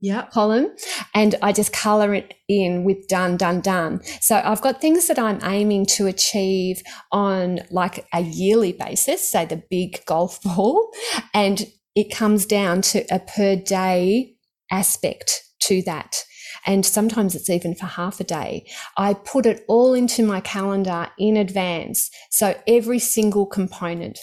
yeah. 0.03 0.27
column 0.33 0.67
and 1.13 1.35
I 1.41 1.53
just 1.53 1.71
color 1.71 2.13
it 2.13 2.33
in 2.49 2.83
with 2.83 3.07
done, 3.07 3.37
done, 3.37 3.61
done. 3.61 4.01
So 4.19 4.41
I've 4.43 4.61
got 4.61 4.81
things 4.81 5.07
that 5.07 5.17
I'm 5.17 5.39
aiming 5.43 5.85
to 5.97 6.07
achieve 6.07 6.83
on 7.11 7.61
like 7.71 8.05
a 8.13 8.21
yearly 8.21 8.73
basis, 8.73 9.27
say 9.27 9.45
the 9.45 9.63
big 9.69 10.03
golf 10.05 10.41
ball, 10.43 10.91
and 11.33 11.65
it 11.95 12.13
comes 12.13 12.45
down 12.45 12.81
to 12.81 13.05
a 13.09 13.19
per 13.19 13.55
day 13.55 14.35
aspect 14.69 15.41
to 15.61 15.81
that. 15.83 16.23
And 16.65 16.85
sometimes 16.85 17.33
it's 17.33 17.49
even 17.49 17.73
for 17.73 17.85
half 17.85 18.19
a 18.19 18.25
day. 18.25 18.67
I 18.97 19.13
put 19.13 19.45
it 19.45 19.63
all 19.69 19.93
into 19.93 20.25
my 20.25 20.41
calendar 20.41 21.07
in 21.17 21.37
advance. 21.37 22.09
So 22.29 22.55
every 22.67 22.99
single 22.99 23.45
component 23.45 24.19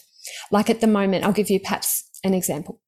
Like 0.50 0.68
at 0.68 0.80
the 0.80 0.86
moment, 0.86 1.24
I'll 1.24 1.32
give 1.32 1.50
you 1.50 1.58
perhaps 1.58 2.08
an 2.22 2.34
example. 2.34 2.80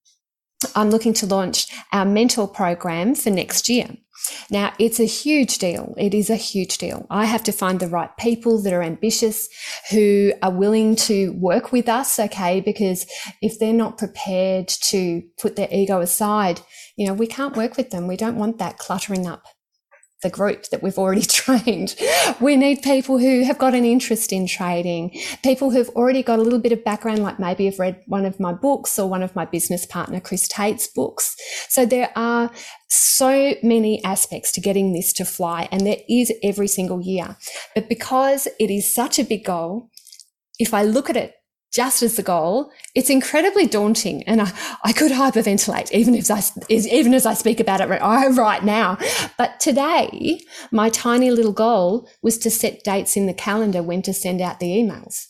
I'm 0.75 0.91
looking 0.91 1.13
to 1.15 1.27
launch 1.27 1.67
our 1.93 2.05
mentor 2.05 2.49
program 2.49 3.15
for 3.15 3.31
next 3.31 3.69
year. 3.69 3.97
Now, 4.51 4.73
it's 4.79 5.01
a 5.01 5.05
huge 5.05 5.59
deal. 5.59 5.95
It 5.99 6.15
is 6.15 6.31
a 6.31 6.37
huge 6.37 6.79
deal. 6.79 7.07
I 7.11 7.25
have 7.25 7.43
to 7.45 7.53
find 7.53 7.81
the 7.81 7.89
right 7.89 8.17
people 8.19 8.63
that 8.63 8.73
are 8.73 8.83
ambitious, 8.83 9.49
who 9.91 10.33
are 10.43 10.53
willing 10.53 10.95
to 10.97 11.33
work 11.33 11.73
with 11.73 11.89
us, 11.89 12.19
okay? 12.19 12.61
Because 12.61 13.07
if 13.41 13.59
they're 13.59 13.73
not 13.73 13.99
prepared 13.99 14.69
to 14.69 15.23
put 15.41 15.57
their 15.57 15.69
ego 15.73 16.01
aside, 16.01 16.61
you 16.97 17.07
know, 17.07 17.15
we 17.15 17.27
can't 17.27 17.57
work 17.57 17.77
with 17.77 17.91
them. 17.91 18.07
We 18.07 18.17
don't 18.17 18.37
want 18.37 18.59
that 18.59 18.79
cluttering 18.79 19.27
up 19.27 19.45
the 20.23 20.31
group 20.31 20.69
that 20.71 20.83
we've 20.83 20.99
already 20.99 21.23
trained. 21.27 21.95
We 22.41 22.57
need 22.57 22.83
people 22.83 23.19
who 23.19 23.45
have 23.45 23.59
got 23.59 23.75
an 23.75 23.85
interest 23.85 24.33
in 24.33 24.47
trading, 24.47 25.19
people 25.43 25.71
who've 25.71 25.89
already 25.91 26.23
got 26.23 26.39
a 26.39 26.43
little 26.43 26.59
bit 26.59 26.73
of 26.73 26.85
background, 26.85 27.23
like 27.23 27.39
maybe 27.39 27.67
have 27.67 27.79
read 27.79 28.01
one 28.07 28.25
of 28.25 28.41
my 28.41 28.53
books 28.53 28.99
or 28.99 29.09
one 29.09 29.23
of 29.23 29.37
my 29.37 29.45
business 29.45 29.85
partner, 29.85 30.21
Chris 30.21 30.49
Tate's 30.49 30.87
books. 30.87 31.37
So 31.69 31.85
there 31.85 32.11
are 32.17 32.51
so 32.89 33.55
many 33.63 34.03
aspects 34.05 34.53
to 34.53 34.61
getting 34.61 34.93
this 34.93 35.13
to 35.15 35.25
fly, 35.25 35.69
and 35.71 35.87
there 35.87 35.99
is 36.09 36.33
every 36.43 36.69
single 36.69 37.01
year. 37.01 37.37
But 37.75 37.89
because 37.89 38.49
it 38.59 38.71
is 38.71 38.93
such 38.93 39.19
a 39.19 39.25
big 39.25 39.45
goal, 39.45 39.91
if 40.59 40.75
I 40.75 40.83
look 40.83 41.11
at 41.11 41.17
it 41.17 41.35
just 41.73 42.03
as 42.03 42.17
the 42.17 42.23
goal, 42.23 42.71
it's 42.95 43.09
incredibly 43.09 43.67
daunting. 43.67 44.23
And 44.25 44.43
I, 44.43 44.53
I 44.85 44.93
could 44.93 45.11
hyperventilate 45.11 45.91
even 45.93 46.15
as 46.15 46.31
I, 46.31 46.43
even 46.69 47.15
as 47.15 47.25
I 47.25 47.35
speak 47.35 47.61
about 47.61 47.81
it 47.81 47.89
right 48.37 48.63
now. 48.63 48.99
But 49.39 49.59
today, 49.59 50.41
my 50.71 50.91
tiny 50.91 51.31
little 51.31 51.53
goal 51.53 52.09
was 52.23 52.37
to 52.39 52.51
set 52.51 52.85
dates 52.85 53.17
in 53.17 53.27
the 53.27 53.35
calendar 53.35 53.83
when 53.83 54.03
to 54.03 54.13
send 54.13 54.41
out 54.41 54.61
the 54.61 54.67
emails. 54.67 55.29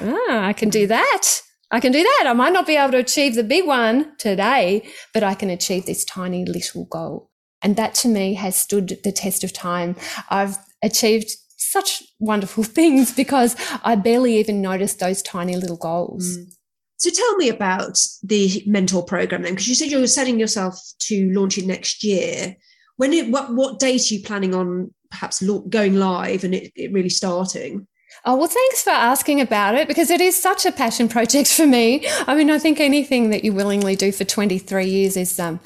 Ah, 0.00 0.46
I 0.46 0.52
can 0.52 0.68
do 0.68 0.86
that. 0.86 1.22
I 1.70 1.80
can 1.80 1.92
do 1.92 2.02
that. 2.02 2.24
I 2.26 2.32
might 2.34 2.52
not 2.52 2.66
be 2.66 2.76
able 2.76 2.92
to 2.92 2.98
achieve 2.98 3.34
the 3.34 3.42
big 3.42 3.66
one 3.66 4.16
today, 4.18 4.88
but 5.12 5.22
I 5.22 5.34
can 5.34 5.50
achieve 5.50 5.86
this 5.86 6.04
tiny 6.04 6.44
little 6.44 6.84
goal. 6.84 7.30
And 7.60 7.76
that 7.76 7.94
to 7.96 8.08
me 8.08 8.34
has 8.34 8.56
stood 8.56 8.98
the 9.04 9.12
test 9.12 9.42
of 9.42 9.52
time. 9.52 9.96
I've 10.30 10.56
achieved 10.82 11.30
such 11.70 12.02
wonderful 12.18 12.64
things 12.78 13.14
because 13.14 13.56
I 13.82 13.94
barely 13.96 14.38
even 14.38 14.60
noticed 14.60 14.98
those 14.98 15.22
tiny 15.22 15.56
little 15.56 15.76
goals. 15.76 16.38
Mm. 16.38 16.54
So 16.96 17.10
tell 17.10 17.36
me 17.36 17.48
about 17.48 17.96
the 18.24 18.62
mentor 18.66 19.04
program 19.04 19.42
then, 19.42 19.52
because 19.52 19.68
you 19.68 19.76
said 19.76 19.90
you 19.90 20.00
were 20.00 20.08
setting 20.08 20.40
yourself 20.40 20.76
to 21.00 21.30
launch 21.32 21.56
it 21.56 21.66
next 21.66 22.02
year. 22.02 22.56
When 22.96 23.12
it, 23.12 23.30
what 23.30 23.54
what 23.54 23.78
date 23.78 24.10
are 24.10 24.14
you 24.14 24.22
planning 24.24 24.52
on 24.52 24.92
perhaps 25.10 25.40
going 25.68 25.94
live 25.94 26.42
and 26.42 26.54
it, 26.54 26.72
it 26.74 26.92
really 26.92 27.08
starting? 27.08 27.86
Oh, 28.24 28.36
well, 28.36 28.48
thanks 28.48 28.82
for 28.82 28.90
asking 28.90 29.40
about 29.40 29.74
it 29.76 29.86
because 29.86 30.10
it 30.10 30.20
is 30.20 30.40
such 30.40 30.66
a 30.66 30.72
passion 30.72 31.08
project 31.08 31.48
for 31.54 31.66
me. 31.66 32.06
I 32.26 32.34
mean, 32.34 32.50
I 32.50 32.58
think 32.58 32.80
anything 32.80 33.30
that 33.30 33.44
you 33.44 33.52
willingly 33.52 33.96
do 33.96 34.10
for 34.10 34.24
23 34.24 34.86
years 34.86 35.16
is 35.16 35.38
um, 35.38 35.60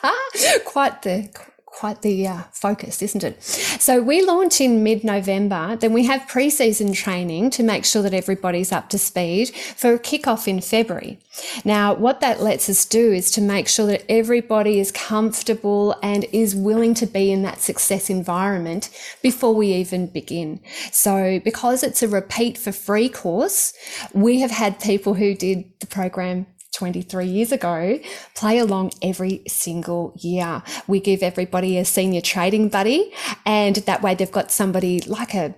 quite 0.64 1.02
the 1.02 1.28
quite 1.72 2.02
the 2.02 2.26
uh, 2.26 2.42
focus, 2.52 3.02
isn't 3.02 3.24
it? 3.24 3.42
So 3.42 4.02
we 4.02 4.22
launch 4.22 4.60
in 4.60 4.82
mid 4.82 5.02
November. 5.02 5.76
Then 5.76 5.92
we 5.92 6.04
have 6.04 6.28
pre 6.28 6.50
season 6.50 6.92
training 6.92 7.50
to 7.50 7.62
make 7.62 7.84
sure 7.84 8.02
that 8.02 8.14
everybody's 8.14 8.70
up 8.70 8.88
to 8.90 8.98
speed 8.98 9.48
for 9.50 9.94
a 9.94 9.98
kickoff 9.98 10.46
in 10.46 10.60
February. 10.60 11.18
Now, 11.64 11.94
what 11.94 12.20
that 12.20 12.42
lets 12.42 12.68
us 12.68 12.84
do 12.84 13.10
is 13.10 13.30
to 13.32 13.40
make 13.40 13.66
sure 13.66 13.86
that 13.86 14.04
everybody 14.08 14.78
is 14.78 14.92
comfortable 14.92 15.96
and 16.02 16.26
is 16.30 16.54
willing 16.54 16.92
to 16.94 17.06
be 17.06 17.32
in 17.32 17.42
that 17.42 17.60
success 17.60 18.10
environment 18.10 18.90
before 19.22 19.54
we 19.54 19.72
even 19.72 20.08
begin. 20.08 20.60
So 20.92 21.40
because 21.42 21.82
it's 21.82 22.02
a 22.02 22.08
repeat 22.08 22.58
for 22.58 22.70
free 22.70 23.08
course, 23.08 23.72
we 24.12 24.40
have 24.40 24.50
had 24.50 24.78
people 24.78 25.14
who 25.14 25.34
did 25.34 25.64
the 25.80 25.86
program 25.86 26.46
23 26.72 27.26
years 27.26 27.52
ago 27.52 27.98
play 28.34 28.58
along 28.58 28.92
every 29.02 29.42
single 29.46 30.12
year. 30.18 30.62
We 30.86 31.00
give 31.00 31.22
everybody 31.22 31.78
a 31.78 31.84
senior 31.84 32.20
trading 32.20 32.68
buddy, 32.68 33.12
and 33.44 33.76
that 33.76 34.02
way 34.02 34.14
they've 34.14 34.30
got 34.30 34.50
somebody 34.50 35.00
like 35.00 35.34
a. 35.34 35.54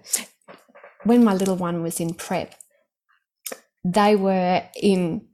When 1.05 1.23
my 1.23 1.35
little 1.35 1.57
one 1.57 1.83
was 1.83 2.01
in 2.01 2.15
prep, 2.15 2.55
they 3.85 4.17
were 4.17 4.63
in 4.81 5.27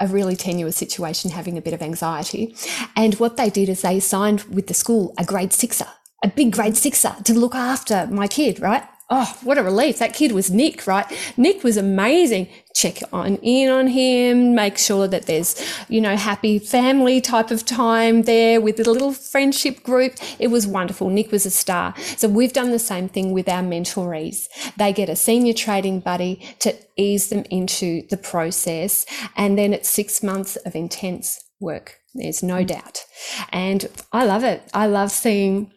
a 0.00 0.08
really 0.08 0.36
tenuous 0.36 0.76
situation, 0.76 1.30
having 1.30 1.56
a 1.56 1.62
bit 1.62 1.72
of 1.72 1.80
anxiety. 1.80 2.54
And 2.96 3.14
what 3.14 3.36
they 3.36 3.48
did 3.48 3.68
is 3.68 3.82
they 3.82 4.00
signed 4.00 4.42
with 4.44 4.66
the 4.66 4.74
school 4.74 5.14
a 5.18 5.24
grade 5.24 5.52
sixer, 5.52 5.86
a 6.24 6.28
big 6.28 6.52
grade 6.52 6.76
sixer 6.76 7.14
to 7.24 7.32
look 7.32 7.54
after 7.54 8.06
my 8.08 8.26
kid, 8.26 8.60
right? 8.60 8.82
Oh, 9.10 9.38
what 9.42 9.58
a 9.58 9.62
relief. 9.62 9.98
That 9.98 10.14
kid 10.14 10.32
was 10.32 10.50
Nick, 10.50 10.86
right? 10.86 11.06
Nick 11.36 11.62
was 11.62 11.76
amazing. 11.76 12.48
Check 12.74 12.98
on 13.12 13.36
in 13.36 13.70
on 13.70 13.86
him, 13.88 14.54
make 14.54 14.78
sure 14.78 15.06
that 15.06 15.26
there's, 15.26 15.62
you 15.88 16.00
know, 16.00 16.16
happy 16.16 16.58
family 16.58 17.20
type 17.20 17.50
of 17.50 17.64
time 17.64 18.22
there 18.22 18.60
with 18.60 18.80
a 18.80 18.90
little 18.90 19.12
friendship 19.12 19.82
group. 19.82 20.14
It 20.38 20.48
was 20.48 20.66
wonderful. 20.66 21.10
Nick 21.10 21.30
was 21.30 21.46
a 21.46 21.50
star. 21.50 21.94
So 22.16 22.28
we've 22.28 22.52
done 22.52 22.70
the 22.70 22.78
same 22.78 23.08
thing 23.08 23.32
with 23.32 23.48
our 23.48 23.62
mentorees. 23.62 24.48
They 24.76 24.92
get 24.92 25.08
a 25.08 25.16
senior 25.16 25.52
trading 25.52 26.00
buddy 26.00 26.56
to 26.60 26.74
ease 26.96 27.28
them 27.28 27.44
into 27.50 28.06
the 28.08 28.16
process. 28.16 29.06
And 29.36 29.56
then 29.56 29.72
it's 29.72 29.88
six 29.88 30.22
months 30.22 30.56
of 30.56 30.74
intense 30.74 31.40
work. 31.60 31.98
There's 32.14 32.42
no 32.42 32.64
doubt. 32.64 33.04
And 33.50 33.88
I 34.12 34.24
love 34.24 34.44
it. 34.44 34.68
I 34.72 34.86
love 34.86 35.10
seeing 35.10 35.72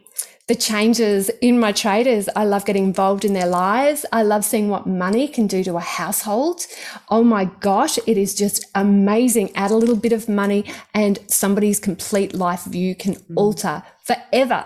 the 0.48 0.56
changes 0.56 1.30
in 1.42 1.60
my 1.60 1.74
traders. 1.74 2.30
I 2.36 2.46
love 2.46 2.66
getting 2.66 2.86
involved 2.86 3.26
in 3.26 3.34
their 3.34 3.48
lives. 3.48 4.06
I 4.14 4.24
love 4.24 4.46
seeing 4.46 4.70
what 4.70 4.88
money 4.88 5.28
can 5.28 5.46
do 5.46 5.64
to 5.66 5.76
a 5.76 5.82
household. 5.82 6.66
Oh 7.10 7.24
my 7.24 7.46
gosh, 7.60 8.00
it 8.08 8.18
is 8.18 8.34
just 8.34 8.66
amazing. 8.74 9.52
Add 9.56 9.72
a 9.72 9.76
little 9.76 9.98
bit 9.98 10.14
of 10.14 10.30
money 10.30 10.64
and 10.94 11.20
somebody's 11.28 11.80
complete 11.80 12.34
life 12.34 12.64
view 12.64 12.96
can 12.96 13.16
mm. 13.16 13.36
alter 13.36 13.84
forever. 14.06 14.66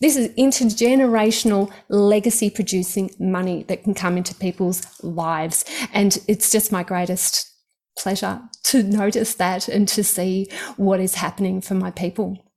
This 0.00 0.16
is 0.16 0.28
intergenerational 0.36 1.70
legacy 1.88 2.48
producing 2.48 3.10
money 3.18 3.64
that 3.64 3.84
can 3.84 3.94
come 3.94 4.16
into 4.16 4.34
people's 4.34 5.02
lives. 5.02 5.64
And 5.92 6.16
it's 6.26 6.50
just 6.50 6.72
my 6.72 6.82
greatest 6.84 7.52
pleasure 7.98 8.40
to 8.62 8.82
notice 8.82 9.34
that 9.34 9.68
and 9.68 9.88
to 9.88 10.04
see 10.04 10.48
what 10.76 11.00
is 11.00 11.16
happening 11.16 11.60
for 11.60 11.74
my 11.74 11.90
people 11.90 12.47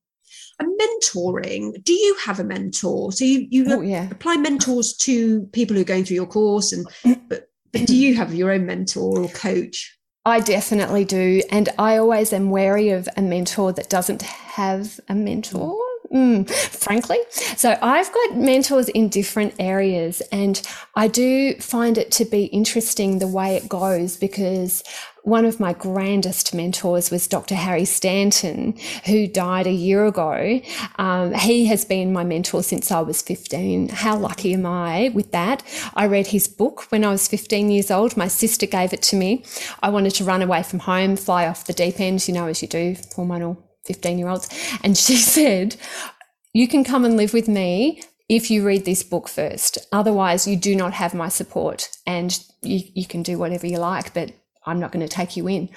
and 0.62 0.80
mentoring 0.80 1.84
do 1.84 1.93
you 1.93 2.16
have 2.24 2.39
a 2.39 2.43
mentor 2.43 3.12
so 3.12 3.26
you 3.26 3.47
you 3.49 3.66
oh, 3.70 3.82
yeah. 3.82 4.07
apply 4.12 4.36
mentors 4.38 4.93
to 4.93 5.43
people 5.47 5.76
who 5.76 5.82
are 5.82 5.86
going 5.86 6.05
through 6.05 6.16
your 6.16 6.26
course 6.26 6.72
and 6.72 6.86
but, 7.28 7.49
but 7.72 7.86
do 7.86 7.95
you 7.95 8.16
have 8.16 8.34
your 8.34 8.51
own 8.51 8.66
mentor 8.66 9.20
or 9.20 9.30
coach 9.30 9.97
I 10.26 10.39
definitely 10.39 11.05
do. 11.05 11.41
And 11.49 11.70
I 11.80 11.97
always 11.97 12.32
am 12.32 12.51
wary 12.51 12.89
of 12.89 13.09
a 13.18 13.22
mentor 13.22 13.74
that 13.74 13.89
doesn't 13.89 14.22
have 14.22 14.99
a 15.09 15.16
mentor. 15.16 15.76
Mm, 16.14 16.49
frankly. 16.49 17.20
So 17.55 17.78
I've 17.82 18.12
got 18.12 18.36
mentors 18.36 18.89
in 18.89 19.07
different 19.07 19.55
areas, 19.59 20.22
and 20.30 20.62
I 20.93 21.07
do 21.07 21.55
find 21.55 21.97
it 21.97 22.12
to 22.12 22.26
be 22.26 22.45
interesting 22.45 23.20
the 23.20 23.30
way 23.30 23.55
it 23.55 23.70
goes 23.70 24.18
because 24.18 24.84
one 25.24 25.45
of 25.45 25.59
my 25.59 25.74
grandest 25.74 26.53
mentors 26.53 27.11
was 27.11 27.28
Dr. 27.28 27.55
Harry 27.55 27.86
Stanton, 27.86 28.76
who 29.05 29.28
died 29.28 29.67
a 29.67 29.72
year 29.72 30.05
ago. 30.05 30.61
Um, 30.97 31.34
he 31.34 31.65
has 31.67 31.86
been 31.86 32.11
my 32.11 32.24
mentor 32.24 32.63
since 32.63 32.91
I 32.91 33.01
was 33.01 33.22
15. 33.22 33.89
How 33.89 34.17
lucky 34.17 34.53
am 34.53 34.65
I 34.65 35.11
with 35.13 35.32
that? 35.32 35.63
I 35.93 36.07
read 36.07 36.28
his 36.28 36.47
book 36.47 36.91
when 36.91 37.03
I 37.03 37.09
was 37.09 37.28
15 37.28 37.69
years 37.69 37.91
old. 37.91 38.17
My 38.17 38.28
sister 38.28 38.65
gave 38.65 38.93
it 38.93 39.01
to 39.03 39.15
me. 39.15 39.45
I 39.84 39.89
wanted 39.89 40.15
to 40.15 40.24
run 40.24 40.41
away 40.41 40.63
from 40.63 40.80
home, 40.80 41.15
fly 41.15 41.47
off 41.47 41.65
the 41.65 41.74
deep 41.74 41.99
end, 41.99 42.28
you 42.28 42.34
know, 42.34 42.47
as 42.47 42.61
you 42.61 42.67
do, 42.67 42.95
hormonal 43.15 43.57
15 43.86 44.17
year 44.17 44.28
olds. 44.28 44.49
And 44.84 44.97
she 44.97 45.15
said, 45.17 45.76
You 46.53 46.67
can 46.67 46.84
come 46.84 47.05
and 47.05 47.15
live 47.15 47.34
with 47.34 47.47
me 47.47 48.01
if 48.28 48.49
you 48.49 48.65
read 48.65 48.86
this 48.86 49.03
book 49.03 49.28
first. 49.28 49.78
Otherwise, 49.91 50.47
you 50.47 50.55
do 50.55 50.76
not 50.76 50.93
have 50.93 51.13
my 51.13 51.28
support 51.28 51.89
and 52.07 52.43
you, 52.61 52.82
you 52.93 53.05
can 53.05 53.22
do 53.22 53.38
whatever 53.38 53.67
you 53.67 53.78
like, 53.78 54.13
but 54.13 54.32
I'm 54.66 54.80
not 54.80 54.91
going 54.91 55.05
to 55.05 55.14
take 55.14 55.36
you 55.36 55.47
in. 55.47 55.70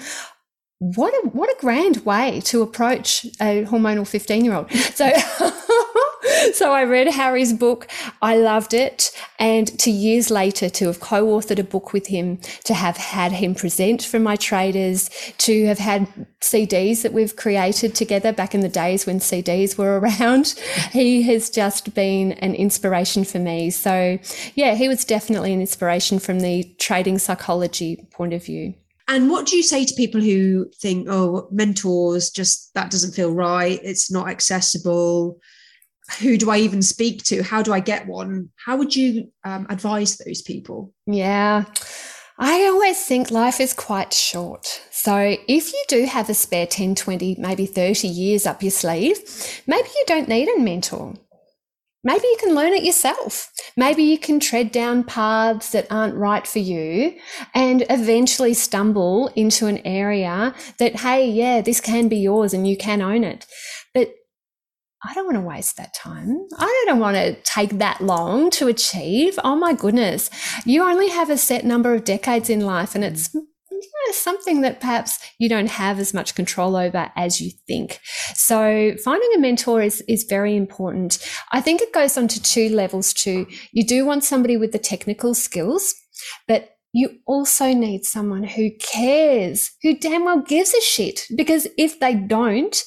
What 0.79 1.15
a 1.15 1.29
what 1.29 1.49
a 1.49 1.57
grand 1.61 2.05
way 2.05 2.41
to 2.47 2.63
approach 2.63 3.25
a 3.41 3.65
hormonal 3.65 4.07
15 4.07 4.45
year 4.45 4.55
old. 4.55 4.71
So 4.73 5.07
so 6.55 6.73
I 6.73 6.85
read 6.85 7.09
Harry's 7.09 7.53
book. 7.53 7.89
I 8.23 8.37
loved 8.37 8.75
it. 8.75 9.11
And 9.39 9.67
to 9.81 9.91
years 9.91 10.31
later, 10.31 10.69
to 10.69 10.87
have 10.87 11.01
co-authored 11.01 11.59
a 11.59 11.65
book 11.65 11.93
with 11.93 12.07
him, 12.07 12.39
to 12.65 12.75
have 12.75 12.97
had 12.97 13.33
him 13.33 13.55
present 13.55 14.03
for 14.03 14.19
my 14.19 14.37
traders, 14.37 15.11
to 15.39 15.67
have 15.67 15.79
had 15.79 16.09
CDs 16.41 17.03
that 17.03 17.13
we've 17.13 17.37
created 17.37 17.95
together 17.95 18.33
back 18.33 18.55
in 18.55 18.61
the 18.61 18.69
days 18.69 19.07
when 19.07 19.19
CDs 19.19 19.77
were 19.79 19.99
around. 20.21 20.55
He 20.93 21.23
has 21.23 21.51
just 21.51 21.95
been 21.95 22.33
an 22.33 22.55
inspiration 22.55 23.25
for 23.25 23.39
me. 23.39 23.71
So 23.71 24.19
yeah, 24.55 24.75
he 24.75 24.89
was 24.89 25.05
definitely 25.05 25.53
an 25.53 25.61
inspiration 25.61 26.19
from 26.19 26.41
the 26.41 26.65
trading 26.79 27.19
psychology 27.19 28.07
point 28.11 28.33
of 28.33 28.45
view. 28.45 28.75
And 29.07 29.29
what 29.29 29.47
do 29.47 29.57
you 29.57 29.63
say 29.63 29.85
to 29.85 29.95
people 29.95 30.21
who 30.21 30.71
think, 30.81 31.09
oh, 31.11 31.47
mentors 31.51 32.31
just 32.31 32.73
that 32.75 32.91
doesn't 32.91 33.13
feel 33.13 33.33
right, 33.33 33.79
it's 33.83 34.11
not 34.11 34.29
accessible? 34.29 35.41
Who 36.21 36.37
do 36.37 36.51
I 36.51 36.59
even 36.59 36.83
speak 36.83 37.23
to? 37.25 37.43
How 37.43 37.63
do 37.63 37.73
I 37.73 37.81
get 37.81 38.07
one? 38.07 38.51
How 38.57 38.77
would 38.77 38.95
you 38.95 39.33
um, 39.45 39.67
advise 39.71 40.17
those 40.19 40.43
people? 40.43 40.93
Yeah. 41.07 41.65
I 42.39 42.65
always 42.65 43.05
think 43.05 43.31
life 43.31 43.61
is 43.61 43.73
quite 43.73 44.13
short. 44.13 44.83
So 44.91 45.37
if 45.49 45.73
you 45.73 45.85
do 45.89 46.05
have 46.07 46.29
a 46.29 46.35
spare 46.35 46.67
10, 46.67 46.97
20, 46.97 47.37
maybe 47.39 47.65
30 47.65 48.09
years 48.09 48.45
up 48.45 48.63
your 48.63 48.73
sleeve, 48.73 49.19
maybe 49.67 49.89
you 49.89 50.05
don't 50.07 50.29
need 50.29 50.49
a 50.49 50.59
mentor. 50.59 51.15
Maybe 52.03 52.27
you 52.27 52.37
can 52.39 52.55
learn 52.55 52.75
it 52.75 52.85
yourself. 52.85 53.51
Maybe 53.79 54.03
you 54.03 54.19
can 54.19 54.39
tread 54.39 54.73
down 54.73 55.05
paths 55.05 55.71
that 55.71 55.87
aren't 55.91 56.17
right 56.17 56.47
for 56.47 56.59
you 56.59 57.15
and 57.55 57.87
eventually 57.89 58.53
stumble 58.53 59.29
into 59.29 59.67
an 59.69 59.79
area 59.87 60.55
that, 60.79 60.97
hey, 60.97 61.31
yeah, 61.31 61.63
this 61.63 61.81
can 61.81 62.09
be 62.09 62.19
yours 62.19 62.53
and 62.53 62.69
you 62.69 62.77
can 62.77 63.01
own 63.01 63.25
it. 63.25 63.47
I 65.05 65.13
don't 65.15 65.27
want 65.27 65.37
to 65.37 65.43
waste 65.43 65.77
that 65.77 65.95
time. 65.95 66.47
I 66.59 66.85
don't 66.87 66.99
want 66.99 67.17
to 67.17 67.35
take 67.43 67.79
that 67.79 68.01
long 68.01 68.51
to 68.53 68.69
achieve. 68.69 69.39
Oh 69.45 69.55
my 69.55 69.75
goodness. 69.75 70.31
You 70.65 70.83
only 70.83 71.09
have 71.11 71.31
a 71.31 71.37
set 71.37 71.65
number 71.65 71.95
of 71.95 72.05
decades 72.05 72.49
in 72.49 72.61
life 72.61 72.95
and 72.95 73.05
it's 73.05 73.29
mm. 73.29 73.43
something 74.13 74.63
that 74.63 74.81
perhaps 74.81 75.19
you 75.39 75.49
don't 75.49 75.69
have 75.69 75.99
as 75.99 76.15
much 76.15 76.35
control 76.35 76.75
over 76.75 77.13
as 77.17 77.41
you 77.41 77.51
think. 77.67 78.01
So 78.35 78.95
finding 79.05 79.31
a 79.35 79.41
mentor 79.41 79.83
is, 79.83 80.03
is 80.09 80.25
very 80.25 80.57
important. 80.57 81.19
I 81.53 81.61
think 81.61 81.83
it 81.83 81.93
goes 81.93 82.17
on 82.17 82.29
to 82.29 82.43
two 82.43 82.71
levels 82.71 83.13
too. 83.13 83.47
You 83.73 83.85
do 83.85 84.07
want 84.07 84.25
somebody 84.25 84.57
with 84.57 84.73
the 84.73 84.79
technical 84.79 85.35
skills, 85.35 85.95
but 86.49 86.71
you 86.95 87.19
also 87.27 87.75
need 87.75 88.05
someone 88.05 88.45
who 88.45 88.71
cares, 88.79 89.73
who 89.83 89.99
damn 89.99 90.25
well 90.25 90.41
gives 90.41 90.73
a 90.73 90.81
shit. 90.81 91.27
Because 91.37 91.67
if 91.77 91.99
they 91.99 92.15
don't, 92.15 92.83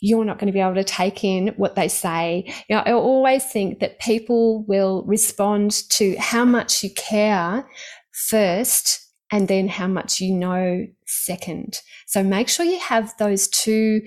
you're 0.00 0.24
not 0.24 0.38
going 0.38 0.46
to 0.46 0.52
be 0.52 0.60
able 0.60 0.74
to 0.74 0.84
take 0.84 1.24
in 1.24 1.48
what 1.56 1.74
they 1.74 1.88
say. 1.88 2.44
You 2.68 2.76
know, 2.76 2.82
I 2.86 2.92
always 2.92 3.44
think 3.44 3.80
that 3.80 3.98
people 3.98 4.64
will 4.64 5.02
respond 5.06 5.72
to 5.90 6.16
how 6.18 6.44
much 6.44 6.84
you 6.84 6.90
care 6.94 7.68
first 8.12 9.00
and 9.32 9.48
then 9.48 9.68
how 9.68 9.88
much 9.88 10.20
you 10.20 10.32
know 10.32 10.86
second. 11.06 11.80
So 12.06 12.22
make 12.22 12.48
sure 12.48 12.64
you 12.64 12.78
have 12.78 13.12
those 13.18 13.48
two 13.48 14.02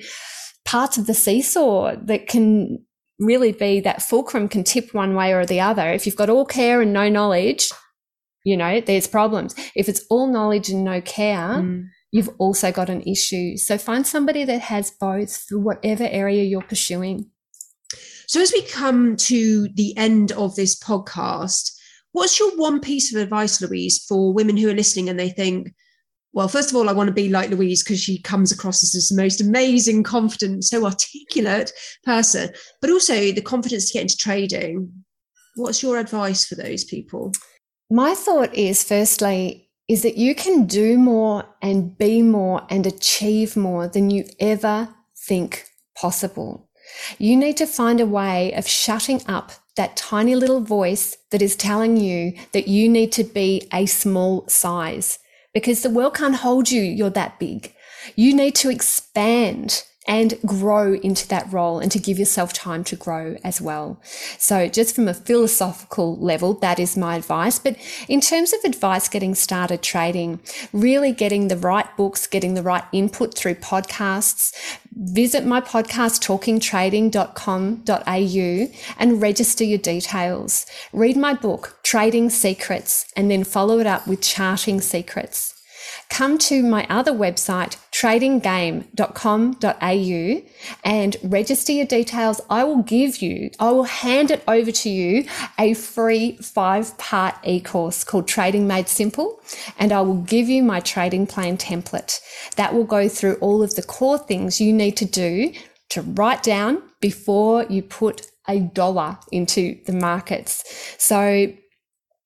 parts 0.66 0.98
of 0.98 1.08
the 1.08 1.14
seesaw 1.14 1.96
that 2.04 2.28
can 2.28 2.84
really 3.20 3.52
be 3.52 3.80
that 3.82 4.02
fulcrum 4.02 4.48
can 4.48 4.64
tip 4.64 4.94
one 4.94 5.14
way 5.16 5.34
or 5.34 5.46
the 5.46 5.60
other. 5.60 5.92
If 5.92 6.06
you've 6.06 6.16
got 6.16 6.30
all 6.30 6.46
care 6.46 6.82
and 6.82 6.94
no 6.94 7.10
knowledge, 7.10 7.70
you 8.44 8.58
know, 8.58 8.82
there's 8.82 9.08
problems. 9.08 9.54
If 9.76 9.88
it's 9.88 10.04
all 10.10 10.28
knowledge 10.28 10.70
and 10.70 10.84
no 10.84 11.02
care, 11.02 11.38
mm 11.38 11.86
you've 12.12 12.30
also 12.38 12.72
got 12.72 12.89
an 12.89 13.01
issue. 13.01 13.57
So 13.57 13.78
find 13.78 14.05
somebody 14.05 14.43
that 14.43 14.62
has 14.62 14.91
both 14.91 15.45
for 15.47 15.57
whatever 15.57 16.03
area 16.03 16.43
you're 16.43 16.62
pursuing. 16.62 17.30
So 18.28 18.41
as 18.41 18.53
we 18.53 18.62
come 18.64 19.16
to 19.18 19.68
the 19.74 19.97
end 19.97 20.32
of 20.34 20.55
this 20.55 20.78
podcast, 20.80 21.72
what's 22.12 22.39
your 22.39 22.55
one 22.57 22.80
piece 22.80 23.14
of 23.14 23.22
advice, 23.22 23.62
Louise, 23.62 24.05
for 24.07 24.34
women 24.34 24.57
who 24.57 24.70
are 24.70 24.76
listening 24.76 25.09
and 25.09 25.20
they 25.20 25.30
think, 25.30 25.74
well, 26.34 26.47
first 26.47 26.70
of 26.70 26.78
all, 26.78 26.89
I 26.89 26.93
want 26.93 27.07
to 27.07 27.14
be 27.14 27.28
like 27.28 27.49
Louise 27.49 27.84
because 27.84 27.99
she 27.99 28.22
comes 28.22 28.53
across 28.53 28.84
as 28.84 29.09
the 29.09 29.22
most 29.22 29.41
amazing, 29.41 30.03
confident, 30.03 30.64
so 30.64 30.86
articulate 30.86 31.74
person, 32.05 32.51
but 32.80 32.89
also 32.89 33.16
the 33.16 33.41
confidence 33.41 33.88
to 33.88 33.93
get 33.93 34.03
into 34.03 34.16
trading. 34.16 35.03
What's 35.55 35.84
your 35.84 35.97
advice 35.97 36.45
for 36.45 36.55
those 36.55 36.86
people? 36.86 37.34
My 37.89 38.14
thought 38.14 38.55
is 38.55 38.82
firstly, 38.82 39.70
is 39.92 40.04
that 40.04 40.16
you 40.16 40.34
can 40.34 40.66
do 40.66 40.98
more 40.98 41.44
and 41.62 41.98
be 41.98 42.22
more 42.22 42.66
and 42.70 42.88
achieve 42.88 43.58
more 43.58 43.89
than 43.89 44.10
you 44.10 44.24
ever 44.39 44.88
think 45.28 45.66
possible. 45.98 46.70
You 47.18 47.36
need 47.36 47.58
to 47.58 47.68
find 47.68 48.00
a 48.00 48.06
way 48.06 48.54
of 48.54 48.66
shutting 48.66 49.22
up 49.28 49.52
that 49.76 49.98
tiny 49.98 50.34
little 50.34 50.62
voice 50.62 51.18
that 51.32 51.42
is 51.42 51.58
telling 51.58 51.98
you 51.98 52.32
that 52.54 52.70
you 52.70 52.88
need 52.88 53.12
to 53.12 53.26
be 53.26 53.68
a 53.74 53.86
small 53.86 54.48
size 54.48 55.20
because 55.54 55.82
the 55.82 55.89
world 55.89 56.16
can't 56.16 56.36
hold 56.36 56.72
you. 56.72 56.82
You're 56.82 57.10
that 57.10 57.38
big. 57.38 57.74
You 58.16 58.34
need 58.34 58.56
to 58.56 58.70
expand 58.70 59.84
and 60.08 60.34
grow 60.45 60.93
into 60.95 61.28
that 61.28 61.52
role 61.54 61.80
and 61.80 61.91
to 61.91 61.99
give 61.99 62.18
yourself 62.18 62.54
time 62.54 62.84
to 62.84 62.95
grow 62.95 63.38
as 63.43 63.62
well. 63.62 63.99
So 64.38 64.68
just 64.68 64.95
from 64.95 65.08
a 65.08 65.14
philosophical 65.14 66.18
level, 66.18 66.56
that 66.56 66.80
is 66.80 66.97
my 66.97 67.18
advice. 67.18 67.60
But 67.60 67.76
in 68.08 68.20
terms 68.20 68.52
of 68.54 68.64
advice 68.64 69.08
getting 69.08 69.36
started 69.36 69.84
trading, 69.84 70.39
really 70.74 71.12
getting 71.12 71.49
the 71.49 71.58
right 71.58 71.86
books, 71.97 72.26
getting 72.26 72.56
the 72.56 72.64
right 72.64 72.86
input 72.91 73.36
through 73.36 73.54
podcasts, 73.56 74.54
visit 74.93 75.45
my 75.45 75.62
podcast 75.62 76.22
talkingtrading.com.au 76.22 78.72
and 78.97 79.22
register 79.22 79.64
your 79.64 79.78
details. 79.78 80.66
Read 80.91 81.16
my 81.16 81.36
book, 81.36 81.78
Trading 81.84 82.32
Secrets, 82.32 83.06
and 83.16 83.30
then 83.30 83.43
follow 83.43 83.78
it 83.80 83.88
up 83.88 84.08
with 84.08 84.22
Charting 84.22 84.82
Secrets 84.82 85.61
come 86.12 86.38
to 86.38 86.62
my 86.62 86.86
other 86.89 87.14
website, 87.14 87.78
tradinggame.com.au 87.91 90.41
and 90.84 91.18
register 91.24 91.72
your 91.72 91.86
details. 91.86 92.41
I 92.49 92.66
will 92.66 92.84
give 92.84 93.22
you, 93.22 93.49
I 93.59 93.72
will 93.72 93.86
hand 93.86 94.30
it 94.30 94.43
over 94.47 94.72
to 94.72 94.89
you 94.89 95.26
a 95.57 95.74
free 95.74 96.36
five 96.38 96.97
part 96.97 97.36
e 97.45 97.62
course 97.62 98.03
called 98.03 98.28
Trading 98.28 98.68
Made 98.68 98.89
Simple. 98.89 99.39
And 99.80 99.93
I 99.93 100.01
will 100.01 100.22
give 100.22 100.49
you 100.49 100.64
my 100.64 100.82
trading 100.82 101.28
plan 101.28 101.57
template 101.57 102.20
that 102.57 102.74
will 102.74 102.84
go 102.84 103.07
through 103.07 103.36
all 103.36 103.64
of 103.64 103.76
the 103.76 103.84
core 103.84 104.18
things 104.18 104.59
you 104.59 104.74
need 104.74 104.97
to 104.97 105.05
do 105.05 105.53
to 105.89 106.01
write 106.01 106.43
down 106.43 106.84
before 106.99 107.64
you 107.70 107.82
put 107.82 108.28
a 108.49 108.59
dollar 108.59 109.18
into 109.32 109.80
the 109.86 109.93
markets. 109.93 110.66
So 110.97 111.53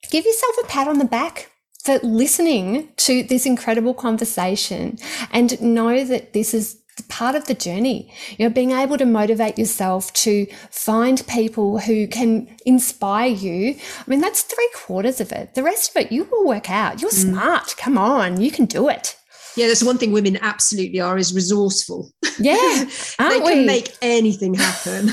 give 0.10 0.26
yourself 0.26 0.56
a 0.64 0.68
pat 0.68 0.88
on 0.88 0.98
the 0.98 1.06
back 1.06 1.52
for 1.86 2.00
listening 2.00 2.90
to 2.98 3.22
this 3.22 3.46
incredible 3.46 3.94
conversation 3.94 4.98
and 5.32 5.62
know 5.62 6.04
that 6.04 6.34
this 6.34 6.52
is 6.52 6.82
part 7.10 7.36
of 7.36 7.46
the 7.46 7.54
journey. 7.54 8.12
You 8.38 8.48
know, 8.48 8.54
being 8.54 8.72
able 8.72 8.98
to 8.98 9.06
motivate 9.06 9.60
yourself 9.60 10.12
to 10.14 10.48
find 10.72 11.26
people 11.28 11.78
who 11.78 12.08
can 12.08 12.48
inspire 12.66 13.30
you. 13.30 13.76
I 14.00 14.04
mean, 14.08 14.20
that's 14.20 14.42
three 14.42 14.70
quarters 14.74 15.22
of 15.22 15.32
it. 15.32 15.54
The 15.54 15.62
rest 15.62 15.92
of 15.92 16.02
it, 16.02 16.12
you 16.12 16.28
will 16.32 16.48
work 16.48 16.72
out. 16.72 17.04
You're 17.04 17.12
mm. 17.12 17.32
smart. 17.32 17.76
Come 17.78 18.00
on, 18.00 18.42
you 18.42 18.50
can 18.50 18.66
do 18.66 18.90
it. 18.90 19.16
Yeah, 19.56 19.68
that's 19.68 19.84
one 19.84 20.00
thing 20.00 20.12
women 20.12 20.38
absolutely 20.42 21.00
are 21.00 21.20
is 21.20 21.36
resourceful. 21.36 22.12
Yeah, 22.40 22.86
they 23.20 23.40
can 23.40 23.44
we? 23.44 23.66
make 23.66 23.96
anything 24.02 24.56
happen 24.56 25.12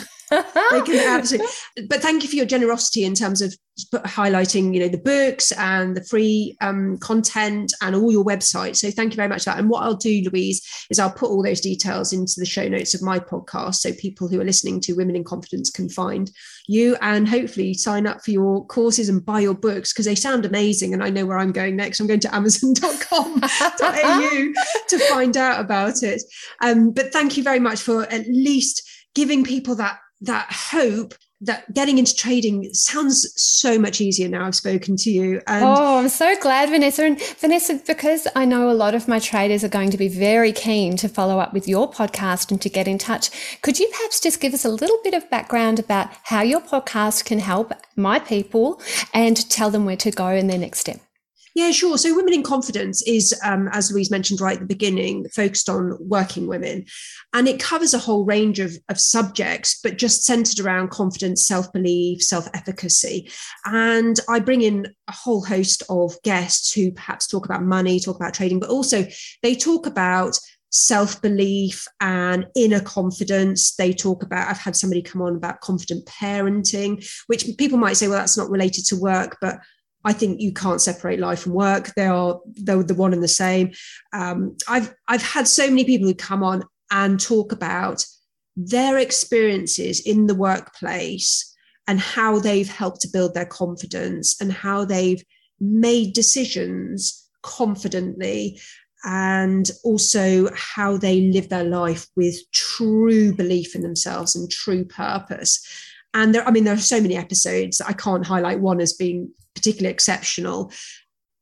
they 0.71 0.83
can 0.83 0.99
absolutely. 0.99 1.53
But 1.89 2.01
thank 2.01 2.23
you 2.23 2.29
for 2.29 2.37
your 2.37 2.47
generosity 2.47 3.05
in 3.05 3.15
terms 3.15 3.43
of 3.43 3.55
highlighting, 3.93 4.75
you 4.75 4.81
know, 4.81 4.89
the 4.89 4.99
books 4.99 5.53
and 5.53 5.97
the 5.97 6.05
free 6.05 6.57
um, 6.61 6.99
content 6.99 7.73
and 7.81 7.97
all 7.97 8.13
your 8.13 8.25
websites. 8.25 8.77
So 8.77 8.91
thank 8.91 9.13
you 9.13 9.17
very 9.17 9.29
much 9.29 9.45
for 9.45 9.51
that. 9.51 9.59
And 9.59 9.71
what 9.71 9.83
I'll 9.83 9.97
do, 9.97 10.23
Louise, 10.31 10.61
is 10.91 10.99
I'll 10.99 11.11
put 11.11 11.31
all 11.31 11.43
those 11.43 11.61
details 11.61 12.13
into 12.13 12.35
the 12.37 12.45
show 12.45 12.69
notes 12.69 12.95
of 12.95 13.03
my 13.03 13.19
podcast, 13.19 13.77
so 13.77 13.93
people 13.95 14.29
who 14.29 14.41
are 14.41 14.45
listening 14.45 14.81
to 14.83 14.93
Women 14.93 15.17
in 15.17 15.25
Confidence 15.25 15.71
can 15.71 15.89
find 15.89 16.31
you 16.69 16.97
and 17.01 17.29
hopefully 17.29 17.75
sign 17.75 18.07
up 18.07 18.23
for 18.23 18.31
your 18.31 18.65
courses 18.67 19.09
and 19.09 19.25
buy 19.25 19.41
your 19.41 19.55
books 19.55 19.93
because 19.93 20.07
they 20.07 20.15
sound 20.15 20.45
amazing. 20.45 20.93
And 20.93 21.03
I 21.03 21.11
know 21.11 21.27
where 21.27 21.39
I'm 21.39 21.53
going 21.53 21.77
next. 21.77 22.01
I'm 22.01 22.07
going 22.07 22.21
to 22.21 22.35
Amazon.com.au 22.35 24.53
to 24.89 24.99
find 25.09 25.37
out 25.37 25.61
about 25.61 26.03
it. 26.03 26.23
Um, 26.61 26.93
but 26.93 27.13
thank 27.13 27.37
you 27.37 27.43
very 27.43 27.61
much 27.61 27.81
for 27.81 28.05
at 28.05 28.27
least 28.29 28.89
giving 29.15 29.45
people 29.45 29.75
that 29.77 29.99
that 30.23 30.47
hope 30.51 31.15
that 31.43 31.75
getting 31.75 31.99
into 31.99 32.15
trading 32.15 32.73
sounds 32.73 33.33
so 33.37 33.77
much 33.77 34.01
easier 34.01 34.29
now 34.29 34.47
I've 34.47 34.55
spoken 34.55 34.97
to 34.99 35.11
you. 35.11 35.43
And 35.49 35.65
oh, 35.65 35.99
I'm 35.99 36.09
so 36.09 36.37
glad, 36.41 36.71
Vanessa. 36.71 37.05
And 37.05 37.21
Vanessa, 37.21 37.81
because 37.85 38.29
I 38.37 38.45
know 38.45 38.71
a 38.71 38.73
lot 38.73 38.95
of 38.95 39.09
my 39.09 39.19
traders 39.19 39.65
are 39.65 39.69
going 39.69 39.91
to 39.91 39.99
be 39.99 40.07
very 40.07 40.53
keen 40.53 40.97
to 40.99 41.09
follow 41.09 41.41
up 41.41 41.53
with 41.53 41.67
your 41.67 41.91
podcast 41.91 42.53
and 42.53 42.63
to 42.63 42.69
get 42.69 42.87
in 42.87 42.97
touch, 42.97 43.31
could 43.61 43.81
you 43.81 43.89
perhaps 43.89 44.21
just 44.21 44.41
give 44.41 44.55
us 44.55 44.65
a 44.65 44.71
little 44.71 44.99
bit 45.03 45.15
of 45.15 45.29
background 45.31 45.81
about 45.81 46.11
how 46.23 46.43
your 46.43 46.61
podcast 46.61 47.25
can 47.25 47.41
help 47.41 47.73
my 47.97 48.21
people 48.21 48.81
and 49.13 49.51
tell 49.51 49.71
them 49.71 49.85
where 49.85 49.97
to 49.97 50.13
go 50.13 50.29
in 50.29 50.47
their 50.47 50.59
next 50.59 50.79
step? 50.79 51.01
Yeah, 51.55 51.71
sure. 51.71 51.99
So, 51.99 52.15
Women 52.15 52.33
in 52.33 52.43
Confidence 52.43 53.03
is, 53.03 53.39
um, 53.45 53.69
as 53.73 53.91
Louise 53.91 54.11
mentioned 54.11 54.41
right 54.41 54.55
at 54.55 54.61
the 54.61 54.67
beginning, 54.67 55.29
focused 55.29 55.69
on 55.69 55.97
working 56.01 56.47
women. 56.47 56.87
And 57.35 57.47
it 57.47 57.61
covers 57.61 57.93
a 57.93 57.99
whole 57.99 58.25
range 58.25 58.59
of, 58.59 58.77
of 58.89 58.99
subjects, 58.99 59.79
but 59.83 59.99
just 59.99 60.25
centered 60.25 60.61
around 60.61 60.91
confidence, 60.91 61.47
self 61.47 61.71
belief, 61.73 62.23
self 62.23 62.49
efficacy. 62.55 63.31
And 63.67 64.19
I 64.29 64.41
bring 64.41 64.63
in 64.63 64.87
a 65.09 65.13
whole 65.13 65.45
host 65.45 65.83
of 65.91 66.15
guests 66.23 66.73
who 66.73 66.91
perhaps 66.93 67.27
talk 67.27 67.45
about 67.45 67.63
money, 67.63 68.01
talk 68.01 68.17
about 68.17 68.35
trading, 68.35 68.61
but 68.61 68.71
also 68.71 69.07
they 69.43 69.55
talk 69.55 69.87
about 69.87 70.39
self 70.73 71.21
belief 71.21 71.87
and 72.01 72.47
inner 72.57 72.81
confidence. 72.81 73.75
They 73.77 73.93
talk 73.93 74.23
about, 74.23 74.49
I've 74.49 74.59
had 74.59 74.75
somebody 74.75 75.03
come 75.03 75.23
on 75.23 75.37
about 75.37 75.61
confident 75.61 76.07
parenting, 76.07 77.07
which 77.27 77.47
people 77.59 77.79
might 77.79 77.97
say, 77.99 78.09
well, 78.09 78.19
that's 78.19 78.39
not 78.39 78.51
related 78.51 78.87
to 78.87 78.97
work, 78.97 79.37
but 79.41 79.59
I 80.05 80.13
think 80.13 80.41
you 80.41 80.53
can't 80.53 80.81
separate 80.81 81.21
life 81.21 81.47
and 81.47 81.55
work. 81.55 81.93
They 81.95 82.07
are 82.07 82.41
they're 82.47 82.83
the 82.83 82.95
one 82.95 83.13
and 83.13 83.23
the 83.23 83.29
same. 83.29 83.73
Um, 84.13 84.57
I've 84.69 84.95
I've 85.09 85.23
had 85.23 85.47
so 85.47 85.69
many 85.69 85.85
people 85.85 86.09
who 86.09 86.15
come 86.15 86.43
on 86.43 86.65
and 86.91 87.21
talk 87.21 87.53
about 87.53 88.05
their 88.57 88.99
experiences 88.99 90.01
in 90.01 90.27
the 90.27 90.35
workplace 90.35 91.49
and 91.89 91.99
how 91.99 92.39
they've 92.39 92.69
helped 92.69 93.01
to 93.01 93.09
build 93.13 93.35
their 93.35 93.47
confidence 93.47 94.41
and 94.41 94.53
how 94.53 94.85
they've 94.85 95.23
made 95.61 96.13
decisions 96.13 97.29
confidently 97.43 98.61
and 99.05 99.71
also 99.83 100.49
how 100.55 100.97
they 100.97 101.23
live 101.33 101.49
their 101.49 101.65
life 101.65 102.07
with 102.15 102.37
true 102.53 103.35
belief 103.35 103.75
in 103.75 103.83
themselves 103.83 104.37
and 104.37 104.51
true 104.51 104.85
purpose. 104.85 105.65
And 106.15 106.35
there, 106.35 106.47
I 106.47 106.51
mean, 106.51 106.65
there 106.65 106.75
are 106.75 106.79
so 106.79 107.01
many 107.01 107.17
episodes. 107.17 107.79
That 107.79 107.89
I 107.89 107.93
can't 107.93 108.27
highlight 108.27 108.61
one 108.61 108.81
as 108.81 108.93
being 108.93 109.31
particularly 109.55 109.93
exceptional. 109.93 110.73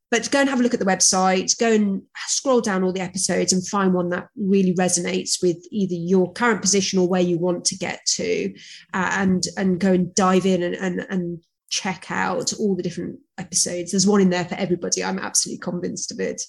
But 0.09 0.29
go 0.29 0.41
and 0.41 0.49
have 0.49 0.59
a 0.59 0.63
look 0.63 0.73
at 0.73 0.81
the 0.81 0.85
website, 0.85 1.57
go 1.57 1.71
and 1.71 2.01
scroll 2.27 2.59
down 2.59 2.83
all 2.83 2.91
the 2.91 2.99
episodes 2.99 3.53
and 3.53 3.65
find 3.65 3.93
one 3.93 4.09
that 4.09 4.27
really 4.35 4.73
resonates 4.73 5.41
with 5.41 5.57
either 5.71 5.95
your 5.95 6.33
current 6.33 6.61
position 6.61 6.99
or 6.99 7.07
where 7.07 7.21
you 7.21 7.37
want 7.37 7.63
to 7.65 7.77
get 7.77 8.01
to, 8.15 8.53
uh, 8.93 9.09
and 9.13 9.45
and 9.55 9.79
go 9.79 9.93
and 9.93 10.13
dive 10.13 10.45
in 10.45 10.63
and, 10.63 10.75
and 10.75 11.05
and 11.09 11.43
check 11.69 12.11
out 12.11 12.51
all 12.59 12.75
the 12.75 12.83
different 12.83 13.17
episodes. 13.37 13.91
There's 13.91 14.05
one 14.05 14.19
in 14.19 14.29
there 14.29 14.43
for 14.43 14.55
everybody. 14.55 15.01
I'm 15.01 15.17
absolutely 15.17 15.61
convinced 15.61 16.11
of 16.11 16.19
it. 16.19 16.41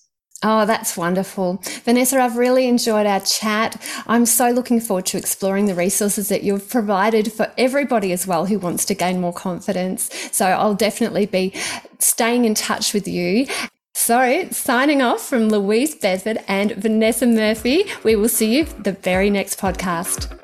Oh, 0.44 0.66
that's 0.66 0.96
wonderful. 0.96 1.60
Vanessa, 1.84 2.18
I've 2.20 2.36
really 2.36 2.66
enjoyed 2.66 3.06
our 3.06 3.20
chat. 3.20 3.80
I'm 4.08 4.26
so 4.26 4.50
looking 4.50 4.80
forward 4.80 5.06
to 5.06 5.18
exploring 5.18 5.66
the 5.66 5.74
resources 5.74 6.28
that 6.30 6.42
you've 6.42 6.68
provided 6.68 7.32
for 7.32 7.52
everybody 7.56 8.10
as 8.12 8.26
well 8.26 8.46
who 8.46 8.58
wants 8.58 8.84
to 8.86 8.94
gain 8.94 9.20
more 9.20 9.32
confidence. 9.32 10.10
So 10.32 10.46
I'll 10.46 10.74
definitely 10.74 11.26
be 11.26 11.54
staying 12.00 12.44
in 12.44 12.54
touch 12.54 12.92
with 12.92 13.06
you. 13.06 13.46
So, 13.94 14.48
signing 14.50 15.02
off 15.02 15.20
from 15.20 15.50
Louise 15.50 15.94
Bedford 15.94 16.38
and 16.48 16.72
Vanessa 16.72 17.26
Murphy, 17.26 17.84
we 18.02 18.16
will 18.16 18.28
see 18.28 18.56
you 18.56 18.64
the 18.64 18.92
very 18.92 19.28
next 19.28 19.60
podcast. 19.60 20.41